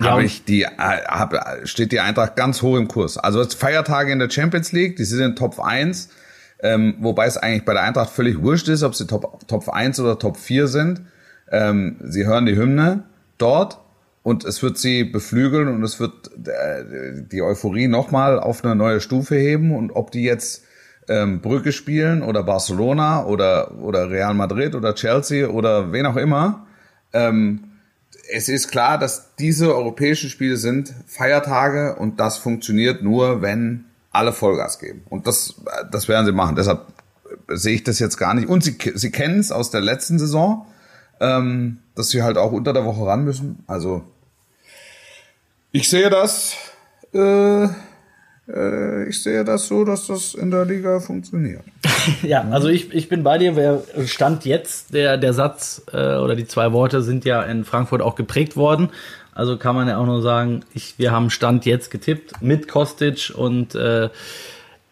Ja, 0.00 0.10
habe 0.10 0.24
ich 0.24 0.44
die, 0.44 0.64
äh, 0.64 0.68
hab, 0.76 1.34
steht 1.64 1.92
die 1.92 2.00
Eintracht 2.00 2.36
ganz 2.36 2.60
hoch 2.60 2.76
im 2.76 2.88
Kurs. 2.88 3.16
Also 3.16 3.40
es 3.40 3.54
Feiertage 3.54 4.12
in 4.12 4.18
der 4.18 4.28
Champions 4.28 4.72
League, 4.72 4.96
die 4.96 5.04
sind 5.04 5.20
in 5.22 5.36
Top 5.36 5.60
1, 5.60 6.10
ähm, 6.60 6.96
wobei 7.00 7.26
es 7.26 7.38
eigentlich 7.38 7.64
bei 7.64 7.72
der 7.72 7.82
Eintracht 7.82 8.10
völlig 8.10 8.42
wurscht 8.42 8.68
ist, 8.68 8.82
ob 8.82 8.94
sie 8.94 9.06
Top, 9.06 9.48
Top 9.48 9.68
1 9.70 9.98
oder 10.00 10.18
Top 10.18 10.36
4 10.36 10.66
sind. 10.66 11.00
Ähm, 11.50 11.96
sie 12.02 12.26
hören 12.26 12.44
die 12.44 12.56
Hymne 12.56 13.04
dort 13.38 13.78
und 14.24 14.44
es 14.44 14.62
wird 14.62 14.78
sie 14.78 15.04
beflügeln 15.04 15.68
und 15.68 15.82
es 15.84 16.00
wird 16.00 16.30
äh, 16.48 17.22
die 17.30 17.42
Euphorie 17.42 17.88
nochmal 17.88 18.40
auf 18.40 18.64
eine 18.64 18.74
neue 18.74 19.00
Stufe 19.00 19.36
heben 19.36 19.76
und 19.76 19.92
ob 19.92 20.10
die 20.10 20.24
jetzt 20.24 20.64
ähm, 21.08 21.42
Brücke 21.42 21.72
spielen 21.72 22.22
oder 22.22 22.42
Barcelona 22.42 23.26
oder, 23.26 23.78
oder 23.78 24.10
Real 24.10 24.32
Madrid 24.32 24.74
oder 24.74 24.94
Chelsea 24.94 25.46
oder 25.46 25.92
wen 25.92 26.06
auch 26.06 26.16
immer, 26.16 26.66
ähm, 27.12 27.64
es 28.32 28.48
ist 28.48 28.70
klar, 28.70 28.96
dass 28.96 29.34
diese 29.38 29.76
europäischen 29.76 30.30
Spiele 30.30 30.56
sind 30.56 30.94
Feiertage 31.06 31.94
und 31.96 32.18
das 32.18 32.38
funktioniert 32.38 33.02
nur, 33.02 33.42
wenn 33.42 33.84
alle 34.10 34.32
Vollgas 34.32 34.78
geben. 34.78 35.02
Und 35.10 35.26
das, 35.26 35.54
das 35.90 36.08
werden 36.08 36.24
sie 36.24 36.32
machen. 36.32 36.56
Deshalb 36.56 36.86
sehe 37.48 37.74
ich 37.74 37.84
das 37.84 37.98
jetzt 37.98 38.16
gar 38.16 38.32
nicht. 38.32 38.48
Und 38.48 38.64
sie, 38.64 38.78
sie 38.94 39.10
kennen 39.10 39.38
es 39.38 39.52
aus 39.52 39.70
der 39.70 39.82
letzten 39.82 40.18
Saison, 40.18 40.64
ähm, 41.20 41.80
dass 41.94 42.08
sie 42.08 42.22
halt 42.22 42.38
auch 42.38 42.52
unter 42.52 42.72
der 42.72 42.86
Woche 42.86 43.04
ran 43.04 43.24
müssen. 43.24 43.62
Also 43.66 44.04
Ich 45.76 45.90
sehe 45.90 46.08
das, 46.08 46.56
äh, 47.12 47.64
äh, 47.64 49.08
ich 49.08 49.20
sehe 49.20 49.42
das 49.42 49.66
so, 49.66 49.84
dass 49.84 50.06
das 50.06 50.34
in 50.34 50.52
der 50.52 50.64
Liga 50.64 51.00
funktioniert. 51.00 51.64
ja, 52.22 52.46
also 52.52 52.68
ich, 52.68 52.94
ich 52.94 53.08
bin 53.08 53.24
bei 53.24 53.38
dir. 53.38 53.56
Wer 53.56 53.82
stand 54.06 54.44
jetzt, 54.44 54.94
der, 54.94 55.16
der 55.16 55.32
Satz 55.32 55.82
äh, 55.92 56.14
oder 56.14 56.36
die 56.36 56.46
zwei 56.46 56.72
Worte 56.72 57.02
sind 57.02 57.24
ja 57.24 57.42
in 57.42 57.64
Frankfurt 57.64 58.02
auch 58.02 58.14
geprägt 58.14 58.56
worden. 58.56 58.90
Also 59.34 59.56
kann 59.56 59.74
man 59.74 59.88
ja 59.88 59.98
auch 59.98 60.06
nur 60.06 60.22
sagen, 60.22 60.64
ich, 60.74 60.94
wir 60.98 61.10
haben 61.10 61.28
Stand 61.28 61.66
jetzt 61.66 61.90
getippt 61.90 62.40
mit 62.40 62.68
Kostic 62.68 63.32
und 63.34 63.74
äh, 63.74 64.10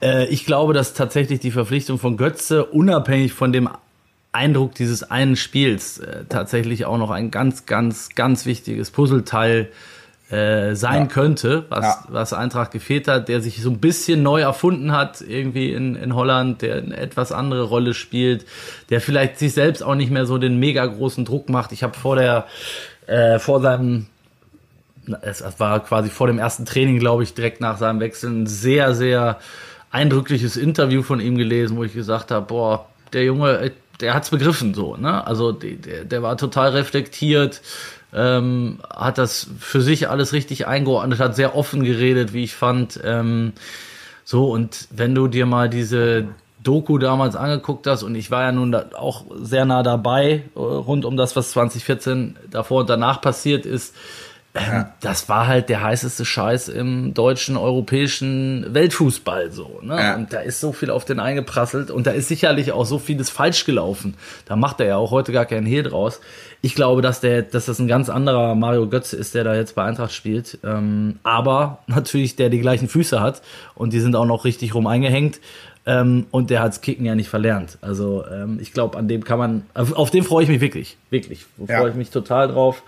äh, 0.01 0.27
ich 0.31 0.47
glaube, 0.47 0.75
dass 0.75 0.95
tatsächlich 0.95 1.39
die 1.39 1.53
Verpflichtung 1.53 2.01
von 2.01 2.17
Götze, 2.17 2.65
unabhängig 2.65 3.35
von 3.35 3.53
dem 3.53 3.69
Eindruck 4.33 4.75
dieses 4.75 5.05
einen 5.05 5.37
Spiels, 5.37 5.99
äh, 5.99 6.25
tatsächlich 6.29 6.87
auch 6.87 6.99
noch 6.99 7.13
ein 7.13 7.31
ganz, 7.31 7.67
ganz, 7.67 8.09
ganz 8.17 8.47
wichtiges 8.47 8.91
Puzzleteil 8.91 9.69
äh, 10.33 10.75
sein 10.75 11.03
ja. 11.03 11.07
könnte, 11.09 11.67
was, 11.69 11.85
ja. 11.85 12.05
was 12.09 12.33
Eintracht 12.33 12.71
gefehlt 12.71 13.07
hat, 13.07 13.29
der 13.29 13.43
sich 13.43 13.63
so 13.63 13.69
ein 13.69 13.81
bisschen 13.81 14.23
neu 14.23 14.41
erfunden 14.41 14.93
hat, 14.93 15.21
irgendwie 15.21 15.73
in, 15.73 15.95
in 15.95 16.15
Holland, 16.15 16.63
der 16.63 16.79
eine 16.79 16.97
etwas 16.97 17.33
andere 17.33 17.65
Rolle 17.65 17.93
spielt, 17.93 18.47
der 18.89 19.03
vielleicht 19.03 19.39
sich 19.39 19.53
selbst 19.53 19.83
auch 19.83 19.95
nicht 19.95 20.11
mehr 20.11 20.25
so 20.25 20.39
den 20.39 20.59
mega 20.59 20.87
großen 20.87 21.27
Druck 21.27 21.51
macht. 21.51 21.73
Ich 21.73 21.83
habe 21.83 21.95
vor 21.95 22.17
der, 22.17 22.47
äh, 23.07 23.39
vor 23.39 23.61
seinem 23.61 24.07
es 25.21 25.43
war 25.59 25.81
quasi 25.81 26.09
vor 26.09 26.29
dem 26.29 26.39
ersten 26.39 26.65
Training, 26.65 26.99
glaube 26.99 27.25
ich, 27.25 27.35
direkt 27.35 27.61
nach 27.61 27.77
seinem 27.77 28.01
Wechsel 28.01 28.31
ein 28.31 28.47
sehr, 28.47 28.95
sehr 28.95 29.39
eindrückliches 29.91 30.57
Interview 30.57 31.03
von 31.03 31.21
ihm 31.21 31.37
gelesen, 31.37 31.77
wo 31.77 31.85
ich 31.85 31.93
gesagt 31.93 32.31
habe, 32.31 32.47
boah, 32.47 32.87
der 33.13 33.25
Junge, 33.25 33.73
der 34.01 34.15
hat's 34.15 34.31
begriffen 34.31 34.75
so, 34.75 34.97
ne? 34.97 35.27
Also 35.27 35.53
der, 35.53 36.05
der 36.05 36.23
war 36.23 36.37
total 36.37 36.71
reflektiert, 36.71 37.61
ähm, 38.15 38.79
hat 38.89 39.19
das 39.19 39.49
für 39.59 39.81
sich 39.81 40.09
alles 40.09 40.33
richtig 40.33 40.67
eingeordnet, 40.67 41.19
hat 41.19 41.37
sehr 41.37 41.57
offen 41.57 41.83
geredet, 41.83 42.33
wie 42.33 42.45
ich 42.45 42.55
fand. 42.55 43.01
Ähm, 43.05 43.53
so, 44.25 44.51
und 44.51 44.89
wenn 44.91 45.15
du 45.15 45.29
dir 45.29 45.47
mal 45.47 45.69
diese 45.69 46.29
Doku 46.63 46.99
damals 46.99 47.37
angeguckt 47.37 47.87
hast, 47.87 48.03
und 48.03 48.15
ich 48.15 48.31
war 48.31 48.43
ja 48.43 48.53
nun 48.53 48.75
auch 48.75 49.25
sehr 49.41 49.65
nah 49.65 49.83
dabei, 49.83 50.45
äh, 50.55 50.59
rund 50.59 51.05
um 51.05 51.17
das, 51.17 51.35
was 51.37 51.51
2014 51.53 52.37
davor 52.51 52.81
und 52.81 52.91
danach 52.91 53.21
passiert 53.21 53.67
ist, 53.67 53.95
ähm, 54.55 54.85
das 55.01 55.31
war 55.31 55.47
halt 55.47 55.71
der 55.71 55.83
heißeste 55.83 56.27
Scheiß 56.27 56.69
im 56.69 57.15
deutschen, 57.15 57.57
europäischen 57.57 58.67
Weltfußball 58.75 59.51
so. 59.51 59.81
Ne? 59.83 59.97
Ja. 59.97 60.15
Und 60.17 60.33
da 60.33 60.41
ist 60.41 60.61
so 60.61 60.73
viel 60.73 60.91
auf 60.91 61.07
den 61.07 61.21
eingeprasselt 61.21 61.91
und 61.91 62.07
da 62.07 62.11
ist 62.11 62.29
sicherlich 62.29 62.73
auch 62.73 62.85
so 62.85 62.99
vieles 62.99 63.31
falsch 63.31 63.65
gelaufen. 63.65 64.15
Da 64.45 64.57
macht 64.57 64.81
er 64.81 64.87
ja 64.87 64.97
auch 64.99 65.11
heute 65.11 65.33
gar 65.33 65.47
keinen 65.47 65.65
Hehl 65.65 65.83
draus. 65.83 66.21
Ich 66.61 66.75
glaube, 66.75 67.01
dass, 67.01 67.21
der, 67.21 67.43
dass 67.43 67.65
das 67.65 67.79
ein 67.79 67.89
ganz 67.89 68.11
anderer 68.11 68.55
Mario 68.55 68.89
Götze 68.89 69.17
ist, 69.17 69.35
der 69.35 69.43
da 69.45 69.55
jetzt 69.55 69.75
bei 69.75 69.85
Eintracht 69.85 70.13
spielt. 70.13 70.59
Ähm, 70.63 71.19
aber 71.23 71.79
natürlich, 71.87 72.37
der 72.37 72.51
die 72.51 72.61
gleichen 72.61 72.89
Füße 72.89 73.23
hat 73.23 73.41
und 73.75 73.95
die 73.95 74.01
sind 74.01 74.15
auch 74.15 74.27
noch 74.27 74.45
richtig 74.45 74.75
rum 74.75 74.87
eingehängt. 74.87 75.41
Ähm, 75.85 76.27
und 76.31 76.51
der 76.51 76.61
hat's 76.61 76.83
Kicken 76.83 77.07
ja 77.07 77.15
nicht 77.15 77.29
verlernt. 77.29 77.79
Also 77.81 78.25
ähm, 78.31 78.59
ich 78.61 78.73
glaube, 78.73 78.99
an 78.99 79.09
dem 79.09 79.25
kann 79.25 79.39
man, 79.39 79.63
auf, 79.73 79.95
auf 79.95 80.11
den 80.11 80.25
freue 80.25 80.45
ich 80.45 80.51
mich 80.51 80.61
wirklich, 80.61 80.99
wirklich. 81.09 81.47
Ja. 81.67 81.79
Freue 81.79 81.91
ich 81.91 81.97
mich 81.97 82.11
total 82.11 82.49
drauf 82.49 82.83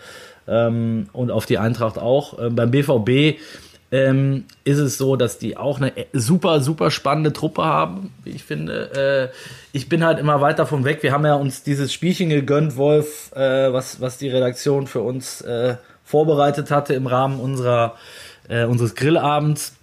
ähm, 0.49 1.09
und 1.13 1.31
auf 1.31 1.47
die 1.47 1.59
Eintracht 1.59 1.99
auch. 1.99 2.39
Ähm, 2.39 2.55
beim 2.55 2.71
BVB 2.71 3.39
ähm, 3.95 4.45
ist 4.65 4.79
es 4.79 4.99
so, 4.99 5.15
dass 5.15 5.39
die 5.39 5.57
auch 5.57 5.81
eine 5.81 5.93
super, 6.13 6.61
super 6.61 6.91
spannende 6.91 7.33
Truppe 7.33 7.65
haben, 7.65 8.13
wie 8.25 8.31
ich 8.31 8.43
finde. 8.43 9.31
Äh, 9.33 9.37
ich 9.73 9.89
bin 9.89 10.05
halt 10.05 10.19
immer 10.19 10.41
weit 10.41 10.59
davon 10.59 10.85
weg. 10.85 11.03
Wir 11.03 11.13
haben 11.13 11.25
ja 11.25 11.35
uns 11.35 11.63
dieses 11.63 11.93
Spielchen 11.93 12.29
gegönnt, 12.29 12.77
Wolf, 12.77 13.31
äh, 13.37 13.73
was, 13.73 14.01
was 14.01 14.19
die 14.19 14.29
Redaktion 14.29 14.87
für 14.87 15.01
uns 15.01 15.43
äh, 15.43 15.77
vorbereitet 16.05 16.71
hatte 16.71 16.95
im 16.95 17.07
Rahmen 17.07 17.39
unserer, 17.39 17.95
äh, 18.49 18.65
unseres 18.65 18.95
Grillabends. 18.95 19.75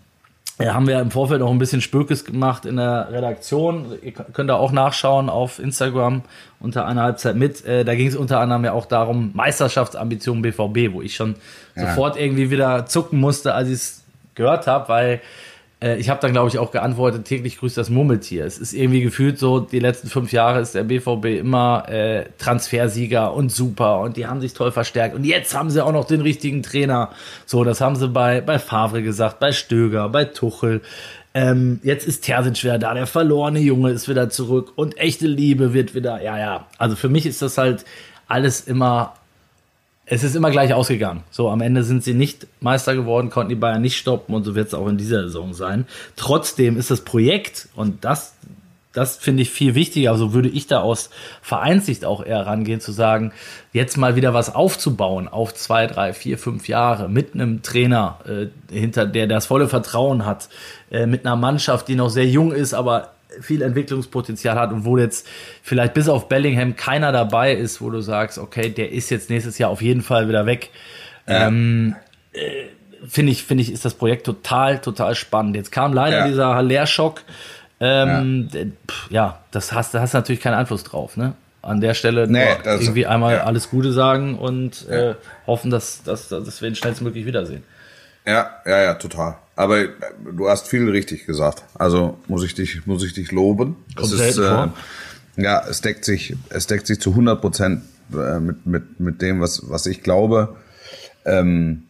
Ja, 0.64 0.74
haben 0.74 0.88
wir 0.88 0.99
im 0.99 1.12
Vorfeld 1.12 1.39
noch 1.39 1.51
ein 1.51 1.59
bisschen 1.59 1.82
Spökes 1.82 2.26
gemacht 2.26 2.66
in 2.66 2.78
der 2.78 3.09
Redaktion. 3.12 3.97
Ihr 4.01 4.12
könnt 4.12 4.49
da 4.49 4.55
auch 4.55 4.72
nachschauen 4.72 5.30
auf 5.30 5.59
Instagram 5.59 6.24
unter 6.59 6.86
einer 6.86 7.03
Halbzeit 7.03 7.36
mit. 7.36 7.66
Äh, 7.66 7.84
da 7.84 7.95
ging 7.95 8.07
es 8.07 8.16
unter 8.16 8.39
anderem 8.39 8.66
ja 8.66 8.74
auch 8.74 8.86
darum, 8.86 9.32
Meisterschaftsambitionen 9.34 10.41
BVB, 10.41 10.93
wo 10.93 11.01
ich 11.01 11.16
schon 11.16 11.36
ja. 11.76 11.88
sofort 11.88 12.18
irgendwie 12.18 12.51
wieder 12.51 12.86
zucken 12.86 13.20
musste, 13.20 13.53
als 13.53 13.68
ich 13.68 13.76
es 13.76 14.03
gehört 14.36 14.68
habe, 14.68 14.89
weil 14.89 15.22
äh, 15.82 15.97
ich 15.97 16.09
habe 16.09 16.21
dann, 16.21 16.32
glaube 16.32 16.49
ich, 16.49 16.59
auch 16.59 16.71
geantwortet, 16.71 17.25
täglich 17.25 17.57
grüßt 17.57 17.77
das 17.77 17.89
Murmeltier. 17.89 18.45
Es 18.45 18.57
ist 18.57 18.73
irgendwie 18.73 19.01
gefühlt 19.01 19.39
so, 19.39 19.59
die 19.59 19.79
letzten 19.79 20.07
fünf 20.07 20.32
Jahre 20.32 20.61
ist 20.61 20.75
der 20.75 20.84
BVB 20.84 21.39
immer 21.39 21.89
äh, 21.89 22.25
Transfersieger 22.38 23.34
und 23.34 23.51
super 23.51 23.99
und 23.99 24.17
die 24.17 24.27
haben 24.27 24.41
sich 24.41 24.53
toll 24.53 24.71
verstärkt. 24.71 25.15
Und 25.15 25.23
jetzt 25.23 25.55
haben 25.55 25.69
sie 25.69 25.84
auch 25.84 25.91
noch 25.91 26.05
den 26.05 26.21
richtigen 26.21 26.63
Trainer. 26.63 27.09
So, 27.45 27.63
das 27.63 27.82
haben 27.82 27.95
sie 27.95 28.07
bei, 28.07 28.41
bei 28.41 28.59
Favre 28.59 29.01
gesagt, 29.01 29.39
bei 29.39 29.51
Stöger, 29.51 30.09
bei 30.09 30.25
Tuchel. 30.25 30.82
Ähm, 31.34 31.79
jetzt 31.84 32.05
ist 32.05 32.25
Terzic 32.25 32.63
wieder 32.63 32.77
da, 32.77 32.93
der 32.93 33.07
verlorene 33.07 33.59
Junge 33.59 33.91
ist 33.91 34.09
wieder 34.09 34.29
zurück 34.29 34.73
und 34.75 34.97
echte 34.97 35.27
Liebe 35.27 35.73
wird 35.73 35.95
wieder, 35.95 36.21
ja, 36.21 36.38
ja. 36.38 36.67
Also 36.77 36.97
für 36.97 37.07
mich 37.07 37.25
ist 37.25 37.41
das 37.41 37.57
halt 37.57 37.86
alles 38.27 38.61
immer 38.61 39.13
es 40.12 40.24
ist 40.24 40.36
immer 40.36 40.51
gleich 40.51 40.74
ausgegangen. 40.74 41.24
So, 41.32 41.49
am 41.49 41.62
Ende 41.62 41.86
sind 41.86 42.03
sie 42.03 42.14
nicht 42.14 42.45
Meister 42.59 42.95
geworden, 42.95 43.30
konnten 43.30 43.47
die 43.47 43.55
Bayern 43.55 43.82
nicht 43.82 43.97
stoppen 43.97 44.36
und 44.36 44.43
so 44.43 44.55
wird 44.55 44.68
es 44.68 44.74
auch 44.74 44.88
in 44.88 44.97
dieser 44.97 45.24
Saison 45.24 45.53
sein. 45.53 45.88
Trotzdem 46.18 46.76
ist 46.76 46.91
das 46.91 46.99
Projekt, 46.99 47.70
und 47.76 48.03
das, 48.03 48.36
das 48.91 49.16
finde 49.16 49.43
ich 49.43 49.51
viel 49.51 49.74
wichtiger, 49.74 50.18
so 50.18 50.34
würde 50.34 50.49
ich 50.49 50.68
da 50.68 50.82
aus 50.82 51.12
Vereinssicht 51.41 52.03
auch 52.03 52.26
eher 52.26 52.45
rangehen, 52.45 52.82
zu 52.82 52.91
sagen, 52.91 53.32
jetzt 53.72 53.95
mal 53.95 54.18
wieder 54.18 54.34
was 54.34 54.53
aufzubauen 54.53 55.30
auf 55.30 55.53
zwei, 55.53 55.88
drei, 55.88 56.12
vier, 56.12 56.38
fünf 56.38 56.68
Jahre 56.68 57.07
mit 57.07 57.34
einem 57.34 57.62
Trainer, 57.62 58.20
äh, 58.28 58.47
hinter 58.70 59.05
der 59.05 59.28
das 59.28 59.45
volle 59.45 59.70
Vertrauen 59.70 60.26
hat, 60.26 60.49
äh, 60.91 61.05
mit 61.05 61.26
einer 61.26 61.38
Mannschaft, 61.38 61.88
die 61.88 61.95
noch 61.95 62.09
sehr 62.09 62.28
jung 62.28 62.51
ist, 62.51 62.74
aber 62.74 63.14
viel 63.39 63.61
Entwicklungspotenzial 63.61 64.59
hat 64.59 64.71
und 64.71 64.86
wo 64.86 64.97
jetzt 64.97 65.27
vielleicht 65.63 65.93
bis 65.93 66.09
auf 66.09 66.27
Bellingham 66.27 66.75
keiner 66.75 67.11
dabei 67.11 67.53
ist, 67.53 67.82
wo 67.82 67.89
du 67.89 68.01
sagst, 68.01 68.38
okay, 68.38 68.69
der 68.69 68.91
ist 68.91 69.09
jetzt 69.09 69.29
nächstes 69.29 69.57
Jahr 69.57 69.69
auf 69.69 69.82
jeden 69.82 70.01
Fall 70.01 70.27
wieder 70.27 70.45
weg. 70.45 70.69
Ja. 71.27 71.47
Ähm, 71.47 71.95
äh, 72.34 72.65
finde 73.07 73.32
ich, 73.32 73.43
finde 73.43 73.63
ich, 73.63 73.71
ist 73.71 73.86
das 73.86 73.93
Projekt 73.93 74.25
total, 74.25 74.79
total 74.79 75.15
spannend. 75.15 75.55
Jetzt 75.55 75.71
kam 75.71 75.93
leider 75.93 76.19
ja. 76.19 76.27
dieser 76.27 76.55
Halerschock. 76.55 77.21
Ähm, 77.79 78.49
ja. 78.51 78.61
Pff, 78.88 79.11
ja, 79.11 79.39
das 79.51 79.71
hast, 79.73 79.93
da 79.93 80.01
hast 80.01 80.13
du 80.13 80.17
natürlich 80.17 80.41
keinen 80.41 80.55
Einfluss 80.55 80.84
drauf, 80.84 81.17
ne? 81.17 81.34
An 81.63 81.79
der 81.79 81.93
Stelle 81.93 82.27
nee, 82.27 82.43
irgendwie 82.65 83.05
einmal 83.05 83.36
ja. 83.36 83.43
alles 83.43 83.69
Gute 83.69 83.91
sagen 83.91 84.38
und 84.38 84.88
äh, 84.89 85.13
hoffen, 85.45 85.69
dass, 85.69 86.01
dass, 86.01 86.27
dass 86.27 86.59
wir 86.59 86.69
ihn 86.69 86.75
schnellstmöglich 86.75 87.27
wiedersehen. 87.27 87.63
Ja, 88.25 88.49
ja, 88.65 88.82
ja, 88.82 88.93
total. 88.95 89.38
Aber 89.62 89.82
äh, 89.82 89.89
du 90.36 90.49
hast 90.49 90.68
viel 90.68 90.89
richtig 90.89 91.28
gesagt. 91.28 91.64
Also 91.76 92.18
muss 92.28 92.43
ich 92.43 92.55
dich, 92.55 92.88
muss 92.88 93.03
ich 93.03 93.14
dich 93.14 93.32
loben. 93.32 93.76
Kommt 93.95 94.12
es 94.12 94.20
ist, 94.20 94.38
äh, 94.39 94.68
ja, 95.38 95.64
es 95.70 95.82
deckt 95.82 96.03
sich, 96.03 96.36
es 96.49 96.66
deckt 96.66 96.88
sich 96.88 96.99
zu 96.99 97.12
100 97.12 97.39
Prozent 97.39 97.84
äh, 98.12 98.39
mit, 98.39 98.66
mit, 98.66 98.99
mit 98.99 99.22
dem, 99.22 99.39
was, 99.39 99.70
was 99.70 99.86
ich 99.86 100.01
glaube. 100.01 100.55
Ähm, 101.26 101.84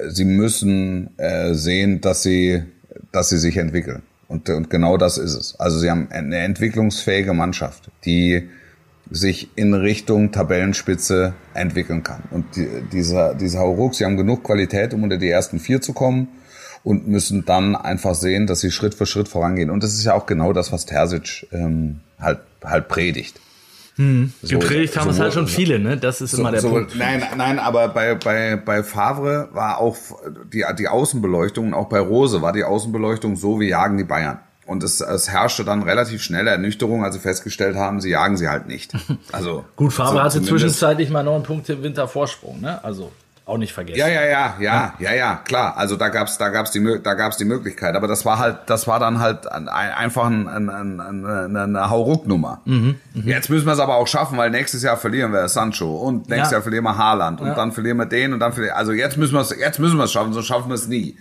sie 0.00 0.24
müssen 0.24 1.16
äh, 1.16 1.54
sehen, 1.54 2.00
dass 2.00 2.24
sie, 2.24 2.64
dass 3.12 3.28
sie 3.28 3.38
sich 3.38 3.56
entwickeln. 3.56 4.02
Und, 4.26 4.50
und 4.50 4.68
genau 4.68 4.96
das 4.96 5.16
ist 5.16 5.34
es. 5.34 5.60
Also 5.60 5.78
sie 5.78 5.90
haben 5.90 6.08
eine 6.10 6.38
entwicklungsfähige 6.38 7.34
Mannschaft, 7.34 7.88
die 8.04 8.48
sich 9.12 9.48
in 9.54 9.74
Richtung 9.74 10.32
Tabellenspitze 10.32 11.34
entwickeln 11.54 12.02
kann. 12.02 12.24
Und 12.32 12.56
die, 12.56 12.66
dieser, 12.92 13.36
dieser 13.36 13.60
Hauruck, 13.60 13.94
sie 13.94 14.04
haben 14.04 14.16
genug 14.16 14.42
Qualität, 14.42 14.92
um 14.92 15.04
unter 15.04 15.18
die 15.18 15.28
ersten 15.28 15.60
vier 15.60 15.80
zu 15.80 15.92
kommen 15.92 16.26
und 16.84 17.06
müssen 17.06 17.44
dann 17.44 17.76
einfach 17.76 18.14
sehen, 18.14 18.46
dass 18.46 18.60
sie 18.60 18.70
Schritt 18.70 18.94
für 18.94 19.06
Schritt 19.06 19.28
vorangehen. 19.28 19.70
Und 19.70 19.82
das 19.82 19.94
ist 19.94 20.04
ja 20.04 20.14
auch 20.14 20.26
genau 20.26 20.52
das, 20.52 20.72
was 20.72 20.86
Terzic 20.86 21.46
ähm, 21.52 22.00
halt, 22.18 22.40
halt 22.64 22.88
predigt. 22.88 23.40
Hm. 23.96 24.32
So, 24.42 24.58
Gepredigt 24.58 24.96
haben 24.96 25.04
so, 25.04 25.10
es 25.10 25.20
halt 25.20 25.34
schon 25.34 25.46
viele, 25.46 25.78
ne? 25.78 25.98
Das 25.98 26.20
ist 26.20 26.30
so, 26.30 26.38
immer 26.38 26.50
der 26.50 26.62
Punkt. 26.62 26.96
Nein, 26.96 27.22
nein, 27.36 27.58
aber 27.58 27.88
bei, 27.88 28.14
bei, 28.14 28.56
bei 28.56 28.82
Favre 28.82 29.48
war 29.52 29.78
auch 29.78 29.96
die, 30.52 30.64
die 30.78 30.88
Außenbeleuchtung, 30.88 31.74
auch 31.74 31.88
bei 31.88 32.00
Rose 32.00 32.40
war 32.40 32.52
die 32.52 32.64
Außenbeleuchtung 32.64 33.36
so, 33.36 33.60
wie 33.60 33.68
jagen 33.68 33.98
die 33.98 34.04
Bayern. 34.04 34.40
Und 34.64 34.82
es, 34.82 35.00
es 35.00 35.28
herrschte 35.28 35.64
dann 35.64 35.82
relativ 35.82 36.22
schnelle 36.22 36.50
Ernüchterung, 36.50 37.04
als 37.04 37.16
sie 37.16 37.20
festgestellt 37.20 37.76
haben, 37.76 38.00
sie 38.00 38.10
jagen 38.10 38.36
sie 38.36 38.48
halt 38.48 38.66
nicht. 38.66 38.92
Also 39.32 39.64
Gut, 39.76 39.92
Favre 39.92 40.14
so, 40.14 40.22
hatte 40.22 40.42
zwischenzeitlich 40.42 41.10
mal 41.10 41.22
neun 41.22 41.42
Punkte 41.42 41.74
im 41.74 41.82
Winter 41.82 42.08
Vorsprung, 42.08 42.60
ne? 42.60 42.82
Also 42.82 43.12
auch 43.52 43.58
nicht 43.58 43.72
vergessen. 43.72 43.98
Ja, 43.98 44.08
ja, 44.08 44.24
ja, 44.24 44.54
ja, 44.58 44.94
ja, 44.98 45.12
ja, 45.12 45.36
klar. 45.44 45.76
Also 45.76 45.96
da 45.96 46.08
gab's, 46.08 46.38
da 46.38 46.48
gab's 46.48 46.70
die, 46.70 46.98
da 47.02 47.14
gab's 47.14 47.36
die 47.36 47.44
Möglichkeit. 47.44 47.94
Aber 47.94 48.08
das 48.08 48.24
war 48.24 48.38
halt, 48.38 48.58
das 48.66 48.86
war 48.86 48.98
dann 48.98 49.20
halt 49.20 49.50
ein, 49.50 49.68
einfach 49.68 50.26
ein, 50.26 50.48
ein, 50.48 50.70
ein, 50.70 51.00
eine, 51.00 51.62
eine 51.62 51.90
Hauruck-Nummer. 51.90 52.62
Mhm, 52.64 52.96
mh. 53.14 53.22
Jetzt 53.26 53.50
müssen 53.50 53.66
wir 53.66 53.74
es 53.74 53.78
aber 53.78 53.96
auch 53.96 54.08
schaffen, 54.08 54.38
weil 54.38 54.50
nächstes 54.50 54.82
Jahr 54.82 54.96
verlieren 54.96 55.32
wir 55.32 55.46
Sancho 55.48 55.96
und 55.96 56.28
nächstes 56.28 56.50
ja. 56.50 56.56
Jahr 56.56 56.62
verlieren 56.62 56.84
wir 56.84 56.96
Haaland 56.96 57.40
und 57.40 57.48
ja. 57.48 57.54
dann 57.54 57.72
verlieren 57.72 57.98
wir 57.98 58.06
den 58.06 58.32
und 58.32 58.40
dann 58.40 58.52
verlieren. 58.52 58.76
Also 58.76 58.92
jetzt 58.92 59.18
müssen 59.18 59.34
wir 59.34 59.40
es, 59.40 59.54
jetzt 59.56 59.78
müssen 59.78 59.98
wir 59.98 60.04
es 60.04 60.12
schaffen, 60.12 60.32
sonst 60.32 60.46
schaffen 60.46 60.68
wir 60.68 60.74
es 60.74 60.88
nie. 60.88 61.16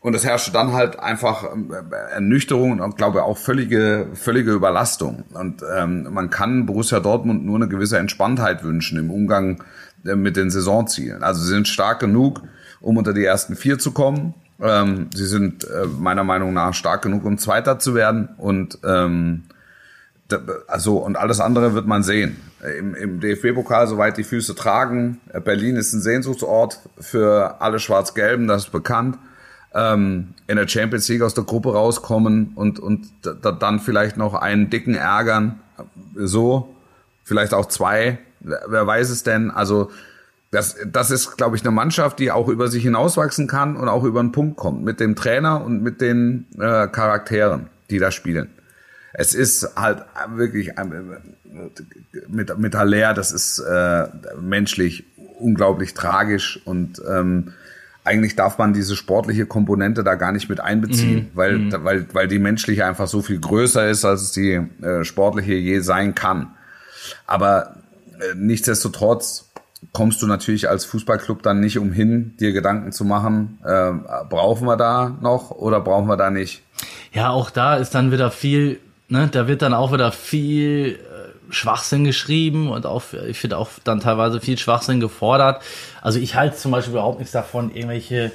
Und 0.00 0.14
es 0.14 0.24
herrschte 0.24 0.52
dann 0.52 0.74
halt 0.74 1.00
einfach 1.00 1.44
ähm, 1.52 1.72
Ernüchterung 2.12 2.78
und 2.78 2.96
glaube 2.96 3.24
auch 3.24 3.36
völlige, 3.36 4.06
völlige 4.14 4.52
Überlastung. 4.52 5.24
Und 5.34 5.62
ähm, 5.76 6.08
man 6.12 6.30
kann 6.30 6.66
Borussia 6.66 7.00
Dortmund 7.00 7.44
nur 7.44 7.56
eine 7.56 7.66
gewisse 7.68 7.98
Entspanntheit 7.98 8.62
wünschen 8.62 8.96
im 8.96 9.10
Umgang 9.10 9.60
äh, 9.60 9.64
mit 10.02 10.36
den 10.36 10.50
Saisonzielen. 10.50 11.22
Also 11.22 11.42
sie 11.42 11.48
sind 11.48 11.68
stark 11.68 12.00
genug, 12.00 12.42
um 12.80 12.96
unter 12.96 13.12
die 13.12 13.24
ersten 13.24 13.56
vier 13.56 13.78
zu 13.78 13.92
kommen. 13.92 14.34
Ähm, 14.60 15.08
sie 15.14 15.26
sind 15.26 15.64
äh, 15.64 15.86
meiner 15.86 16.24
Meinung 16.24 16.52
nach 16.52 16.74
stark 16.74 17.02
genug, 17.02 17.24
um 17.24 17.38
Zweiter 17.38 17.78
zu 17.78 17.94
werden. 17.94 18.28
Und 18.38 18.78
ähm, 18.84 19.44
also 20.66 20.98
und 20.98 21.16
alles 21.16 21.40
andere 21.40 21.74
wird 21.74 21.86
man 21.86 22.02
sehen. 22.02 22.36
Im, 22.78 22.94
im 22.94 23.20
DFB-Pokal, 23.20 23.86
soweit 23.86 24.16
die 24.16 24.24
Füße 24.24 24.54
tragen, 24.54 25.20
äh, 25.32 25.40
Berlin 25.40 25.76
ist 25.76 25.92
ein 25.92 26.00
Sehnsuchtsort 26.00 26.80
für 26.98 27.60
alle 27.60 27.78
Schwarz-Gelben, 27.78 28.48
das 28.48 28.64
ist 28.64 28.72
bekannt 28.72 29.18
ähm, 29.74 30.34
in 30.46 30.56
der 30.56 30.68
Champions 30.68 31.08
League 31.08 31.22
aus 31.22 31.34
der 31.34 31.44
Gruppe 31.44 31.72
rauskommen 31.72 32.52
und, 32.54 32.80
und 32.80 33.08
dann 33.22 33.80
vielleicht 33.80 34.16
noch 34.16 34.34
einen 34.34 34.70
dicken 34.70 34.94
ärgern. 34.94 35.60
So, 36.14 36.74
vielleicht 37.24 37.54
auch 37.54 37.66
zwei. 37.66 38.18
Wer 38.40 38.86
weiß 38.86 39.10
es 39.10 39.22
denn? 39.22 39.50
Also, 39.50 39.90
das, 40.50 40.76
das 40.86 41.10
ist, 41.10 41.36
glaube 41.36 41.56
ich, 41.56 41.62
eine 41.62 41.72
Mannschaft, 41.72 42.18
die 42.18 42.30
auch 42.30 42.48
über 42.48 42.68
sich 42.68 42.82
hinauswachsen 42.82 43.46
kann 43.48 43.76
und 43.76 43.88
auch 43.88 44.04
über 44.04 44.20
einen 44.20 44.32
Punkt 44.32 44.56
kommt. 44.56 44.82
Mit 44.82 44.98
dem 44.98 45.14
Trainer 45.14 45.62
und 45.62 45.82
mit 45.82 46.00
den 46.00 46.46
äh, 46.58 46.88
Charakteren, 46.88 47.66
die 47.90 47.98
da 47.98 48.10
spielen. 48.10 48.48
Es 49.12 49.34
ist 49.34 49.76
halt 49.76 50.04
wirklich 50.34 50.78
äh, 50.78 50.84
mit, 52.28 52.58
mit 52.58 52.74
Haller, 52.74 53.14
das 53.14 53.32
ist 53.32 53.58
äh, 53.58 54.08
menschlich 54.40 55.04
unglaublich 55.38 55.94
tragisch 55.94 56.60
und 56.64 57.00
ähm, 57.08 57.52
eigentlich 58.04 58.36
darf 58.36 58.58
man 58.58 58.72
diese 58.72 58.96
sportliche 58.96 59.44
Komponente 59.44 60.02
da 60.02 60.14
gar 60.14 60.32
nicht 60.32 60.48
mit 60.48 60.60
einbeziehen, 60.60 61.24
mhm. 61.24 61.30
weil, 61.34 61.58
mhm. 61.58 61.84
weil, 61.84 62.06
weil 62.12 62.28
die 62.28 62.38
menschliche 62.38 62.86
einfach 62.86 63.06
so 63.06 63.20
viel 63.20 63.38
größer 63.38 63.88
ist, 63.88 64.04
als 64.04 64.22
es 64.22 64.32
die 64.32 64.52
äh, 64.82 65.04
sportliche 65.04 65.54
je 65.54 65.80
sein 65.80 66.14
kann. 66.14 66.54
Aber 67.26 67.76
nichtsdestotrotz 68.34 69.50
kommst 69.92 70.22
du 70.22 70.26
natürlich 70.26 70.68
als 70.68 70.84
Fußballclub 70.86 71.42
dann 71.42 71.60
nicht 71.60 71.78
umhin, 71.78 72.36
dir 72.38 72.52
Gedanken 72.52 72.92
zu 72.92 73.04
machen, 73.04 73.58
äh, 73.64 73.92
brauchen 74.28 74.66
wir 74.66 74.76
da 74.76 75.16
noch 75.20 75.50
oder 75.50 75.80
brauchen 75.80 76.08
wir 76.08 76.16
da 76.16 76.30
nicht? 76.30 76.62
Ja, 77.12 77.30
auch 77.30 77.50
da 77.50 77.76
ist 77.76 77.94
dann 77.94 78.10
wieder 78.10 78.30
viel, 78.30 78.80
ne, 79.08 79.28
da 79.30 79.46
wird 79.46 79.62
dann 79.62 79.74
auch 79.74 79.92
wieder 79.92 80.10
viel 80.12 80.98
Schwachsinn 81.50 82.04
geschrieben 82.04 82.70
und 82.70 82.86
auch, 82.86 83.02
ich 83.26 83.38
finde 83.38 83.56
auch 83.56 83.70
dann 83.84 84.00
teilweise 84.00 84.40
viel 84.40 84.58
Schwachsinn 84.58 85.00
gefordert. 85.00 85.62
Also 86.02 86.18
ich 86.18 86.34
halte 86.34 86.56
zum 86.56 86.72
Beispiel 86.72 86.92
überhaupt 86.92 87.18
nichts 87.18 87.32
davon, 87.32 87.74
irgendwelche 87.74 88.32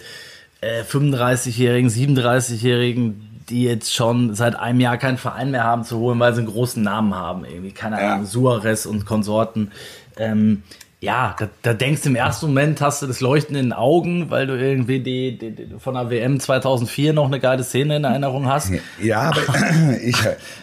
äh, 0.61 0.83
35-Jährigen, 0.83 1.89
37-Jährigen, 1.89 3.32
die 3.49 3.63
jetzt 3.63 3.93
schon 3.93 4.35
seit 4.35 4.55
einem 4.55 4.79
Jahr 4.79 4.97
keinen 4.97 5.17
Verein 5.17 5.51
mehr 5.51 5.63
haben, 5.63 5.83
zu 5.83 5.97
holen, 5.99 6.19
weil 6.19 6.33
sie 6.33 6.39
einen 6.39 6.49
großen 6.49 6.81
Namen 6.81 7.15
haben. 7.15 7.45
Irgendwie, 7.45 7.71
keine 7.71 7.97
Ahnung, 7.97 8.23
ja. 8.23 8.25
Suarez 8.25 8.85
und 8.85 9.05
Konsorten. 9.05 9.71
Ähm, 10.17 10.63
ja, 11.03 11.35
da, 11.37 11.49
da 11.63 11.73
denkst 11.73 12.03
du 12.03 12.09
im 12.09 12.15
ersten 12.15 12.47
Moment, 12.47 12.79
hast 12.79 13.01
du 13.01 13.07
das 13.07 13.19
Leuchten 13.19 13.57
in 13.57 13.65
den 13.65 13.73
Augen, 13.73 14.29
weil 14.29 14.47
du 14.47 14.57
irgendwie 14.57 15.01
die, 15.01 15.37
die, 15.37 15.51
die 15.51 15.67
von 15.77 15.95
der 15.95 16.09
WM 16.09 16.39
2004 16.39 17.11
noch 17.11 17.25
eine 17.25 17.41
geile 17.41 17.65
Szene 17.65 17.97
in 17.97 18.05
Erinnerung 18.05 18.47
hast. 18.47 18.71
Ja, 19.01 19.31
aber 19.31 19.41
ich, 20.01 20.15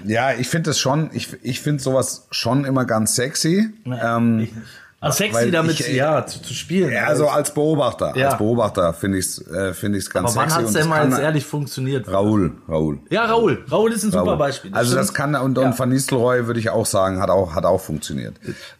ja, 0.06 0.32
ich 0.32 0.48
finde 0.48 0.70
das 0.70 0.78
schon, 0.78 1.10
ich, 1.12 1.28
ich 1.42 1.60
finde 1.60 1.82
sowas 1.82 2.26
schon 2.30 2.64
immer 2.64 2.86
ganz 2.86 3.16
sexy. 3.16 3.68
Ja, 3.84 4.16
ähm, 4.16 4.48
also 5.02 5.16
sexy 5.16 5.50
damit, 5.50 5.80
ich, 5.80 5.94
ja, 5.94 6.26
zu, 6.26 6.42
zu 6.42 6.52
spielen. 6.52 6.92
Ja, 6.92 7.16
so 7.16 7.28
als 7.28 7.54
Beobachter. 7.54 8.14
Ja. 8.16 8.28
Als 8.28 8.38
Beobachter 8.38 8.92
finde 8.92 9.16
ich 9.16 9.24
es 9.26 9.46
äh, 9.48 9.72
find 9.72 9.96
ich's 9.96 10.10
ganz 10.10 10.32
Aber 10.32 10.42
wann 10.42 10.54
hat 10.54 10.64
es 10.64 10.72
denn 10.74 10.88
mal 10.88 11.08
jetzt 11.08 11.18
ehrlich 11.18 11.46
funktioniert? 11.46 12.06
Raoul, 12.06 12.52
Raoul. 12.68 12.98
Ja, 13.08 13.24
Raoul. 13.24 13.64
Raoul 13.70 13.92
ist 13.92 14.04
ein 14.04 14.10
Raoul. 14.10 14.26
super 14.26 14.36
Beispiel. 14.36 14.70
Das 14.72 14.78
also 14.78 14.90
stimmt. 14.90 15.08
das 15.08 15.14
kann, 15.14 15.34
und, 15.36 15.56
und 15.56 15.64
ja. 15.64 15.78
Van 15.78 15.88
Nistelrooy 15.88 16.46
würde 16.46 16.60
ich 16.60 16.68
auch 16.68 16.84
sagen, 16.84 17.18
hat 17.18 17.30
auch, 17.30 17.54
hat 17.54 17.64
auch 17.64 17.80
funktioniert 17.80 18.34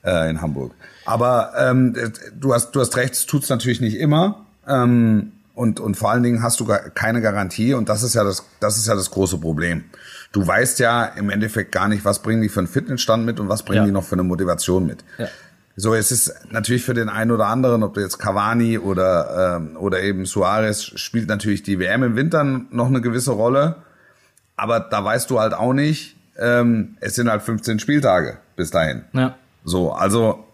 äh, 0.05 0.29
in 0.29 0.43
Hamburg. 0.43 0.73
Aber 1.07 1.53
ähm, 1.57 1.97
du 2.39 2.53
hast 2.53 2.73
du 2.73 2.81
hast 2.81 2.97
recht, 2.99 3.15
es 3.15 3.25
tut's 3.25 3.49
natürlich 3.49 3.81
nicht 3.81 3.97
immer. 3.97 4.45
Ähm, 4.69 5.33
und, 5.55 5.81
und 5.81 5.97
vor 5.97 6.11
allen 6.11 6.23
Dingen 6.23 6.43
hast 6.43 6.61
du 6.61 6.65
gar 6.65 6.79
keine 6.91 7.21
Garantie 7.21 7.75
und 7.75 7.89
das 7.89 8.03
ist 8.03 8.15
ja 8.15 8.25
das, 8.25 8.45
das 8.61 8.77
ist 8.77 8.89
ja 8.89 8.95
das 8.95 9.11
große 9.11 9.39
Problem. 9.39 9.85
Du 10.33 10.47
weißt 10.47 10.79
ja 10.79 11.05
im 11.05 11.29
Endeffekt 11.29 11.73
gar 11.73 11.89
nicht, 11.89 12.05
was 12.05 12.21
bringen 12.21 12.41
die 12.41 12.49
für 12.49 12.61
einen 12.61 12.69
Fitnessstand 12.69 13.27
mit 13.27 13.41
und 13.41 13.49
was 13.49 13.63
bringen 13.63 13.83
ja. 13.83 13.87
die 13.87 13.91
noch 13.91 14.05
für 14.05 14.15
eine 14.15 14.23
Motivation 14.23 14.87
mit. 14.87 15.05
Ja. 15.19 15.29
So, 15.81 15.95
es 15.95 16.13
ist 16.13 16.35
natürlich 16.51 16.85
für 16.85 16.93
den 16.93 17.09
einen 17.09 17.31
oder 17.31 17.47
anderen, 17.47 17.83
ob 17.83 17.95
du 17.95 18.01
jetzt 18.01 18.19
Cavani 18.19 18.79
oder, 18.79 19.57
ähm, 19.57 19.79
oder 19.79 20.03
eben 20.03 20.27
Suarez, 20.27 20.83
spielt 20.83 21.27
natürlich 21.27 21.63
die 21.63 21.79
WM 21.79 22.03
im 22.03 22.17
Winter 22.17 22.45
noch 22.45 22.89
eine 22.89 23.01
gewisse 23.01 23.33
Rolle. 23.33 23.77
Aber 24.57 24.81
da 24.81 25.03
weißt 25.03 25.31
du 25.31 25.41
halt 25.41 25.55
auch 25.55 25.73
nicht, 25.73 26.17
ähm, 26.39 26.99
es 27.01 27.15
sind 27.15 27.31
halt 27.31 27.41
15 27.41 27.79
Spieltage 27.79 28.37
bis 28.57 28.71
dahin. 28.71 29.05
Ja. 29.15 29.37
So, 29.65 29.93
also 29.93 30.45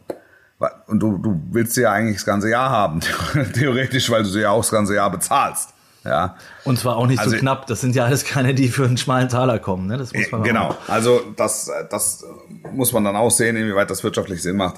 und 0.86 1.00
du, 1.00 1.18
du 1.18 1.40
willst 1.50 1.74
sie 1.74 1.82
ja 1.82 1.92
eigentlich 1.92 2.18
das 2.18 2.24
ganze 2.24 2.48
Jahr 2.48 2.70
haben, 2.70 3.00
theoretisch, 3.54 4.08
weil 4.10 4.22
du 4.22 4.28
sie 4.28 4.42
ja 4.42 4.50
auch 4.50 4.62
das 4.62 4.70
ganze 4.70 4.94
Jahr 4.94 5.10
bezahlst. 5.10 5.70
Ja. 6.04 6.36
Und 6.62 6.78
zwar 6.78 6.96
auch 6.96 7.08
nicht 7.08 7.18
also, 7.18 7.32
so 7.32 7.38
knapp. 7.38 7.66
Das 7.66 7.80
sind 7.80 7.96
ja 7.96 8.04
alles 8.04 8.24
keine, 8.24 8.54
die 8.54 8.68
für 8.68 8.84
einen 8.84 8.96
schmalen 8.96 9.28
Taler 9.28 9.58
kommen. 9.58 9.88
Ne? 9.88 9.98
Das 9.98 10.12
muss 10.12 10.30
man 10.30 10.44
genau. 10.44 10.68
Auch. 10.68 10.88
Also 10.88 11.20
das, 11.34 11.68
das 11.90 12.24
muss 12.72 12.92
man 12.92 13.02
dann 13.02 13.16
auch 13.16 13.32
sehen, 13.32 13.56
inwieweit 13.56 13.90
das 13.90 14.04
wirtschaftlich 14.04 14.40
Sinn 14.40 14.56
macht. 14.56 14.76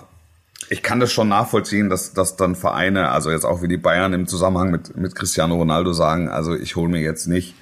Ich 0.70 0.82
kann 0.82 1.00
das 1.00 1.12
schon 1.12 1.28
nachvollziehen, 1.28 1.88
dass, 1.88 2.12
dass 2.12 2.36
dann 2.36 2.54
Vereine, 2.54 3.10
also 3.10 3.30
jetzt 3.30 3.44
auch 3.44 3.62
wie 3.62 3.68
die 3.68 3.78
Bayern 3.78 4.12
im 4.12 4.26
Zusammenhang 4.26 4.70
mit, 4.70 4.96
mit 4.96 5.14
Cristiano 5.14 5.56
Ronaldo 5.56 5.92
sagen, 5.92 6.28
also 6.28 6.54
ich 6.54 6.76
hole 6.76 6.90
mir 6.90 7.00
jetzt 7.00 7.26
nicht 7.26 7.54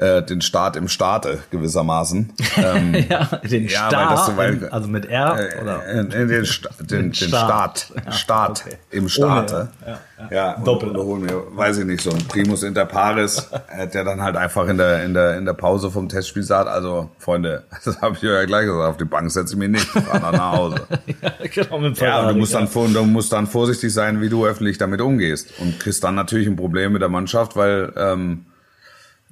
äh, 0.00 0.22
den 0.22 0.40
Staat 0.40 0.76
im 0.76 0.88
Staate 0.88 1.40
gewissermaßen. 1.50 2.32
Ähm, 2.56 2.94
ja, 3.08 3.26
den 3.48 3.68
ja, 3.68 3.86
Staat, 3.86 4.36
weil, 4.36 4.68
also 4.70 4.88
mit 4.88 5.06
R 5.06 5.38
äh, 5.38 5.62
oder 5.62 5.86
äh, 5.86 6.26
den, 6.26 6.44
Sta 6.44 6.68
den, 6.80 7.12
den 7.12 7.14
Staat, 7.14 7.92
ja, 8.04 8.12
Staat 8.12 8.64
okay. 8.66 8.76
im 8.90 9.08
Staate. 9.08 9.70
Ohne, 9.84 9.98
ja, 10.18 10.26
ja. 10.30 10.54
ja 10.54 10.60
Doppel. 10.62 10.94
holen 10.94 11.28
wir, 11.28 11.56
weiß 11.56 11.78
ich 11.78 11.84
nicht, 11.86 12.02
so 12.02 12.10
ein 12.10 12.18
Primus 12.26 12.64
inter 12.64 12.84
pares, 12.84 13.48
äh, 13.68 13.86
der 13.86 14.04
dann 14.04 14.20
halt 14.20 14.36
einfach 14.36 14.68
in 14.68 14.76
der 14.78 15.04
in 15.04 15.14
der 15.14 15.38
in 15.38 15.44
der 15.46 15.54
Pause 15.54 15.90
vom 15.90 16.08
Testspiel 16.08 16.42
sagt, 16.42 16.68
also 16.68 17.10
Freunde, 17.18 17.64
das 17.84 18.02
habe 18.02 18.16
ich 18.16 18.24
euch 18.24 18.30
ja 18.30 18.44
gleich 18.44 18.66
gesagt, 18.66 18.84
auf 18.84 18.96
die 18.96 19.04
Bank 19.04 19.30
setze 19.30 19.54
ich 19.54 19.58
mich 19.58 19.70
nicht, 19.70 19.86
fahr 19.86 20.32
nach 20.32 20.52
Hause. 20.52 20.86
ja, 21.22 21.32
genau, 21.54 21.78
mit 21.78 21.98
ja, 21.98 22.20
und 22.20 22.34
du 22.34 22.40
musst 22.40 22.54
dann 22.54 22.68
du 22.72 23.04
musst 23.04 23.32
dann 23.32 23.46
vorsichtig 23.46 23.94
sein, 23.94 24.20
wie 24.20 24.28
du 24.28 24.44
öffentlich 24.44 24.76
damit 24.76 25.00
umgehst 25.00 25.48
und 25.60 25.78
kriegst 25.78 26.02
dann 26.04 26.16
natürlich 26.16 26.48
ein 26.48 26.56
Problem 26.56 26.92
mit 26.92 27.00
der 27.00 27.08
Mannschaft, 27.08 27.56
weil 27.56 27.92
ähm, 27.96 28.44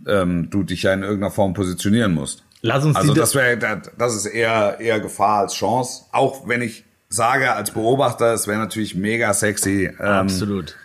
ähm, 0.07 0.49
du 0.51 0.63
dich 0.63 0.83
ja 0.83 0.93
in 0.93 1.03
irgendeiner 1.03 1.31
Form 1.31 1.55
positionieren 1.55 2.15
musst. 2.15 2.45
Lass 2.61 2.85
uns 2.85 2.97
also 2.97 3.15
das 3.15 3.35
wäre 3.35 3.57
das 3.97 4.17
ist 4.17 4.27
eher 4.27 4.79
eher 4.81 5.01
Gefahr 5.01 5.41
als 5.41 5.55
Chance. 5.55 6.05
Auch 6.13 6.49
wenn 6.49 6.63
ich 6.63 6.85
sage 7.09 7.53
als 7.53 7.71
Beobachter, 7.71 8.35
es 8.35 8.47
wäre 8.47 8.59
natürlich 8.59 8.95
mega 8.95 9.33
sexy, 9.33 9.91
ähm, 9.99 10.07
absolut, 10.07 10.77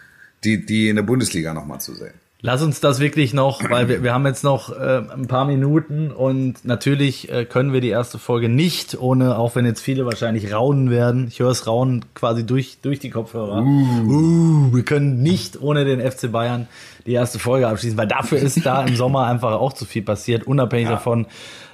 die 0.44 0.66
die 0.66 0.90
in 0.90 0.96
der 0.96 1.04
Bundesliga 1.04 1.54
nochmal 1.54 1.82
zu 1.82 1.96
sehen. 1.96 2.14
Lass 2.46 2.62
uns 2.62 2.82
das 2.82 3.00
wirklich 3.00 3.34
noch, 3.34 3.62
weil 3.70 3.88
wir, 3.88 4.04
wir 4.04 4.14
haben 4.14 4.26
jetzt 4.26 4.44
noch 4.44 4.70
äh, 4.70 5.02
ein 5.14 5.28
paar 5.28 5.46
Minuten 5.46 6.12
und 6.12 6.66
natürlich 6.66 7.32
äh, 7.32 7.46
können 7.46 7.72
wir 7.72 7.80
die 7.80 7.88
erste 7.88 8.20
Folge 8.20 8.50
nicht 8.50 9.00
ohne, 9.00 9.38
auch 9.38 9.56
wenn 9.56 9.66
jetzt 9.66 9.80
viele 9.80 10.06
wahrscheinlich 10.06 10.52
raunen 10.52 10.90
werden. 10.90 11.28
Ich 11.30 11.40
höre 11.40 11.52
es 11.52 11.68
raunen 11.68 12.04
quasi 12.14 12.46
durch, 12.46 12.80
durch 12.82 13.00
die 13.00 13.12
Kopfhörer. 13.12 13.62
Uh. 13.62 14.12
Uh, 14.12 14.76
wir 14.76 14.84
können 14.84 15.24
nicht 15.24 15.62
ohne 15.62 15.86
den 15.86 16.02
FC 16.02 16.34
Bayern 16.34 16.68
die 17.06 17.14
erste 17.14 17.40
Folge 17.40 17.66
abschließen, 17.70 17.98
weil 17.98 18.08
dafür 18.08 18.40
ist 18.40 18.66
da 18.66 18.84
im 18.84 18.98
Sommer 18.98 19.26
einfach 19.26 19.54
auch 19.54 19.72
zu 19.72 19.86
viel 19.86 20.02
passiert, 20.02 20.46
unabhängig 20.46 20.90
ja. 20.90 20.96
davon, 20.96 21.28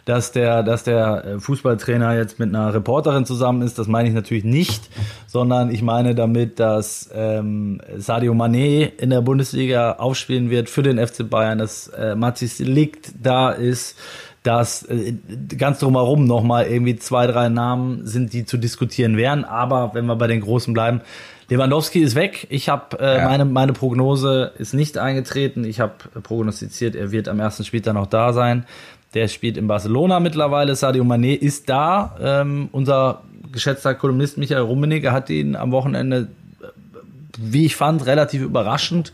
dass 0.10 0.32
der, 0.32 0.64
dass 0.64 0.84
der 0.84 1.24
äh, 1.24 1.40
Fußballtrainer 1.40 2.16
jetzt 2.16 2.40
mit 2.40 2.50
einer 2.50 2.74
Reporterin 2.74 3.28
zusammen 3.28 3.62
ist. 3.62 3.78
Das 3.78 3.88
meine 3.88 4.10
ich 4.10 4.16
natürlich 4.16 4.44
nicht, 4.44 4.90
sondern 5.28 5.70
ich 5.70 5.84
meine 5.84 6.16
damit, 6.16 6.60
dass 6.60 7.12
ähm, 7.14 7.80
Sadio 7.96 8.34
Mané 8.34 8.92
in 8.98 9.12
der 9.12 9.22
Bundesliga 9.22 9.94
aufspielen 9.94 10.50
wird 10.50 10.68
für 10.68 10.82
den 10.82 10.98
FC 10.98 11.30
Bayern, 11.30 11.60
dass 11.60 11.90
äh, 11.90 12.16
Matis 12.16 12.58
Licht 12.58 13.12
da 13.22 13.52
ist, 13.52 14.00
dass 14.42 14.82
äh, 14.82 15.14
ganz 15.56 15.78
drumherum 15.78 16.26
nochmal 16.26 16.66
irgendwie 16.66 16.96
zwei, 16.96 17.28
drei 17.28 17.50
Namen 17.50 18.08
sind, 18.08 18.34
die 18.34 18.46
zu 18.46 18.58
diskutieren 18.58 19.16
wären. 19.16 19.46
Aber 19.46 19.92
wenn 19.94 20.08
wir 20.08 20.16
bei 20.16 20.26
den 20.26 20.42
Großen 20.42 20.74
bleiben, 20.74 21.02
Lewandowski 21.50 22.00
ist 22.00 22.16
weg. 22.16 22.48
Ich 22.50 22.68
habe 22.70 23.00
äh, 23.00 23.18
ja. 23.18 23.26
meine 23.26 23.46
meine 23.46 23.74
Prognose 23.74 24.54
ist 24.58 24.74
nicht 24.74 24.98
eingetreten. 24.98 25.66
Ich 25.66 25.80
habe 25.80 25.94
prognostiziert, 26.24 26.96
er 26.96 27.12
wird 27.12 27.28
am 27.28 27.40
ersten 27.40 27.64
Spieltag 27.64 27.94
noch 27.94 28.08
da 28.08 28.34
sein. 28.34 28.66
Der 29.14 29.28
spielt 29.28 29.58
in 29.58 29.68
Barcelona 29.68 30.20
mittlerweile. 30.20 30.76
Sadio 30.76 31.04
Mané 31.04 31.36
ist 31.36 31.70
da. 31.70 32.16
Ähm, 32.22 32.70
unser 32.72 33.24
geschätzter 33.52 33.96
Kolumnist 33.96 34.38
Michael 34.38 34.62
Rummenigge 34.62 35.12
hat 35.12 35.30
ihn 35.30 35.56
am 35.56 35.72
Wochenende, 35.72 36.28
wie 37.38 37.66
ich 37.66 37.76
fand, 37.76 38.06
relativ 38.06 38.42
überraschend 38.42 39.12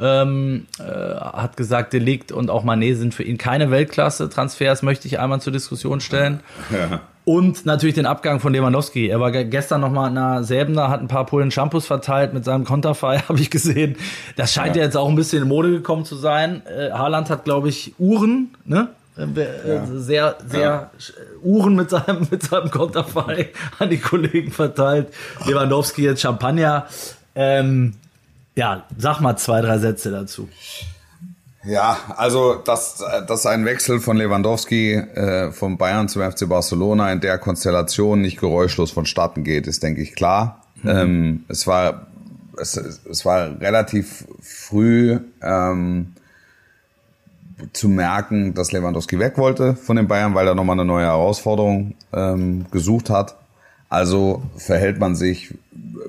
ähm, 0.00 0.66
äh, 0.78 0.82
hat 0.82 1.56
gesagt, 1.56 1.92
Delikt 1.92 2.32
und 2.32 2.50
auch 2.50 2.64
Mané 2.64 2.94
sind 2.94 3.14
für 3.14 3.22
ihn 3.22 3.38
keine 3.38 3.70
Weltklasse-Transfers, 3.70 4.82
möchte 4.82 5.06
ich 5.06 5.20
einmal 5.20 5.40
zur 5.40 5.52
Diskussion 5.52 6.00
stellen. 6.00 6.40
Ja. 6.72 7.00
Und 7.24 7.64
natürlich 7.64 7.94
den 7.94 8.04
Abgang 8.04 8.38
von 8.38 8.52
Lewandowski. 8.52 9.08
Er 9.08 9.18
war 9.18 9.30
gestern 9.30 9.80
nochmal 9.80 10.10
in 10.10 10.18
einer 10.18 10.44
Säbener, 10.44 10.90
hat 10.90 11.00
ein 11.00 11.08
paar 11.08 11.24
Pullen 11.24 11.50
Shampoos 11.50 11.86
verteilt 11.86 12.34
mit 12.34 12.44
seinem 12.44 12.64
Konterfei, 12.64 13.18
habe 13.28 13.40
ich 13.40 13.50
gesehen. 13.50 13.96
Das 14.36 14.52
scheint 14.52 14.76
ja. 14.76 14.82
ja. 14.82 14.86
jetzt 14.86 14.96
auch 14.96 15.08
ein 15.08 15.14
bisschen 15.14 15.42
in 15.42 15.48
Mode 15.48 15.70
gekommen 15.70 16.04
zu 16.04 16.16
sein. 16.16 16.62
Äh, 16.66 16.90
Haaland 16.90 17.30
hat, 17.30 17.44
glaube 17.44 17.68
ich, 17.68 17.94
Uhren, 17.98 18.54
ne? 18.64 18.88
Äh, 19.16 19.68
ja. 19.68 19.86
Sehr, 19.86 20.36
sehr 20.46 20.60
ja. 20.60 20.90
Uhren 21.42 21.76
mit 21.76 21.90
seinem, 21.90 22.26
mit 22.30 22.42
seinem 22.42 22.70
Konterfei 22.70 23.50
an 23.78 23.90
die 23.90 23.98
Kollegen 23.98 24.50
verteilt. 24.50 25.08
Lewandowski 25.46 26.02
jetzt 26.02 26.20
Champagner. 26.20 26.86
Ähm, 27.34 27.94
ja, 28.54 28.84
sag 28.96 29.20
mal 29.20 29.36
zwei, 29.36 29.60
drei 29.60 29.78
Sätze 29.78 30.10
dazu. 30.10 30.48
Ja, 31.64 31.96
also 32.16 32.56
dass, 32.56 33.02
dass 33.26 33.46
ein 33.46 33.64
Wechsel 33.64 33.98
von 33.98 34.18
Lewandowski 34.18 34.92
äh, 34.92 35.50
von 35.50 35.78
Bayern 35.78 36.08
zum 36.08 36.22
FC 36.22 36.46
Barcelona 36.48 37.10
in 37.10 37.20
der 37.20 37.38
Konstellation 37.38 38.20
nicht 38.20 38.38
geräuschlos 38.38 38.90
vonstatten 38.90 39.44
geht, 39.44 39.66
ist, 39.66 39.82
denke 39.82 40.02
ich, 40.02 40.14
klar. 40.14 40.62
Mhm. 40.82 40.90
Ähm, 40.90 41.44
es 41.48 41.66
war 41.66 42.06
es, 42.58 42.76
es 42.76 43.24
war 43.24 43.60
relativ 43.60 44.26
früh 44.40 45.18
ähm, 45.42 46.14
zu 47.72 47.88
merken, 47.88 48.54
dass 48.54 48.72
Lewandowski 48.72 49.18
weg 49.18 49.38
wollte 49.38 49.76
von 49.76 49.96
den 49.96 50.08
Bayern, 50.08 50.34
weil 50.34 50.46
er 50.46 50.54
nochmal 50.54 50.74
eine 50.74 50.84
neue 50.84 51.06
Herausforderung 51.06 51.94
ähm, 52.12 52.66
gesucht 52.70 53.10
hat. 53.10 53.36
Also 53.88 54.42
verhält 54.56 54.98
man 54.98 55.14
sich, 55.14 55.54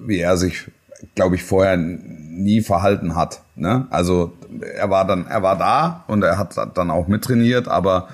wie 0.05 0.19
er 0.19 0.37
sich, 0.37 0.71
glaube 1.13 1.35
ich, 1.35 1.43
vorher 1.43 1.77
nie 1.77 2.61
verhalten 2.61 3.15
hat. 3.15 3.41
Ne? 3.55 3.87
Also 3.89 4.33
er 4.75 4.89
war 4.89 5.05
dann, 5.05 5.27
er 5.27 5.43
war 5.43 5.57
da 5.57 6.03
und 6.07 6.23
er 6.23 6.37
hat 6.37 6.55
dann 6.75 6.89
auch 6.91 7.07
mittrainiert, 7.07 7.67
aber 7.67 8.07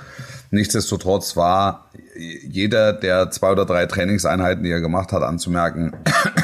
nichtsdestotrotz 0.52 1.38
war 1.38 1.86
jeder 2.22 2.94
der 2.94 3.32
zwei 3.32 3.52
oder 3.52 3.66
drei 3.66 3.86
Trainingseinheiten, 3.86 4.64
die 4.64 4.70
er 4.70 4.82
gemacht 4.82 5.12
hat, 5.12 5.24
anzumerken, 5.24 5.94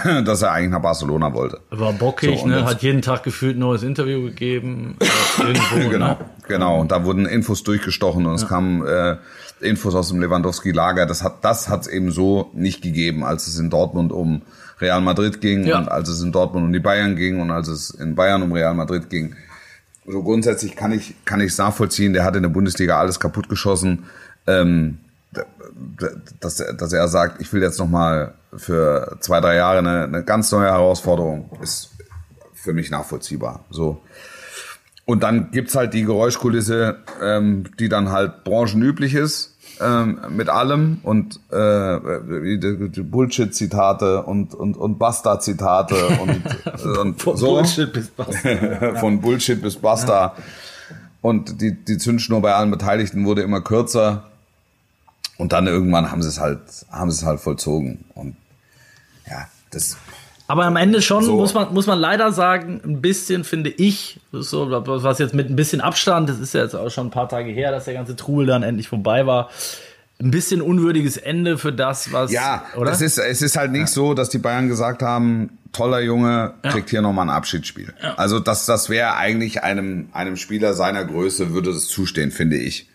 dass 0.25 0.41
er 0.41 0.51
eigentlich 0.51 0.71
nach 0.71 0.82
Barcelona 0.82 1.34
wollte. 1.34 1.59
War 1.69 1.93
bockig, 1.93 2.39
so, 2.39 2.47
ne? 2.47 2.65
hat 2.65 2.82
jeden 2.82 3.01
Tag 3.01 3.23
gefühlt 3.23 3.57
ein 3.57 3.59
neues 3.59 3.84
Interview 3.84 4.23
gegeben. 4.23 4.97
Irgendwo, 5.39 5.89
genau, 5.89 6.07
ne? 6.07 6.17
genau. 6.47 6.80
Und 6.80 6.91
da 6.91 7.05
wurden 7.05 7.25
Infos 7.25 7.63
durchgestochen 7.63 8.25
und 8.25 8.38
ja. 8.38 8.43
es 8.43 8.47
kamen 8.47 8.86
äh, 8.86 9.17
Infos 9.61 9.95
aus 9.95 10.09
dem 10.09 10.19
Lewandowski-Lager. 10.19 11.05
Das 11.05 11.23
hat 11.23 11.43
das 11.43 11.69
hat's 11.69 11.88
eben 11.88 12.11
so 12.11 12.51
nicht 12.53 12.82
gegeben, 12.82 13.23
als 13.23 13.47
es 13.47 13.59
in 13.59 13.69
Dortmund 13.69 14.11
um 14.11 14.41
Real 14.80 15.01
Madrid 15.01 15.41
ging 15.41 15.65
ja. 15.65 15.80
und 15.80 15.89
als 15.89 16.09
es 16.09 16.21
in 16.21 16.32
Dortmund 16.32 16.65
um 16.65 16.73
die 16.73 16.80
Bayern 16.80 17.15
ging 17.15 17.39
und 17.39 17.51
als 17.51 17.67
es 17.67 17.89
in 17.89 18.15
Bayern 18.15 18.43
um 18.43 18.51
Real 18.51 18.73
Madrid 18.73 19.09
ging. 19.09 19.36
So 20.05 20.23
grundsätzlich 20.23 20.75
kann 20.75 20.91
ich 20.91 21.15
kann 21.25 21.41
ich 21.41 21.57
nachvollziehen. 21.57 22.13
Der 22.13 22.23
hat 22.23 22.36
in 22.36 22.43
der 22.43 22.49
Bundesliga 22.49 22.99
alles 22.99 23.19
kaputt 23.19 23.49
geschossen. 23.49 24.05
Ähm, 24.45 24.99
dass, 26.39 26.57
dass 26.57 26.93
er 26.93 27.07
sagt, 27.07 27.41
ich 27.41 27.51
will 27.53 27.61
jetzt 27.61 27.79
noch 27.79 27.89
mal 27.89 28.33
für 28.55 29.17
zwei 29.19 29.39
drei 29.41 29.55
Jahre 29.55 29.79
eine, 29.79 30.03
eine 30.03 30.23
ganz 30.23 30.51
neue 30.51 30.67
Herausforderung, 30.67 31.49
ist 31.61 31.91
für 32.53 32.73
mich 32.73 32.91
nachvollziehbar. 32.91 33.65
So. 33.69 34.01
Und 35.05 35.23
dann 35.23 35.51
gibt's 35.51 35.75
halt 35.75 35.93
die 35.93 36.03
Geräuschkulisse, 36.03 36.97
ähm, 37.21 37.65
die 37.79 37.88
dann 37.88 38.11
halt 38.11 38.43
branchenüblich 38.43 39.13
ist 39.13 39.57
ähm, 39.79 40.19
mit 40.29 40.49
allem 40.49 40.99
und 41.03 41.39
äh, 41.51 41.99
Bullshit-Zitate 43.03 44.23
und, 44.23 44.53
und, 44.53 44.77
und 44.77 44.99
Basta-Zitate 44.99 45.95
und, 46.21 46.97
und 46.97 47.21
Von 47.21 47.38
so. 47.38 47.55
Bullshit 47.55 47.91
bis 47.93 48.09
Basta. 48.09 48.95
Von 48.99 49.21
Bullshit 49.21 49.61
bis 49.61 49.75
Basta. 49.75 50.35
Und 51.21 51.61
die, 51.61 51.73
die 51.73 51.97
Zündschnur 51.97 52.41
bei 52.41 52.53
allen 52.53 52.71
Beteiligten 52.71 53.25
wurde 53.25 53.41
immer 53.41 53.61
kürzer. 53.61 54.25
Und 55.38 55.53
dann 55.53 55.67
irgendwann 55.67 56.11
haben 56.11 56.21
sie 56.21 56.29
es 56.29 56.39
halt, 56.39 56.59
haben 56.91 57.11
sie 57.11 57.21
es 57.21 57.25
halt 57.25 57.39
vollzogen. 57.39 58.05
Und 58.15 58.35
ja, 59.29 59.47
das. 59.71 59.97
Aber 60.47 60.65
am 60.65 60.75
Ende 60.77 61.01
schon 61.01 61.23
so. 61.23 61.35
muss 61.35 61.53
man 61.53 61.73
muss 61.73 61.88
man 61.88 61.99
leider 61.99 62.31
sagen, 62.31 62.81
ein 62.83 63.01
bisschen 63.01 63.43
finde 63.43 63.69
ich 63.69 64.19
so 64.31 64.69
was 64.69 65.19
jetzt 65.19 65.33
mit 65.33 65.49
ein 65.49 65.55
bisschen 65.55 65.81
Abstand, 65.81 66.29
das 66.29 66.39
ist 66.39 66.53
ja 66.53 66.63
jetzt 66.63 66.75
auch 66.75 66.89
schon 66.89 67.07
ein 67.07 67.11
paar 67.11 67.29
Tage 67.29 67.51
her, 67.51 67.71
dass 67.71 67.85
der 67.85 67.93
ganze 67.93 68.15
Trubel 68.15 68.45
dann 68.47 68.63
endlich 68.63 68.88
vorbei 68.88 69.27
war. 69.27 69.49
Ein 70.19 70.31
bisschen 70.31 70.61
unwürdiges 70.61 71.17
Ende 71.17 71.59
für 71.59 71.71
das, 71.71 72.11
was. 72.11 72.31
Ja, 72.31 72.65
oder? 72.75 72.91
Es 72.91 73.01
ist, 73.01 73.19
es 73.19 73.43
ist 73.43 73.55
halt 73.55 73.71
nicht 73.71 73.81
ja. 73.81 73.88
so, 73.88 74.15
dass 74.15 74.29
die 74.29 74.39
Bayern 74.39 74.67
gesagt 74.67 75.03
haben, 75.03 75.59
toller 75.73 75.99
Junge, 75.99 76.55
kriegt 76.63 76.88
ja. 76.88 76.91
hier 76.91 77.01
nochmal 77.03 77.27
ein 77.27 77.35
Abschiedsspiel. 77.35 77.93
Ja. 78.01 78.15
Also 78.15 78.39
das, 78.39 78.65
das 78.65 78.89
wäre 78.89 79.15
eigentlich 79.15 79.61
einem, 79.61 80.09
einem 80.13 80.35
Spieler 80.35 80.73
seiner 80.73 81.05
Größe 81.05 81.53
würde 81.53 81.69
es 81.69 81.88
zustehen, 81.88 82.31
finde 82.31 82.57
ich 82.57 82.88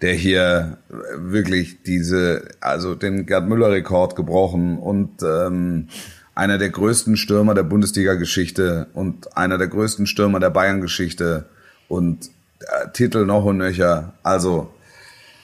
der 0.00 0.14
hier 0.14 0.78
wirklich 1.16 1.82
diese, 1.82 2.48
also 2.60 2.94
den 2.94 3.26
Gerd 3.26 3.48
Müller-Rekord 3.48 4.14
gebrochen 4.14 4.78
und 4.78 5.22
ähm, 5.22 5.88
einer 6.34 6.58
der 6.58 6.70
größten 6.70 7.16
Stürmer 7.16 7.54
der 7.54 7.64
Bundesliga-Geschichte 7.64 8.86
und 8.94 9.36
einer 9.36 9.58
der 9.58 9.66
größten 9.66 10.06
Stürmer 10.06 10.38
der 10.38 10.50
Bayern-Geschichte 10.50 11.46
und 11.88 12.30
äh, 12.60 12.90
Titel 12.92 13.26
noch 13.26 13.44
und 13.44 13.58
nöcher. 13.58 14.12
Also 14.22 14.72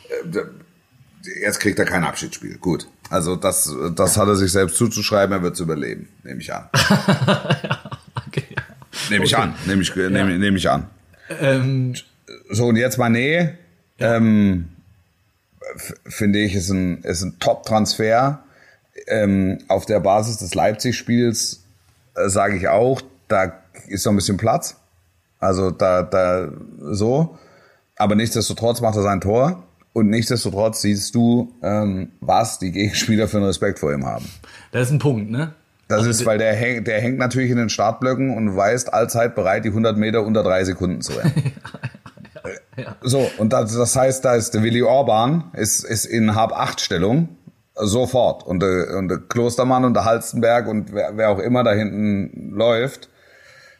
äh, 0.08 0.38
jetzt 1.42 1.58
kriegt 1.58 1.80
er 1.80 1.84
kein 1.84 2.04
Abschiedsspiel. 2.04 2.58
Gut. 2.58 2.86
Also 3.10 3.34
das, 3.34 3.74
das 3.96 4.16
hat 4.16 4.28
er 4.28 4.36
sich 4.36 4.52
selbst 4.52 4.76
zuzuschreiben, 4.76 5.36
er 5.36 5.42
wird 5.42 5.54
es 5.54 5.60
überleben, 5.60 6.08
nehme 6.22 6.40
ich 6.40 6.54
an. 6.54 6.68
okay. 8.26 8.44
Nehme 9.10 9.24
ich 9.24 9.34
okay. 9.34 9.42
an, 9.42 9.54
nehme 9.66 9.82
ich, 9.82 9.94
nehme, 9.94 10.18
ja. 10.18 10.24
nehme 10.38 10.56
ich 10.56 10.70
an. 10.70 10.86
Ähm. 11.40 11.94
So, 12.50 12.66
und 12.66 12.76
jetzt 12.76 12.98
Mané, 12.98 13.54
ja. 13.98 14.16
ähm, 14.16 14.68
finde 16.06 16.40
ich, 16.40 16.54
ist 16.54 16.70
ein, 16.70 17.02
ist 17.02 17.22
ein 17.22 17.38
Top-Transfer 17.38 18.42
ähm, 19.06 19.58
auf 19.68 19.86
der 19.86 20.00
Basis 20.00 20.38
des 20.38 20.54
Leipzig-Spiels 20.54 21.64
äh, 22.14 22.28
sage 22.28 22.56
ich 22.56 22.68
auch, 22.68 23.00
da 23.28 23.52
ist 23.88 24.04
noch 24.04 24.12
ein 24.12 24.16
bisschen 24.16 24.36
Platz. 24.36 24.76
Also 25.40 25.70
da, 25.70 26.02
da 26.02 26.48
so. 26.80 27.38
Aber 27.96 28.14
nichtsdestotrotz 28.14 28.80
macht 28.80 28.96
er 28.96 29.02
sein 29.02 29.20
Tor. 29.20 29.64
Und 29.92 30.10
nichtsdestotrotz 30.10 30.82
siehst 30.82 31.14
du, 31.14 31.54
ähm, 31.62 32.10
was 32.20 32.58
die 32.58 32.72
Gegenspieler 32.72 33.28
für 33.28 33.36
einen 33.36 33.46
Respekt 33.46 33.78
vor 33.78 33.92
ihm 33.92 34.04
haben. 34.04 34.28
Das 34.72 34.88
ist 34.88 34.92
ein 34.92 34.98
Punkt, 34.98 35.30
ne? 35.30 35.54
Das 35.86 35.98
also 35.98 36.10
ist, 36.10 36.26
weil 36.26 36.38
der, 36.38 36.54
häng, 36.54 36.82
der 36.82 37.00
hängt 37.00 37.18
natürlich 37.18 37.50
in 37.50 37.58
den 37.58 37.68
Startblöcken 37.68 38.34
und 38.36 38.56
weiß 38.56 38.88
allzeit 38.88 39.34
bereit, 39.34 39.64
die 39.64 39.68
100 39.68 39.96
Meter 39.96 40.24
unter 40.24 40.42
drei 40.42 40.64
Sekunden 40.64 41.02
zu 41.02 41.12
rennen. 41.12 41.52
ja. 42.76 42.96
So, 43.02 43.28
und 43.38 43.52
das, 43.52 43.74
das 43.76 43.96
heißt, 43.96 44.24
da 44.24 44.34
ist 44.34 44.52
der 44.54 44.62
Willi 44.62 44.82
Orban, 44.82 45.50
ist, 45.54 45.84
ist 45.84 46.04
in 46.04 46.34
Hab-8-Stellung 46.34 47.28
Sofort. 47.76 48.44
Und, 48.44 48.60
der, 48.60 48.96
und 48.96 49.08
der 49.08 49.18
Klostermann 49.18 49.84
und 49.84 49.94
der 49.94 50.04
Halstenberg 50.04 50.68
und 50.68 50.92
wer, 50.92 51.16
wer 51.16 51.30
auch 51.30 51.40
immer 51.40 51.64
da 51.64 51.72
hinten 51.72 52.52
läuft, 52.54 53.08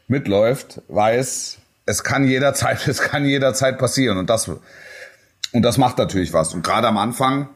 mitläuft, 0.09 0.83
weiß, 0.89 1.59
es 1.87 2.03
kann 2.03 2.27
jederzeit, 2.27 2.87
es 2.89 3.01
kann 3.01 3.25
jederzeit 3.25 3.79
passieren. 3.79 4.19
Und 4.19 4.31
das, 4.31 4.51
und 5.53 5.63
das 5.63 5.79
macht 5.79 5.99
natürlich 5.99 6.33
was. 6.33 6.55
Und 6.55 6.65
gerade 6.65 6.89
am 6.89 6.99
Anfang, 6.99 7.49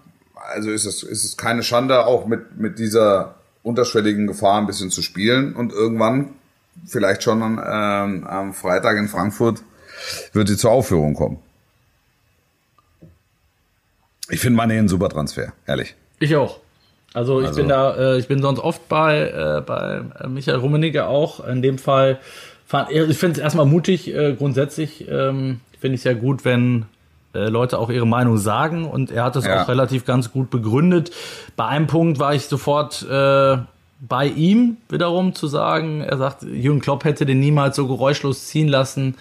also 0.52 0.70
ist 0.70 0.86
es, 0.86 1.02
ist 1.02 1.24
es 1.24 1.36
keine 1.36 1.62
Schande, 1.64 2.06
auch 2.06 2.26
mit, 2.26 2.56
mit 2.56 2.78
dieser 2.78 3.34
unterschwelligen 3.64 4.28
Gefahr 4.28 4.58
ein 4.58 4.66
bisschen 4.66 4.90
zu 4.90 5.02
spielen. 5.02 5.54
Und 5.54 5.72
irgendwann, 5.72 6.34
vielleicht 6.86 7.24
schon 7.24 7.42
ähm, 7.42 8.24
am 8.26 8.54
Freitag 8.54 8.96
in 8.96 9.08
Frankfurt, 9.08 9.62
wird 10.32 10.48
sie 10.48 10.56
zur 10.56 10.70
Aufführung 10.70 11.14
kommen. 11.14 11.38
Ich 14.30 14.40
finde 14.40 14.60
Mané 14.60 14.78
ein 14.78 14.88
super 14.88 15.08
Transfer, 15.08 15.52
ehrlich. 15.66 15.94
Ich 16.18 16.36
auch. 16.36 16.58
Also 17.14 17.40
ich 17.40 17.48
also. 17.48 17.60
bin 17.60 17.68
da, 17.68 17.96
äh, 17.96 18.18
ich 18.18 18.28
bin 18.28 18.42
sonst 18.42 18.60
oft 18.60 18.88
bei, 18.88 19.28
äh, 19.30 19.62
bei 19.62 20.02
Michael 20.28 20.58
Rummenigge 20.58 21.06
auch. 21.06 21.46
In 21.46 21.62
dem 21.62 21.78
Fall 21.78 22.18
fand 22.66 22.90
ich 22.90 23.16
finde 23.16 23.38
es 23.38 23.42
erstmal 23.42 23.66
mutig, 23.66 24.14
äh, 24.14 24.34
grundsätzlich 24.34 25.08
ähm, 25.08 25.60
finde 25.80 25.94
ich 25.94 26.00
es 26.00 26.04
ja 26.04 26.12
gut, 26.12 26.44
wenn 26.44 26.84
äh, 27.34 27.48
Leute 27.48 27.78
auch 27.78 27.90
ihre 27.90 28.06
Meinung 28.06 28.36
sagen 28.36 28.84
und 28.84 29.10
er 29.10 29.24
hat 29.24 29.36
das 29.36 29.46
ja. 29.46 29.62
auch 29.62 29.68
relativ 29.68 30.04
ganz 30.04 30.32
gut 30.32 30.50
begründet. 30.50 31.10
Bei 31.56 31.66
einem 31.66 31.86
Punkt 31.86 32.18
war 32.18 32.34
ich 32.34 32.44
sofort 32.44 33.06
äh, 33.08 33.58
bei 34.00 34.26
ihm 34.26 34.76
wiederum 34.88 35.34
zu 35.34 35.46
sagen, 35.46 36.02
er 36.02 36.18
sagt, 36.18 36.42
Jürgen 36.42 36.80
Klopp 36.80 37.04
hätte 37.04 37.26
den 37.26 37.40
niemals 37.40 37.76
so 37.76 37.86
geräuschlos 37.86 38.46
ziehen 38.46 38.68
lassen, 38.68 39.16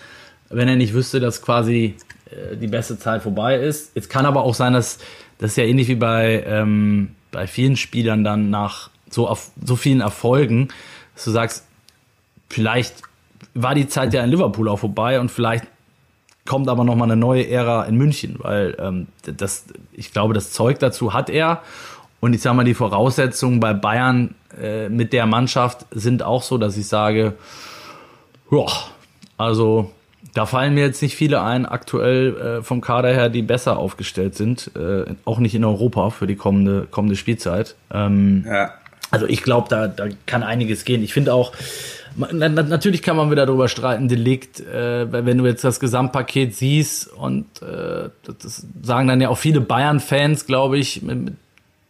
wenn 0.50 0.68
er 0.68 0.76
nicht 0.76 0.94
wüsste, 0.94 1.20
dass 1.20 1.42
quasi 1.42 1.96
äh, 2.32 2.56
die 2.58 2.68
beste 2.68 2.98
Zeit 2.98 3.24
vorbei 3.24 3.56
ist. 3.56 3.96
Jetzt 3.96 4.10
kann 4.10 4.26
aber 4.26 4.44
auch 4.44 4.56
sein, 4.56 4.74
dass 4.74 5.00
das 5.38 5.52
ist 5.52 5.58
ja 5.58 5.66
ähnlich 5.66 5.88
wie 5.88 5.96
bei, 5.96 6.44
ähm, 6.48 7.16
bei 7.32 7.48
vielen 7.48 7.76
Spielern 7.76 8.24
dann 8.24 8.50
nach 8.50 8.90
so, 9.10 9.28
auf, 9.28 9.52
so 9.64 9.76
vielen 9.76 10.02
Erfolgen, 10.02 10.70
dass 11.14 11.26
du 11.26 11.32
sagst, 11.32 11.66
vielleicht 12.50 13.04
war 13.54 13.76
die 13.76 13.88
Zeit 13.88 14.14
ja 14.14 14.24
in 14.24 14.30
Liverpool 14.30 14.70
auch 14.70 14.80
vorbei 14.80 15.20
und 15.20 15.30
vielleicht 15.30 15.66
kommt 16.46 16.70
aber 16.70 16.84
noch 16.84 16.96
mal 16.96 17.06
eine 17.06 17.18
neue 17.18 17.48
Ära 17.48 17.84
in 17.84 17.96
München, 17.98 18.38
weil 18.40 18.76
ähm, 18.80 19.08
das, 19.24 19.66
ich 19.92 20.12
glaube, 20.12 20.34
das 20.34 20.52
Zeug 20.52 20.80
dazu 20.80 21.14
hat 21.14 21.30
er. 21.30 21.62
Und 22.20 22.34
ich 22.34 22.42
sage 22.42 22.56
mal, 22.56 22.64
die 22.64 22.74
Voraussetzungen 22.74 23.60
bei 23.60 23.74
Bayern 23.74 24.34
äh, 24.60 24.90
mit 24.90 25.14
der 25.14 25.28
Mannschaft 25.28 25.86
sind 25.92 26.24
auch 26.24 26.42
so, 26.42 26.58
dass 26.58 26.78
ich 26.78 26.88
sage, 26.88 27.36
ja, 28.50 28.66
also 29.38 29.92
Da 30.34 30.46
fallen 30.46 30.74
mir 30.74 30.86
jetzt 30.86 31.02
nicht 31.02 31.16
viele 31.16 31.42
ein, 31.42 31.66
aktuell 31.66 32.60
äh, 32.60 32.64
vom 32.64 32.82
Kader 32.82 33.10
her, 33.10 33.30
die 33.30 33.42
besser 33.42 33.78
aufgestellt 33.78 34.36
sind. 34.36 34.72
Äh, 34.76 35.14
auch 35.26 35.40
nicht 35.40 35.56
in 35.56 35.64
Europa 35.64 36.10
für 36.10 36.28
die 36.28 36.36
kommende, 36.36 36.88
kommende 36.90 37.16
Spielzeit. 37.16 37.76
Ähm, 37.92 38.46
Ja. 38.48 38.74
Also 39.10 39.26
ich 39.26 39.42
glaube, 39.42 39.68
da, 39.70 39.88
da 39.88 40.08
kann 40.26 40.44
einiges 40.44 40.84
gehen. 40.84 41.02
Ich 41.02 41.14
finde 41.14 41.34
auch, 41.34 41.54
na, 42.18 42.50
na, 42.50 42.64
natürlich 42.64 43.04
kann 43.04 43.16
man 43.16 43.32
wieder 43.32 43.46
darüber 43.46 43.70
streiten, 43.70 44.08
Delikt, 44.08 44.60
äh, 44.60 45.12
wenn 45.12 45.38
du 45.38 45.46
jetzt 45.46 45.64
das 45.64 45.80
Gesamtpaket 45.80 46.56
siehst 46.56 47.08
und 47.14 47.46
äh, 47.62 48.10
das 48.24 48.66
sagen 48.82 49.08
dann 49.08 49.22
ja 49.22 49.30
auch 49.30 49.38
viele 49.38 49.62
Bayern-Fans, 49.62 50.46
glaube 50.46 50.78
ich, 50.78 51.04
mit, 51.04 51.24
mit 51.24 51.34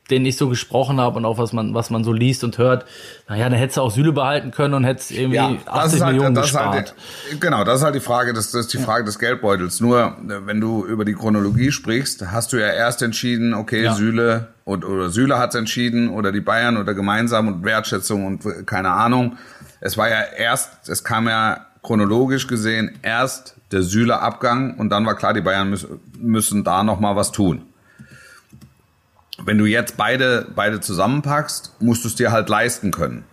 denen 0.10 0.26
ich 0.26 0.38
so 0.38 0.49
gesprochen 0.49 0.99
habe 0.99 1.18
und 1.18 1.26
auch 1.26 1.38
was 1.38 1.53
man, 1.53 1.74
was 1.74 1.89
man 1.89 2.03
so 2.03 2.14
liest 2.14 2.43
und 2.43 2.58
hört, 2.58 2.86
naja, 3.28 3.49
dann 3.49 3.58
hättest 3.60 3.78
du 3.78 3.82
auch 3.82 3.91
Süle 3.91 4.14
behalten 4.14 4.51
können 4.51 4.74
und 4.74 4.84
hättest 4.84 5.12
irgendwie 5.12 5.60
80 5.66 6.03
Millionen 6.05 6.36
das 6.36 6.45
ist 6.45 6.51
gespart. 6.53 6.74
halt, 6.74 6.95
genau, 7.39 7.64
das 7.64 7.80
ist 7.80 7.86
halt 7.86 7.95
die 7.95 7.99
Frage, 7.99 8.34
das, 8.34 8.51
das 8.51 8.62
ist 8.62 8.74
die 8.74 8.78
Frage 8.78 9.03
des 9.05 9.20
Geldbeutels. 9.20 9.80
Nur, 9.82 10.16
wenn 10.22 10.62
du 10.62 10.86
über 10.86 11.05
die 11.05 11.14
Chronologie 11.14 11.72
sprichst, 11.72 12.32
hast 12.32 12.53
du 12.53 12.58
ja 12.58 12.68
erst 12.68 13.01
entschieden, 13.01 13.53
okay, 13.53 13.84
Ja. 13.84 13.93
Süle 13.95 14.47
und, 14.64 14.86
oder 14.86 15.10
Süle 15.10 15.38
hat's 15.39 15.55
entschieden 15.55 16.10
oder 16.10 16.32
die 16.32 16.41
Bayern 16.41 16.78
oder 16.78 16.93
gemeinsam 16.93 17.47
und 17.47 17.64
Wertschätzung 17.64 18.26
und 18.26 18.68
keine 18.68 18.89
Ahnung. 18.91 19.38
Es 19.80 19.97
war 19.97 20.10
ja 20.10 20.22
erst, 20.38 20.89
es 20.89 21.03
kam 21.03 21.28
ja 21.28 21.66
chronologisch 21.84 22.47
gesehen 22.47 22.97
erst 23.01 23.55
der 23.72 23.82
Süle-Abgang 23.82 24.76
und 24.76 24.89
dann 24.89 25.05
war 25.05 25.16
klar, 25.16 25.34
die 25.34 25.41
Bayern 25.41 25.70
müssen, 25.70 25.99
müssen 26.20 26.64
da 26.64 26.84
nochmal 26.84 27.16
was 27.16 27.32
tun. 27.32 27.64
Wenn 29.43 29.57
du 29.57 29.65
jetzt 29.65 29.97
beide, 29.97 30.47
beide 30.55 30.79
zusammenpackst, 30.79 31.75
musst 31.79 32.03
du 32.03 32.07
es 32.07 32.15
dir 32.15 32.31
halt 32.31 32.49
leisten 32.49 32.91
können. 32.91 33.23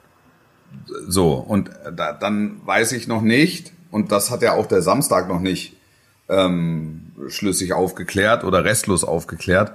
So, 1.08 1.34
und 1.34 1.70
da, 1.96 2.12
dann 2.12 2.60
weiß 2.64 2.92
ich 2.92 3.06
noch 3.06 3.22
nicht, 3.22 3.72
und 3.90 4.12
das 4.12 4.30
hat 4.30 4.42
ja 4.42 4.52
auch 4.52 4.66
der 4.66 4.82
Samstag 4.82 5.28
noch 5.28 5.40
nicht 5.40 5.76
ähm, 6.28 7.12
schlüssig 7.28 7.72
aufgeklärt 7.72 8.44
oder 8.44 8.64
restlos 8.64 9.04
aufgeklärt, 9.04 9.72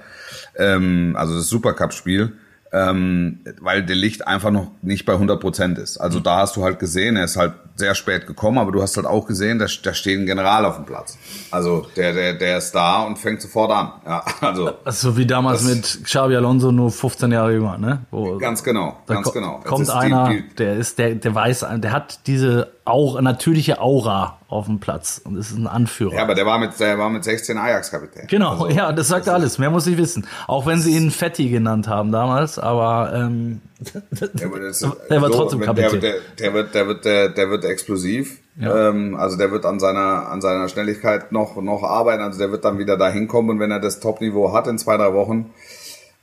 ähm, 0.55 1.15
also 1.17 1.35
das 1.35 1.47
Supercup-Spiel, 1.47 2.33
ähm, 2.71 3.39
weil 3.61 3.83
der 3.83 3.95
Licht 3.95 4.27
einfach 4.27 4.51
noch 4.51 4.67
nicht 4.81 5.05
bei 5.05 5.13
100 5.13 5.39
Prozent 5.41 5.77
ist. 5.77 5.97
Also 5.97 6.19
da 6.19 6.37
hast 6.37 6.55
du 6.55 6.63
halt 6.63 6.79
gesehen, 6.79 7.15
er 7.15 7.25
ist 7.25 7.35
halt 7.37 7.53
sehr 7.75 7.95
spät 7.95 8.27
gekommen, 8.27 8.57
aber 8.57 8.71
du 8.71 8.81
hast 8.81 8.97
halt 8.97 9.07
auch 9.07 9.25
gesehen, 9.25 9.57
da, 9.57 9.65
da 9.83 9.93
steht 9.93 10.19
ein 10.19 10.25
General 10.25 10.65
auf 10.65 10.75
dem 10.75 10.85
Platz. 10.85 11.17
Also 11.49 11.87
der, 11.95 12.13
der, 12.13 12.33
der 12.33 12.57
ist 12.57 12.73
da 12.75 13.03
und 13.03 13.17
fängt 13.17 13.41
sofort 13.41 13.71
an. 13.71 13.91
Ja, 14.05 14.23
also 14.41 14.71
Also 14.83 15.17
wie 15.17 15.25
damals 15.25 15.63
mit 15.63 16.01
Xabi 16.03 16.35
Alonso 16.35 16.71
nur 16.71 16.91
15 16.91 17.31
Jahre 17.31 17.53
jünger, 17.53 17.77
ne? 17.77 17.99
Wo, 18.11 18.37
ganz 18.37 18.63
genau, 18.63 18.97
ganz 19.07 19.25
ko- 19.27 19.31
genau. 19.31 19.61
Kommt 19.65 19.81
ist 19.83 19.89
die- 19.91 19.97
einer, 19.97 20.29
die- 20.29 20.43
der 20.57 20.75
ist, 20.75 20.99
der, 20.99 21.15
der 21.15 21.33
weiß, 21.33 21.65
der 21.77 21.91
hat 21.91 22.19
diese 22.27 22.71
Aura, 22.85 23.21
natürliche 23.21 23.79
Aura 23.81 24.38
auf 24.49 24.65
dem 24.65 24.79
Platz 24.79 25.21
und 25.23 25.37
ist 25.37 25.51
ein 25.55 25.67
Anführer. 25.67 26.13
ja, 26.15 26.23
aber 26.23 26.33
der 26.35 26.45
war 26.45 26.57
mit, 26.57 26.79
der 26.79 26.97
war 26.97 27.09
mit 27.09 27.23
16 27.23 27.57
Ajax-Kapitän. 27.57 28.27
Genau, 28.27 28.51
Also, 28.63 28.69
ja, 28.69 28.91
das 28.91 29.07
sagt 29.07 29.29
alles. 29.29 29.59
Mehr 29.59 29.69
muss 29.69 29.85
ich 29.87 29.97
wissen. 29.97 30.25
Auch 30.47 30.65
wenn 30.65 30.79
sie 30.79 30.95
ihn 30.97 31.11
Fetti 31.11 31.49
genannt 31.49 31.87
haben 31.87 32.11
damals, 32.11 32.57
aber 32.59 33.13
ähm, 33.15 33.61
Ja, 33.93 34.47
aber 34.47 34.59
das 34.59 34.81
ist- 34.81 34.91
er 35.09 35.21
war 35.21 35.31
so, 35.31 35.35
trotzdem 35.37 35.61
Kapitän. 35.61 36.01
Der, 36.01 36.13
der, 36.13 36.19
der 36.39 36.53
wird, 36.53 36.73
der 36.75 36.87
wird, 36.87 37.05
der, 37.05 37.29
der 37.29 37.49
wird 37.49 37.63
explosiv. 37.63 38.39
Ja. 38.59 38.89
Ähm, 38.89 39.15
also 39.15 39.37
der 39.37 39.51
wird 39.51 39.65
an 39.65 39.79
seiner, 39.79 40.27
an 40.29 40.41
seiner 40.41 40.67
Schnelligkeit 40.67 41.31
noch, 41.31 41.55
noch 41.61 41.83
arbeiten. 41.83 42.21
Also 42.23 42.39
der 42.39 42.51
wird 42.51 42.65
dann 42.65 42.77
wieder 42.77 42.97
dahin 42.97 43.27
kommen 43.27 43.49
und 43.51 43.59
wenn 43.59 43.71
er 43.71 43.79
das 43.79 43.99
Top-Niveau 43.99 44.51
hat 44.51 44.67
in 44.67 44.77
zwei, 44.77 44.97
drei 44.97 45.13
Wochen, 45.13 45.51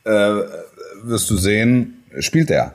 äh, 0.04 0.34
wirst 1.02 1.30
du 1.30 1.36
sehen, 1.36 2.02
spielt 2.18 2.50
er. 2.50 2.74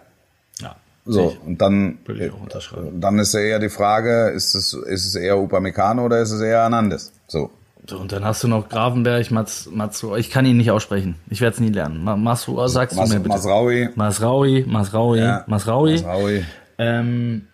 So, 1.05 1.35
und 1.45 1.59
dann, 1.59 1.97
unterschreiben. 2.41 3.01
dann 3.01 3.17
ist 3.19 3.33
ja 3.33 3.39
eher 3.39 3.59
die 3.59 3.69
Frage, 3.69 4.29
ist 4.29 4.53
es, 4.53 4.73
ist 4.73 5.05
es 5.05 5.15
eher 5.15 5.37
Upamecano 5.39 6.05
oder 6.05 6.19
ist 6.21 6.31
es 6.31 6.41
eher 6.41 6.59
Hernandez? 6.61 7.11
So. 7.27 7.49
So, 7.87 7.97
und 7.97 8.11
dann 8.11 8.23
hast 8.23 8.43
du 8.43 8.47
noch 8.47 8.69
Gravenberg, 8.69 9.31
Mats, 9.31 9.67
Matsu, 9.71 10.15
ich 10.15 10.29
kann 10.29 10.45
ihn 10.45 10.57
nicht 10.57 10.69
aussprechen. 10.69 11.15
Ich 11.31 11.41
werde 11.41 11.55
es 11.55 11.59
nie 11.59 11.69
lernen. 11.71 12.03
Ma- 12.03 12.15
Masu, 12.15 12.67
sagst 12.67 12.95
Mas, 12.95 13.09
du 13.09 13.15
mir 13.15 13.21
bitte. 13.21 13.35
Masraui. 13.35 13.89
Masraui, 13.95 14.65
Masraui, 14.67 15.19
Ja, 15.19 15.43
Masraui. 15.47 15.93
Masraui. 15.93 16.45
Ähm, 16.77 17.47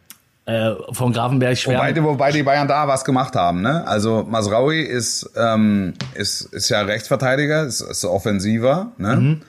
äh, 0.46 0.72
von 0.92 1.14
Gravenberg 1.14 1.58
schwer. 1.58 1.78
Wobei, 1.78 1.94
die- 1.94 2.04
wobei 2.04 2.32
die 2.34 2.44
Bayern 2.44 2.68
da 2.68 2.88
was 2.90 3.06
gemacht 3.06 3.36
haben, 3.36 3.62
ne? 3.62 3.88
Also 3.88 4.26
Masraui 4.30 4.82
ist, 4.82 5.30
ähm, 5.38 5.94
ist, 6.16 6.42
ist 6.54 6.68
ja 6.70 6.82
Rechtsverteidiger, 6.82 7.64
ist, 7.64 7.80
ist 7.80 8.04
offensiver, 8.04 8.92
ne? 8.98 9.40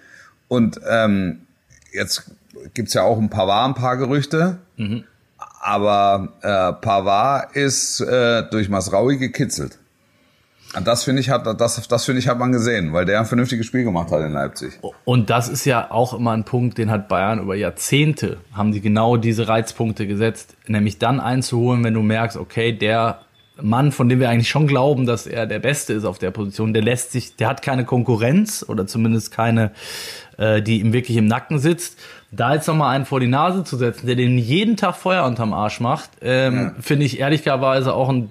Und 0.47 0.81
ähm, 0.89 1.41
jetzt 1.93 2.31
gibt's 2.75 2.95
ja 2.95 3.03
auch 3.03 3.19
ein 3.19 3.31
Pavard 3.31 3.69
ein 3.69 3.75
paar 3.75 3.97
Gerüchte. 3.97 4.59
Aber 5.61 6.33
äh, 6.43 6.73
Pavard 6.81 7.57
ist 7.57 8.01
äh, 8.01 8.45
durch 8.51 8.69
Masraui 8.69 9.19
gekitzelt. 9.19 9.79
Und 10.77 10.87
Das 10.87 11.05
finde 11.05 11.21
ich 11.21 11.31
hat 11.31 11.47
das 11.47 11.89
das 11.89 12.05
finde 12.05 12.21
ich 12.21 12.29
hat 12.29 12.39
man 12.39 12.53
gesehen, 12.53 12.93
weil 12.93 13.07
der 13.07 13.21
ein 13.21 13.27
vernünftiges 13.27 13.67
Spiel 13.67 13.85
gemacht 13.85 14.11
hat 14.11 14.21
in 14.21 14.33
Leipzig. 14.33 14.79
Und 15.05 15.31
das 15.31 15.49
ist 15.49 15.65
ja 15.65 15.91
auch 15.91 16.13
immer 16.13 16.33
ein 16.33 16.45
Punkt, 16.45 16.77
den 16.77 16.91
hat 16.91 17.09
Bayern 17.09 17.41
über 17.41 17.55
Jahrzehnte, 17.55 18.39
haben 18.53 18.73
die 18.73 18.83
genau 18.83 19.17
diese 19.17 19.49
Reizpunkte 19.49 20.07
gesetzt, 20.07 20.57
nämlich 20.67 20.99
dann 20.99 21.21
einzuholen, 21.21 21.83
wenn 21.85 21.95
du 21.95 22.03
merkst, 22.03 22.37
okay, 22.37 22.73
der 22.73 23.23
Mann, 23.61 23.93
von 23.93 24.09
dem 24.09 24.21
wir 24.21 24.29
eigentlich 24.29 24.49
schon 24.51 24.67
glauben, 24.67 25.07
dass 25.07 25.27
er 25.27 25.47
der 25.47 25.59
Beste 25.59 25.93
ist 25.93 26.05
auf 26.05 26.19
der 26.19 26.31
Position, 26.31 26.73
der 26.73 26.83
lässt 26.83 27.13
sich, 27.13 27.35
der 27.37 27.49
hat 27.49 27.63
keine 27.63 27.85
Konkurrenz 27.85 28.65
oder 28.67 28.87
zumindest 28.87 29.33
keine, 29.33 29.73
äh, 30.37 30.63
die 30.63 30.81
ihm 30.81 30.93
wirklich 30.93 31.17
im 31.17 31.27
Nacken 31.27 31.59
sitzt. 31.59 31.99
Da 32.31 32.55
jetzt 32.55 32.69
nochmal 32.69 32.95
einen 32.95 33.07
vor 33.07 33.21
die 33.21 33.27
Nase 33.27 33.65
zu 33.65 33.77
setzen, 33.77 34.07
der 34.07 34.17
den 34.17 34.37
jeden 34.37 34.77
Tag 34.77 34.97
Feuer 34.97 35.25
unterm 35.25 35.55
Arsch 35.55 35.81
macht, 35.81 36.11
ähm, 36.21 36.75
finde 36.81 37.07
ich 37.07 37.21
ehrlicherweise 37.21 37.95
auch 37.95 38.11
ein 38.11 38.31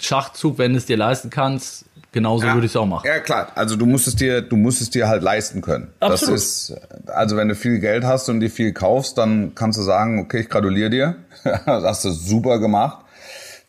Schachzug, 0.00 0.58
wenn 0.58 0.72
du 0.72 0.78
es 0.78 0.86
dir 0.86 0.96
leisten 0.96 1.30
kannst. 1.30 1.84
Genauso 2.12 2.46
würde 2.46 2.64
ich 2.64 2.72
es 2.72 2.76
auch 2.76 2.86
machen. 2.86 3.06
Ja, 3.06 3.18
klar. 3.18 3.52
Also 3.56 3.76
du 3.76 3.84
musst 3.84 4.06
es 4.06 4.16
dir, 4.16 4.40
du 4.40 4.56
musst 4.56 4.80
es 4.80 4.88
dir 4.88 5.06
halt 5.06 5.22
leisten 5.22 5.60
können. 5.60 5.88
Absolut. 6.00 6.36
Das 6.36 6.70
ist, 6.70 6.76
also 7.08 7.36
wenn 7.36 7.48
du 7.48 7.54
viel 7.54 7.78
Geld 7.78 8.04
hast 8.04 8.30
und 8.30 8.40
dir 8.40 8.48
viel 8.48 8.72
kaufst, 8.72 9.18
dann 9.18 9.54
kannst 9.54 9.78
du 9.78 9.82
sagen, 9.82 10.18
okay, 10.18 10.40
ich 10.40 10.48
gratuliere 10.48 10.88
dir. 10.88 11.16
das 11.44 11.84
hast 11.84 12.04
du 12.06 12.10
super 12.10 12.58
gemacht. 12.58 13.04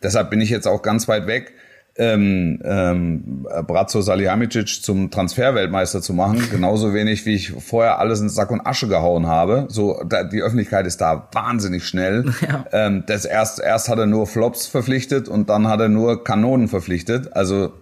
Deshalb 0.02 0.30
bin 0.30 0.40
ich 0.40 0.50
jetzt 0.50 0.66
auch 0.66 0.82
ganz 0.82 1.10
weit 1.10 1.28
weg, 1.28 1.56
ähm, 1.98 2.60
ähm, 2.64 3.48
Bratzo 3.66 4.02
Salihamidzic 4.02 4.84
zum 4.84 5.10
Transferweltmeister 5.10 6.02
zu 6.02 6.14
machen. 6.14 6.42
Genauso 6.52 6.94
wenig, 6.94 7.26
wie 7.26 7.36
ich 7.36 7.52
vorher 7.52 8.00
alles 8.00 8.22
in 8.22 8.30
Sack 8.30 8.52
und 8.52 8.66
Asche 8.66 8.88
gehauen 8.88 9.28
habe. 9.28 9.66
So, 9.70 10.02
da, 10.08 10.24
die 10.24 10.42
Öffentlichkeit 10.42 10.86
ist 10.86 11.02
da 11.02 11.28
wahnsinnig 11.32 11.88
schnell. 11.88 12.26
Ja. 12.48 12.66
Ähm, 12.72 13.04
das 13.08 13.26
erst, 13.26 13.60
erst 13.60 13.90
hat 13.90 13.98
er 13.98 14.06
nur 14.06 14.28
Flops 14.28 14.68
verpflichtet 14.68 15.28
und 15.28 15.50
dann 15.50 15.68
hat 15.68 15.80
er 15.80 15.90
nur 15.90 16.24
Kanonen 16.24 16.68
verpflichtet. 16.68 17.36
Also 17.36 17.74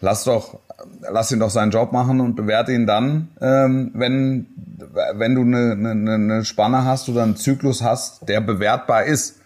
lass 0.00 0.24
doch, 0.24 0.60
lass 1.10 1.32
ihn 1.32 1.40
doch 1.40 1.50
seinen 1.50 1.70
Job 1.70 1.92
machen 1.92 2.20
und 2.20 2.36
bewerte 2.36 2.72
ihn 2.72 2.86
dann, 2.86 3.28
ähm, 3.40 3.90
wenn, 3.94 4.46
wenn 5.14 5.34
du 5.34 5.42
eine, 5.42 5.72
eine, 5.72 6.14
eine 6.14 6.44
Spanne 6.44 6.84
hast 6.84 7.08
oder 7.08 7.22
einen 7.22 7.36
Zyklus 7.36 7.82
hast, 7.82 8.28
der 8.28 8.40
bewertbar 8.40 9.04
ist. 9.04 9.40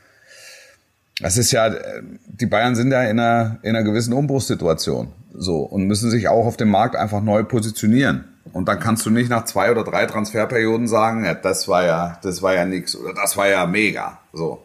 Das 1.20 1.36
ist 1.36 1.50
ja, 1.52 1.66
äh, 1.66 2.02
die 2.26 2.46
Bayern 2.46 2.74
sind 2.74 2.92
ja 2.92 3.02
in 3.02 3.18
einer, 3.18 3.58
in 3.62 3.70
einer 3.70 3.84
gewissen 3.84 4.12
Umbruchssituation. 4.12 5.08
So. 5.34 5.58
Und 5.58 5.86
müssen 5.86 6.10
sich 6.10 6.28
auch 6.28 6.46
auf 6.46 6.56
dem 6.56 6.70
Markt 6.70 6.96
einfach 6.96 7.20
neu 7.20 7.44
positionieren. 7.44 8.24
Und 8.52 8.66
dann 8.68 8.80
kannst 8.80 9.04
du 9.04 9.10
nicht 9.10 9.28
nach 9.28 9.44
zwei 9.44 9.70
oder 9.70 9.84
drei 9.84 10.06
Transferperioden 10.06 10.88
sagen, 10.88 11.24
ja, 11.24 11.34
das 11.34 11.68
war 11.68 11.84
ja, 11.84 12.18
das 12.22 12.42
war 12.42 12.54
ja 12.54 12.64
nix 12.64 12.96
oder 12.96 13.12
das 13.14 13.36
war 13.36 13.48
ja 13.48 13.66
mega. 13.66 14.18
So. 14.32 14.62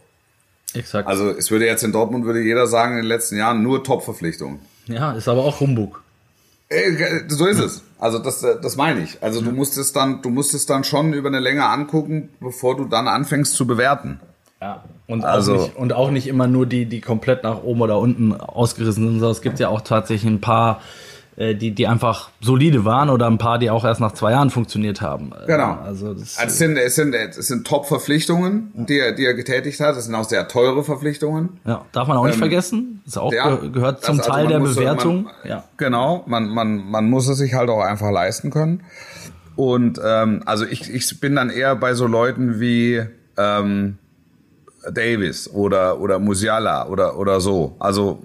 Exakt. 0.74 1.08
Also, 1.08 1.30
es 1.30 1.52
würde 1.52 1.66
jetzt 1.66 1.84
in 1.84 1.92
Dortmund 1.92 2.26
würde 2.26 2.42
jeder 2.42 2.66
sagen, 2.68 2.94
in 2.94 3.02
den 3.02 3.08
letzten 3.08 3.38
Jahren 3.38 3.62
nur 3.62 3.84
Top-Verpflichtungen. 3.84 4.60
ja, 4.88 5.12
ist 5.12 5.28
aber 5.28 5.44
auch 5.44 5.60
Humbug. 5.60 6.02
Ey, 6.70 6.98
So 7.28 7.46
ist 7.46 7.60
es. 7.60 7.84
Also 8.00 8.20
das, 8.20 8.42
äh, 8.44 8.56
das 8.62 8.76
meine 8.76 9.02
ich. 9.02 9.22
Also 9.22 9.42
du 9.42 9.52
musst 9.52 9.78
es 9.78 9.94
dann, 9.94 10.22
du 10.22 10.30
musst 10.30 10.54
es 10.54 10.66
dann 10.66 10.84
schon 10.84 11.14
über 11.14 11.30
eine 11.30 11.40
Länge 11.40 11.66
angucken, 11.66 12.30
bevor 12.40 12.76
du 12.76 12.86
dann 12.86 13.08
anfängst 13.08 13.54
zu 13.54 13.68
bewerten. 13.68 14.20
Ja. 14.64 14.84
Und, 15.08 15.26
Also- 15.26 15.56
auch 15.56 15.62
nicht, 15.64 15.76
und 15.76 15.94
auch 15.94 16.12
nicht 16.12 16.28
immer 16.28 16.48
nur 16.48 16.66
die, 16.66 16.86
die 16.86 17.02
komplett 17.02 17.44
nach 17.44 17.64
oben 17.64 17.82
oder 17.82 18.00
unten 18.00 18.34
ausgerissen 18.34 19.04
sind, 19.04 19.14
sondern 19.20 19.32
es 19.32 19.42
gibt 19.42 19.60
ja 19.60 19.68
auch 19.68 19.82
tatsächlich 19.82 20.32
ein 20.32 20.40
paar, 20.40 20.80
äh, 21.36 21.54
die, 21.54 21.72
die 21.72 21.86
einfach 21.88 22.30
solide 22.40 22.86
waren 22.86 23.10
oder 23.10 23.28
ein 23.28 23.38
paar, 23.38 23.60
die 23.60 23.70
auch 23.70 23.84
erst 23.84 24.00
nach 24.00 24.14
zwei 24.14 24.32
Jahren 24.32 24.50
funktioniert 24.52 25.02
haben. 25.02 25.34
Äh, 25.34 25.48
Genau. 25.48 25.74
Also 25.84 26.14
das, 26.14 26.38
Also 26.38 26.48
es 26.48 26.58
sind, 26.60 26.78
es 26.78 26.96
sind, 26.96 27.14
es 27.14 27.36
sind 27.48 27.68
Top-Verpflichtungen, 27.68 28.72
die 28.74 29.00
er, 29.00 29.12
die 29.12 29.26
er 29.26 29.34
getätigt 29.34 29.82
hat. 29.82 29.98
Es 29.98 30.06
sind 30.06 30.16
auch 30.16 30.24
sehr 30.24 30.48
teure 30.48 30.84
Verpflichtungen. 30.86 31.60
ja, 31.66 31.84
darf 31.92 32.08
man 32.08 32.16
auch 32.16 32.24
nicht 32.26 32.36
ähm, 32.36 32.40
vergessen. 32.40 33.02
Ist 33.06 33.18
auch 33.18 33.34
ja, 33.34 33.56
ge 33.58 33.70
gehört 33.72 33.98
das- 34.00 34.06
zum 34.06 34.20
also 34.20 34.32
Teil 34.32 34.48
der 34.48 34.60
muss- 34.62 34.76
Bewertung. 34.76 35.24
man- 35.26 35.34
ja. 35.44 35.64
Genau, 35.76 36.24
man, 36.28 36.48
man, 36.48 36.78
man 36.90 37.10
muss 37.10 37.28
es 37.28 37.38
sich 37.40 37.54
halt 37.56 37.70
auch 37.70 37.82
einfach 37.82 38.12
leisten 38.12 38.50
können. 38.50 38.84
Und 39.58 40.00
ähm, 40.04 40.42
also 40.46 40.66
ich, 40.66 40.90
ich 40.90 41.20
bin 41.20 41.36
dann 41.36 41.50
eher 41.50 41.76
bei 41.76 41.94
so 41.96 42.08
Leuten 42.08 42.60
wie 42.62 43.02
ähm, 43.38 43.98
Davis 44.92 45.50
oder, 45.50 46.00
oder 46.00 46.20
Musiala 46.20 46.88
oder, 46.88 47.18
oder 47.18 47.40
so. 47.42 47.76
Also 47.80 48.20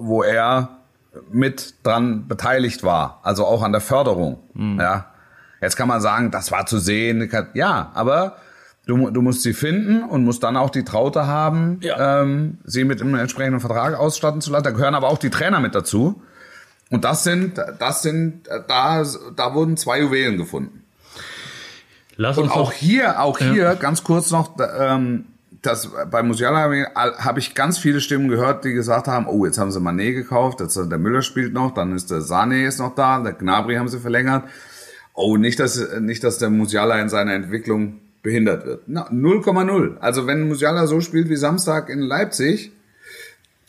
wo 0.00 0.22
er 0.22 0.78
mit 1.30 1.74
dran 1.82 2.26
beteiligt 2.28 2.82
war, 2.82 3.20
also 3.22 3.44
auch 3.44 3.62
an 3.62 3.72
der 3.72 3.80
Förderung. 3.80 4.38
Ja. 4.78 5.06
Jetzt 5.60 5.76
kann 5.76 5.86
man 5.88 6.00
sagen, 6.00 6.30
das 6.30 6.50
war 6.50 6.66
zu 6.66 6.78
sehen. 6.78 7.30
Ja, 7.54 7.90
aber 7.94 8.36
Du, 8.84 9.10
du 9.10 9.22
musst 9.22 9.42
sie 9.44 9.52
finden 9.54 10.02
und 10.02 10.24
musst 10.24 10.42
dann 10.42 10.56
auch 10.56 10.70
die 10.70 10.84
Traute 10.84 11.28
haben, 11.28 11.78
Ja. 11.82 12.22
ähm, 12.22 12.58
sie 12.64 12.82
mit 12.82 13.00
einem 13.00 13.14
entsprechenden 13.14 13.60
Vertrag 13.60 13.94
ausstatten 13.94 14.40
zu 14.40 14.50
lassen. 14.50 14.64
Da 14.64 14.70
gehören 14.72 14.96
aber 14.96 15.06
auch 15.08 15.18
die 15.18 15.30
Trainer 15.30 15.60
mit 15.60 15.76
dazu. 15.76 16.20
Und 16.90 17.04
das 17.04 17.22
sind, 17.22 17.60
das 17.78 18.02
sind, 18.02 18.48
da, 18.66 19.04
da 19.36 19.54
wurden 19.54 19.76
zwei 19.76 20.00
Juwelen 20.00 20.36
gefunden. 20.36 20.82
Lass 22.16 22.36
Und 22.36 22.44
uns 22.44 22.52
auch 22.54 22.70
doch, 22.70 22.72
hier, 22.72 23.20
auch 23.22 23.38
hier, 23.38 23.76
ganz 23.76 24.02
kurz 24.02 24.32
noch, 24.32 24.56
ähm, 24.76 25.26
das, 25.62 25.88
bei 26.10 26.22
Musiala 26.22 26.58
habe 26.58 26.80
ich- 26.80 26.86
habe 27.24 27.38
ich 27.38 27.54
ganz 27.54 27.78
viele 27.78 28.00
Stimmen 28.00 28.28
gehört, 28.28 28.64
die 28.64 28.72
gesagt 28.72 29.06
haben, 29.06 29.26
oh, 29.26 29.46
jetzt 29.46 29.58
haben 29.58 29.70
sie 29.70 29.78
Mané 29.80 30.12
gekauft, 30.12 30.60
jetzt, 30.60 30.76
der 30.76 30.98
Müller 30.98 31.22
spielt 31.22 31.52
noch, 31.52 31.72
dann 31.72 31.94
ist 31.94 32.10
der 32.10 32.18
Sané 32.18 32.66
ist 32.66 32.78
noch 32.80 32.94
da, 32.94 33.20
der 33.20 33.32
Gnabry 33.32 33.76
haben 33.76 33.88
sie 33.88 34.00
verlängert. 34.00 34.44
Oh, 35.14 35.36
nicht, 35.36 35.60
dass, 35.60 35.80
nicht, 36.00 36.24
dass 36.24 36.38
der 36.38 36.50
Musiala 36.50 37.00
in 37.00 37.08
seiner 37.08 37.34
Entwicklung 37.34 38.00
behindert 38.22 38.66
wird. 38.66 38.82
Na, 38.86 39.08
0,0. 39.10 39.98
Also 39.98 40.26
wenn 40.26 40.48
Musiala 40.48 40.86
so 40.86 41.00
spielt 41.00 41.28
wie 41.28 41.36
Samstag 41.36 41.88
in 41.90 42.00
Leipzig, 42.00 42.72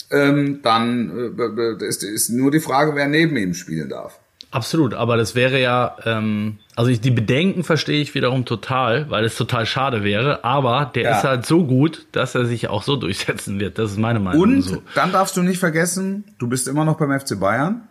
ähm, 0.10 0.60
dann 0.62 1.36
äh, 1.38 1.86
ist, 1.86 2.04
ist 2.04 2.30
nur 2.30 2.52
die 2.52 2.60
Frage, 2.60 2.96
wer 2.96 3.08
neben 3.08 3.36
ihm 3.36 3.54
spielen 3.54 3.90
darf. 3.90 4.20
Absolut, 4.54 4.94
aber 4.94 5.18
das 5.18 5.36
wäre 5.36 5.60
ja, 5.60 5.96
ähm, 6.06 6.60
also 6.76 6.90
ich, 6.92 7.02
die 7.02 7.12
Bedenken 7.12 7.64
verstehe 7.64 8.02
ich 8.02 8.14
wiederum 8.16 8.46
total, 8.46 9.10
weil 9.10 9.26
es 9.26 9.36
total 9.36 9.66
schade 9.66 10.04
wäre, 10.04 10.44
aber 10.44 10.92
der 10.94 11.04
Ja. 11.04 11.18
ist 11.18 11.24
halt 11.24 11.46
so 11.46 11.66
gut, 11.66 12.06
dass 12.12 12.36
er 12.36 12.46
sich 12.46 12.68
auch 12.70 12.84
so 12.84 12.96
durchsetzen 12.96 13.60
wird. 13.60 13.78
Das 13.80 13.92
ist 13.92 13.98
meine 13.98 14.20
Meinung. 14.20 14.42
Und 14.42 14.62
so. 14.62 14.84
dann 14.96 15.12
darfst 15.12 15.36
du 15.38 15.42
nicht 15.42 15.60
vergessen, 15.60 16.24
du 16.40 16.48
bist 16.48 16.68
immer 16.68 16.86
noch 16.86 16.98
beim 16.98 17.18
FC 17.20 17.40
Bayern. 17.40 17.88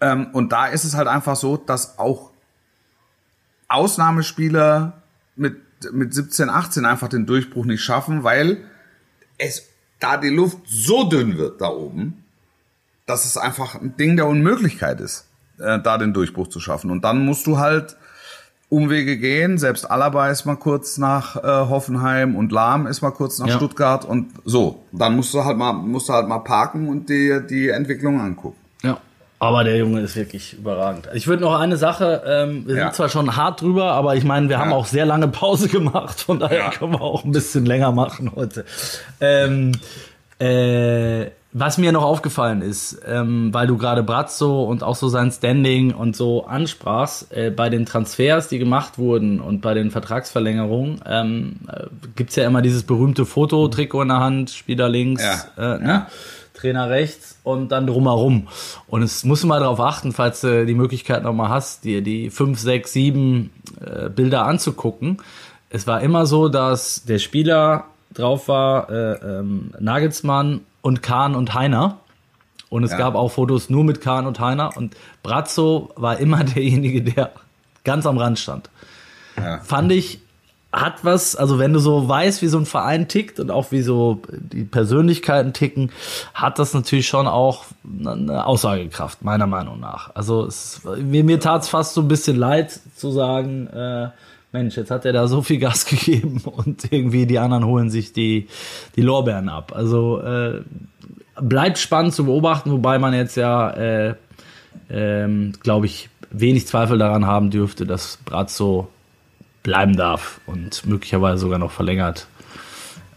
Ähm, 0.00 0.28
und 0.32 0.52
da 0.52 0.66
ist 0.66 0.84
es 0.84 0.94
halt 0.94 1.08
einfach 1.08 1.36
so, 1.36 1.56
dass 1.56 1.98
auch 1.98 2.30
Ausnahmespieler 3.68 4.94
mit, 5.36 5.56
mit 5.92 6.12
17, 6.12 6.50
18 6.50 6.84
einfach 6.84 7.08
den 7.08 7.26
Durchbruch 7.26 7.64
nicht 7.64 7.82
schaffen, 7.82 8.24
weil 8.24 8.58
es 9.38 9.68
da 10.00 10.16
die 10.16 10.28
Luft 10.28 10.58
so 10.66 11.04
dünn 11.08 11.38
wird 11.38 11.60
da 11.60 11.68
oben, 11.68 12.24
dass 13.06 13.24
es 13.24 13.36
einfach 13.36 13.74
ein 13.74 13.96
Ding 13.96 14.16
der 14.16 14.26
Unmöglichkeit 14.26 15.00
ist, 15.00 15.26
äh, 15.60 15.78
da 15.80 15.98
den 15.98 16.12
Durchbruch 16.14 16.48
zu 16.48 16.60
schaffen. 16.60 16.90
Und 16.90 17.04
dann 17.04 17.24
musst 17.24 17.46
du 17.46 17.58
halt 17.58 17.96
Umwege 18.68 19.16
gehen. 19.18 19.58
Selbst 19.58 19.90
Alaba 19.90 20.28
ist 20.28 20.44
mal 20.44 20.56
kurz 20.56 20.96
nach 20.96 21.36
äh, 21.36 21.40
Hoffenheim 21.68 22.36
und 22.36 22.52
Lahm 22.52 22.86
ist 22.86 23.02
mal 23.02 23.10
kurz 23.10 23.38
nach 23.40 23.48
Ja. 23.48 23.56
Stuttgart 23.56 24.04
und 24.04 24.30
so. 24.44 24.84
Dann 24.92 25.16
musst 25.16 25.34
du 25.34 25.44
halt 25.44 25.56
mal, 25.56 25.72
musst 25.72 26.08
du 26.08 26.12
halt 26.12 26.28
mal 26.28 26.38
parken 26.38 26.88
und 26.88 27.08
dir 27.08 27.40
die 27.40 27.68
Entwicklung 27.68 28.20
angucken. 28.20 28.56
Ja. 28.82 28.98
Aber 29.40 29.64
der 29.64 29.76
Junge 29.78 30.00
ist 30.02 30.14
wirklich 30.16 30.52
überragend. 30.58 31.08
Ich 31.14 31.26
würde 31.26 31.42
noch 31.42 31.58
eine 31.58 31.78
Sache, 31.78 32.22
ähm, 32.26 32.64
wir 32.66 32.76
Ja. 32.76 32.82
sind 32.84 32.94
zwar 32.94 33.08
schon 33.08 33.34
hart 33.36 33.62
drüber, 33.62 33.92
aber 33.92 34.14
ich 34.14 34.22
meine, 34.24 34.48
wir 34.50 34.58
haben 34.58 34.70
Ja. 34.70 34.76
auch 34.76 34.86
sehr 34.86 35.06
lange 35.06 35.28
Pause 35.28 35.68
gemacht, 35.68 36.20
von 36.20 36.38
daher 36.38 36.70
können 36.70 36.92
wir 36.92 37.00
auch 37.00 37.24
ein 37.24 37.32
bisschen 37.32 37.64
länger 37.66 37.90
machen 37.90 38.30
heute. 38.36 38.64
Ähm, 39.20 39.72
äh, 40.38 41.30
was 41.52 41.78
mir 41.78 41.90
noch 41.90 42.04
aufgefallen 42.04 42.62
ist, 42.62 43.00
ähm, 43.06 43.52
weil 43.52 43.66
du 43.66 43.76
gerade 43.76 44.04
Brazzo 44.04 44.62
und 44.64 44.84
auch 44.84 44.94
so 44.94 45.08
sein 45.08 45.32
Standing 45.32 45.92
und 45.92 46.14
so 46.14 46.46
ansprachst, 46.46 47.32
äh, 47.32 47.50
bei 47.50 47.68
den 47.70 47.86
Transfers, 47.86 48.46
die 48.48 48.58
gemacht 48.58 48.98
wurden 48.98 49.40
und 49.40 49.60
bei 49.60 49.74
den 49.74 49.90
Vertragsverlängerungen, 49.90 51.00
ähm, 51.06 51.56
äh, 51.66 51.86
gibt's 52.14 52.36
ja 52.36 52.46
immer 52.46 52.62
dieses 52.62 52.84
berühmte 52.84 53.26
Foto, 53.26 53.66
Trikot 53.66 54.02
in 54.02 54.08
der 54.08 54.20
Hand, 54.20 54.50
Spieler 54.50 54.88
links, 54.88 55.22
Ja. 55.56 55.74
äh, 55.76 55.78
ne? 55.78 56.06
Trainer 56.54 56.90
rechts 56.90 57.38
und 57.42 57.72
dann 57.72 57.86
drumherum. 57.86 58.46
Und 58.86 59.02
es 59.02 59.24
musst 59.24 59.42
du 59.42 59.46
mal 59.46 59.60
darauf 59.60 59.80
achten, 59.80 60.12
falls 60.12 60.42
du 60.42 60.66
die 60.66 60.74
Möglichkeit 60.74 61.22
nochmal 61.24 61.48
hast, 61.48 61.84
dir 61.84 62.02
die 62.02 62.28
fünf, 62.28 62.60
sechs, 62.60 62.92
sieben 62.92 63.50
äh, 63.80 64.10
Bilder 64.10 64.44
anzugucken. 64.46 65.18
Es 65.70 65.86
war 65.86 66.02
immer 66.02 66.26
so, 66.26 66.48
dass 66.50 67.04
der 67.06 67.18
Spieler 67.18 67.84
drauf 68.12 68.46
war, 68.48 68.90
äh, 68.90 69.12
ähm, 69.38 69.72
Nagelsmann 69.80 70.60
und 70.82 71.02
Kahn 71.02 71.34
und 71.34 71.54
Heiner. 71.54 71.98
Und 72.68 72.84
es 72.84 72.92
Ja. 72.92 72.98
gab 72.98 73.14
auch 73.16 73.30
Fotos 73.32 73.68
nur 73.68 73.82
mit 73.84 74.00
Kahn 74.00 74.26
und 74.26 74.38
Heiner. 74.40 74.76
Und 74.76 74.96
Brazzo 75.22 75.90
war 75.96 76.18
immer 76.18 76.44
derjenige, 76.44 77.02
der 77.02 77.32
ganz 77.84 78.06
am 78.06 78.18
Rand 78.18 78.38
stand. 78.38 78.70
Ja. 79.36 79.58
Fand 79.60 79.90
ich, 79.92 80.20
hat 80.72 81.04
was, 81.04 81.34
also 81.34 81.58
wenn 81.58 81.72
du 81.72 81.80
so 81.80 82.08
weißt, 82.08 82.42
wie 82.42 82.46
so 82.46 82.56
ein 82.58 82.66
Verein 82.66 83.08
tickt 83.08 83.40
und 83.40 83.50
auch 83.50 83.72
wie 83.72 83.82
so 83.82 84.22
die 84.30 84.62
Persönlichkeiten 84.62 85.52
ticken, 85.52 85.90
hat 86.32 86.60
das 86.60 86.74
natürlich 86.74 87.08
schon 87.08 87.26
auch 87.26 87.64
eine 88.06 88.46
Aussagekraft, 88.46 89.24
meiner 89.24 89.48
Meinung 89.48 89.80
nach. 89.80 90.14
Also 90.14 90.46
es, 90.46 90.82
mir, 90.98 91.24
mir 91.24 91.40
tat 91.40 91.62
es 91.62 91.68
fast 91.68 91.94
so 91.94 92.02
ein 92.02 92.08
bisschen 92.08 92.36
leid 92.36 92.78
zu 92.94 93.10
sagen, 93.10 93.66
äh, 93.66 94.10
Mensch, 94.52 94.76
jetzt 94.76 94.90
hat 94.90 95.04
er 95.04 95.12
da 95.12 95.28
so 95.28 95.42
viel 95.42 95.58
Gas 95.58 95.84
gegeben 95.86 96.42
und 96.44 96.92
irgendwie 96.92 97.26
die 97.26 97.38
anderen 97.38 97.64
holen 97.64 97.90
sich 97.90 98.12
die, 98.12 98.48
die 98.96 99.02
Lorbeeren 99.02 99.48
ab. 99.48 99.72
Also 99.74 100.20
äh, 100.20 100.60
bleibt 101.40 101.78
spannend 101.78 102.14
zu 102.14 102.24
beobachten, 102.24 102.70
wobei 102.72 102.98
man 102.98 103.14
jetzt 103.14 103.36
ja, 103.36 103.70
äh, 103.70 104.14
ähm, 104.90 105.52
glaube 105.62 105.86
ich, 105.86 106.08
wenig 106.30 106.66
Zweifel 106.66 106.98
daran 106.98 107.26
haben 107.26 107.50
dürfte, 107.50 107.86
dass 107.86 108.18
Brazzo 108.24 108.88
bleiben 109.62 109.96
darf 109.96 110.40
und 110.46 110.86
möglicherweise 110.86 111.38
sogar 111.38 111.58
noch 111.58 111.70
verlängert. 111.70 112.26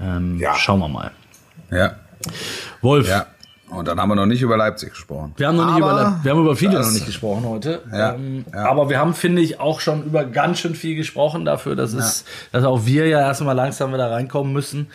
Ähm, 0.02 0.40
Ja. 0.40 0.56
Schauen 0.56 0.80
wir 0.80 0.88
mal. 0.88 1.12
Ja, 1.72 1.96
Wolf, 2.82 3.08
ja. 3.08 3.26
Und 3.76 3.88
dann 3.88 4.00
haben 4.00 4.10
wir 4.10 4.16
noch 4.16 4.26
nicht 4.26 4.42
über 4.42 4.56
Leipzig 4.58 4.92
gesprochen. 4.92 5.34
wir 5.38 5.48
haben 5.48 5.56
noch 5.58 5.66
nicht 5.74 5.84
Aber 5.84 5.92
über, 6.02 6.20
wir 6.24 6.32
haben 6.32 6.42
über 6.42 6.56
viele 6.56 6.74
das- 6.74 6.88
noch 6.88 6.94
nicht 6.94 7.06
gesprochen 7.06 7.46
heute. 7.48 7.82
Ja, 7.92 8.14
ähm, 8.14 8.46
ja. 8.54 8.66
Aber 8.66 8.90
wir 8.90 9.00
haben, 9.00 9.14
finde 9.14 9.42
ich, 9.42 9.60
auch 9.60 9.80
schon 9.80 10.04
über 10.06 10.26
ganz 10.26 10.60
schön 10.60 10.76
viel 10.76 10.96
gesprochen 10.96 11.46
dafür, 11.46 11.76
dass 11.76 11.94
es, 11.94 12.26
dass 12.52 12.64
auch 12.64 12.86
wir 12.86 13.08
ja 13.08 13.20
erstmal 13.20 13.56
langsam 13.56 13.94
wieder 13.94 14.12
reinkommen 14.12 14.54
müssen. 14.54 14.88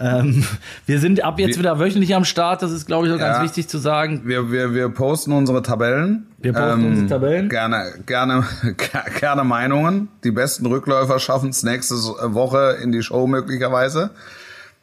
Ähm, 0.00 0.44
wir 0.86 1.00
sind 1.00 1.24
ab 1.24 1.40
jetzt 1.40 1.54
Wir- 1.56 1.58
wieder 1.58 1.80
wöchentlich 1.80 2.14
am 2.14 2.24
Start. 2.24 2.62
Das 2.62 2.70
ist, 2.70 2.86
glaube 2.86 3.08
ich, 3.08 3.12
auch 3.12 3.18
ganz 3.18 3.38
Ja. 3.38 3.42
wichtig 3.42 3.66
zu 3.68 3.78
sagen. 3.78 4.22
Wir, 4.26 4.52
wir, 4.52 4.72
wir 4.72 4.88
posten 4.90 5.32
unsere 5.32 5.60
Tabellen. 5.60 6.08
Ähm, 6.08 6.24
Wir 6.44 6.52
posten 6.52 6.86
unsere 6.86 7.06
Tabellen. 7.08 7.48
Gerne, 7.48 7.84
gerne, 8.06 8.44
gerne 9.20 9.42
Meinungen. 9.42 10.06
Die 10.22 10.30
besten 10.30 10.66
Rückläufer 10.66 11.18
schaffen 11.18 11.50
es 11.50 11.64
nächste 11.64 11.94
Woche 11.96 12.76
in 12.80 12.92
die 12.92 13.02
Show 13.02 13.26
möglicherweise. 13.26 14.10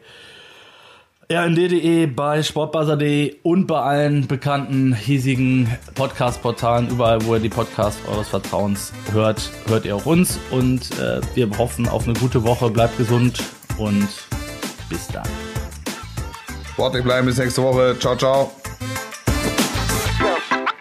rnd.de, 1.31 2.07
bei 2.07 2.43
sportbuzzer.de 2.43 3.37
und 3.45 3.67
bei 3.67 3.81
allen 3.81 4.27
bekannten 4.27 4.93
hiesigen 4.93 5.69
Podcast-Portalen, 5.95 6.89
überall, 6.89 7.25
wo 7.25 7.35
ihr 7.35 7.41
die 7.41 7.49
Podcasts 7.49 8.01
eures 8.09 8.29
Vertrauens 8.29 8.93
hört, 9.13 9.51
hört 9.69 9.85
ihr 9.85 9.95
auch 9.95 10.07
uns. 10.07 10.41
Und 10.51 10.91
äh, 10.99 11.21
wir 11.35 11.49
hoffen 11.57 11.89
auf 11.89 12.09
eine 12.09 12.19
gute 12.19 12.43
Woche. 12.43 12.69
Bleibt 12.71 12.99
gesund 12.99 13.45
und 13.79 14.09
bis 14.89 15.07
dann. 15.09 15.29
Sportlich 16.73 17.05
bleiben 17.05 17.27
bis 17.27 17.39
nächste 17.39 17.63
Woche. 17.63 17.97
Ciao, 18.01 18.17
ciao. 18.17 18.51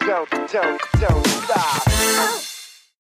Don't, 0.08 0.52
don't, 0.52 0.80
don't. 1.00 2.49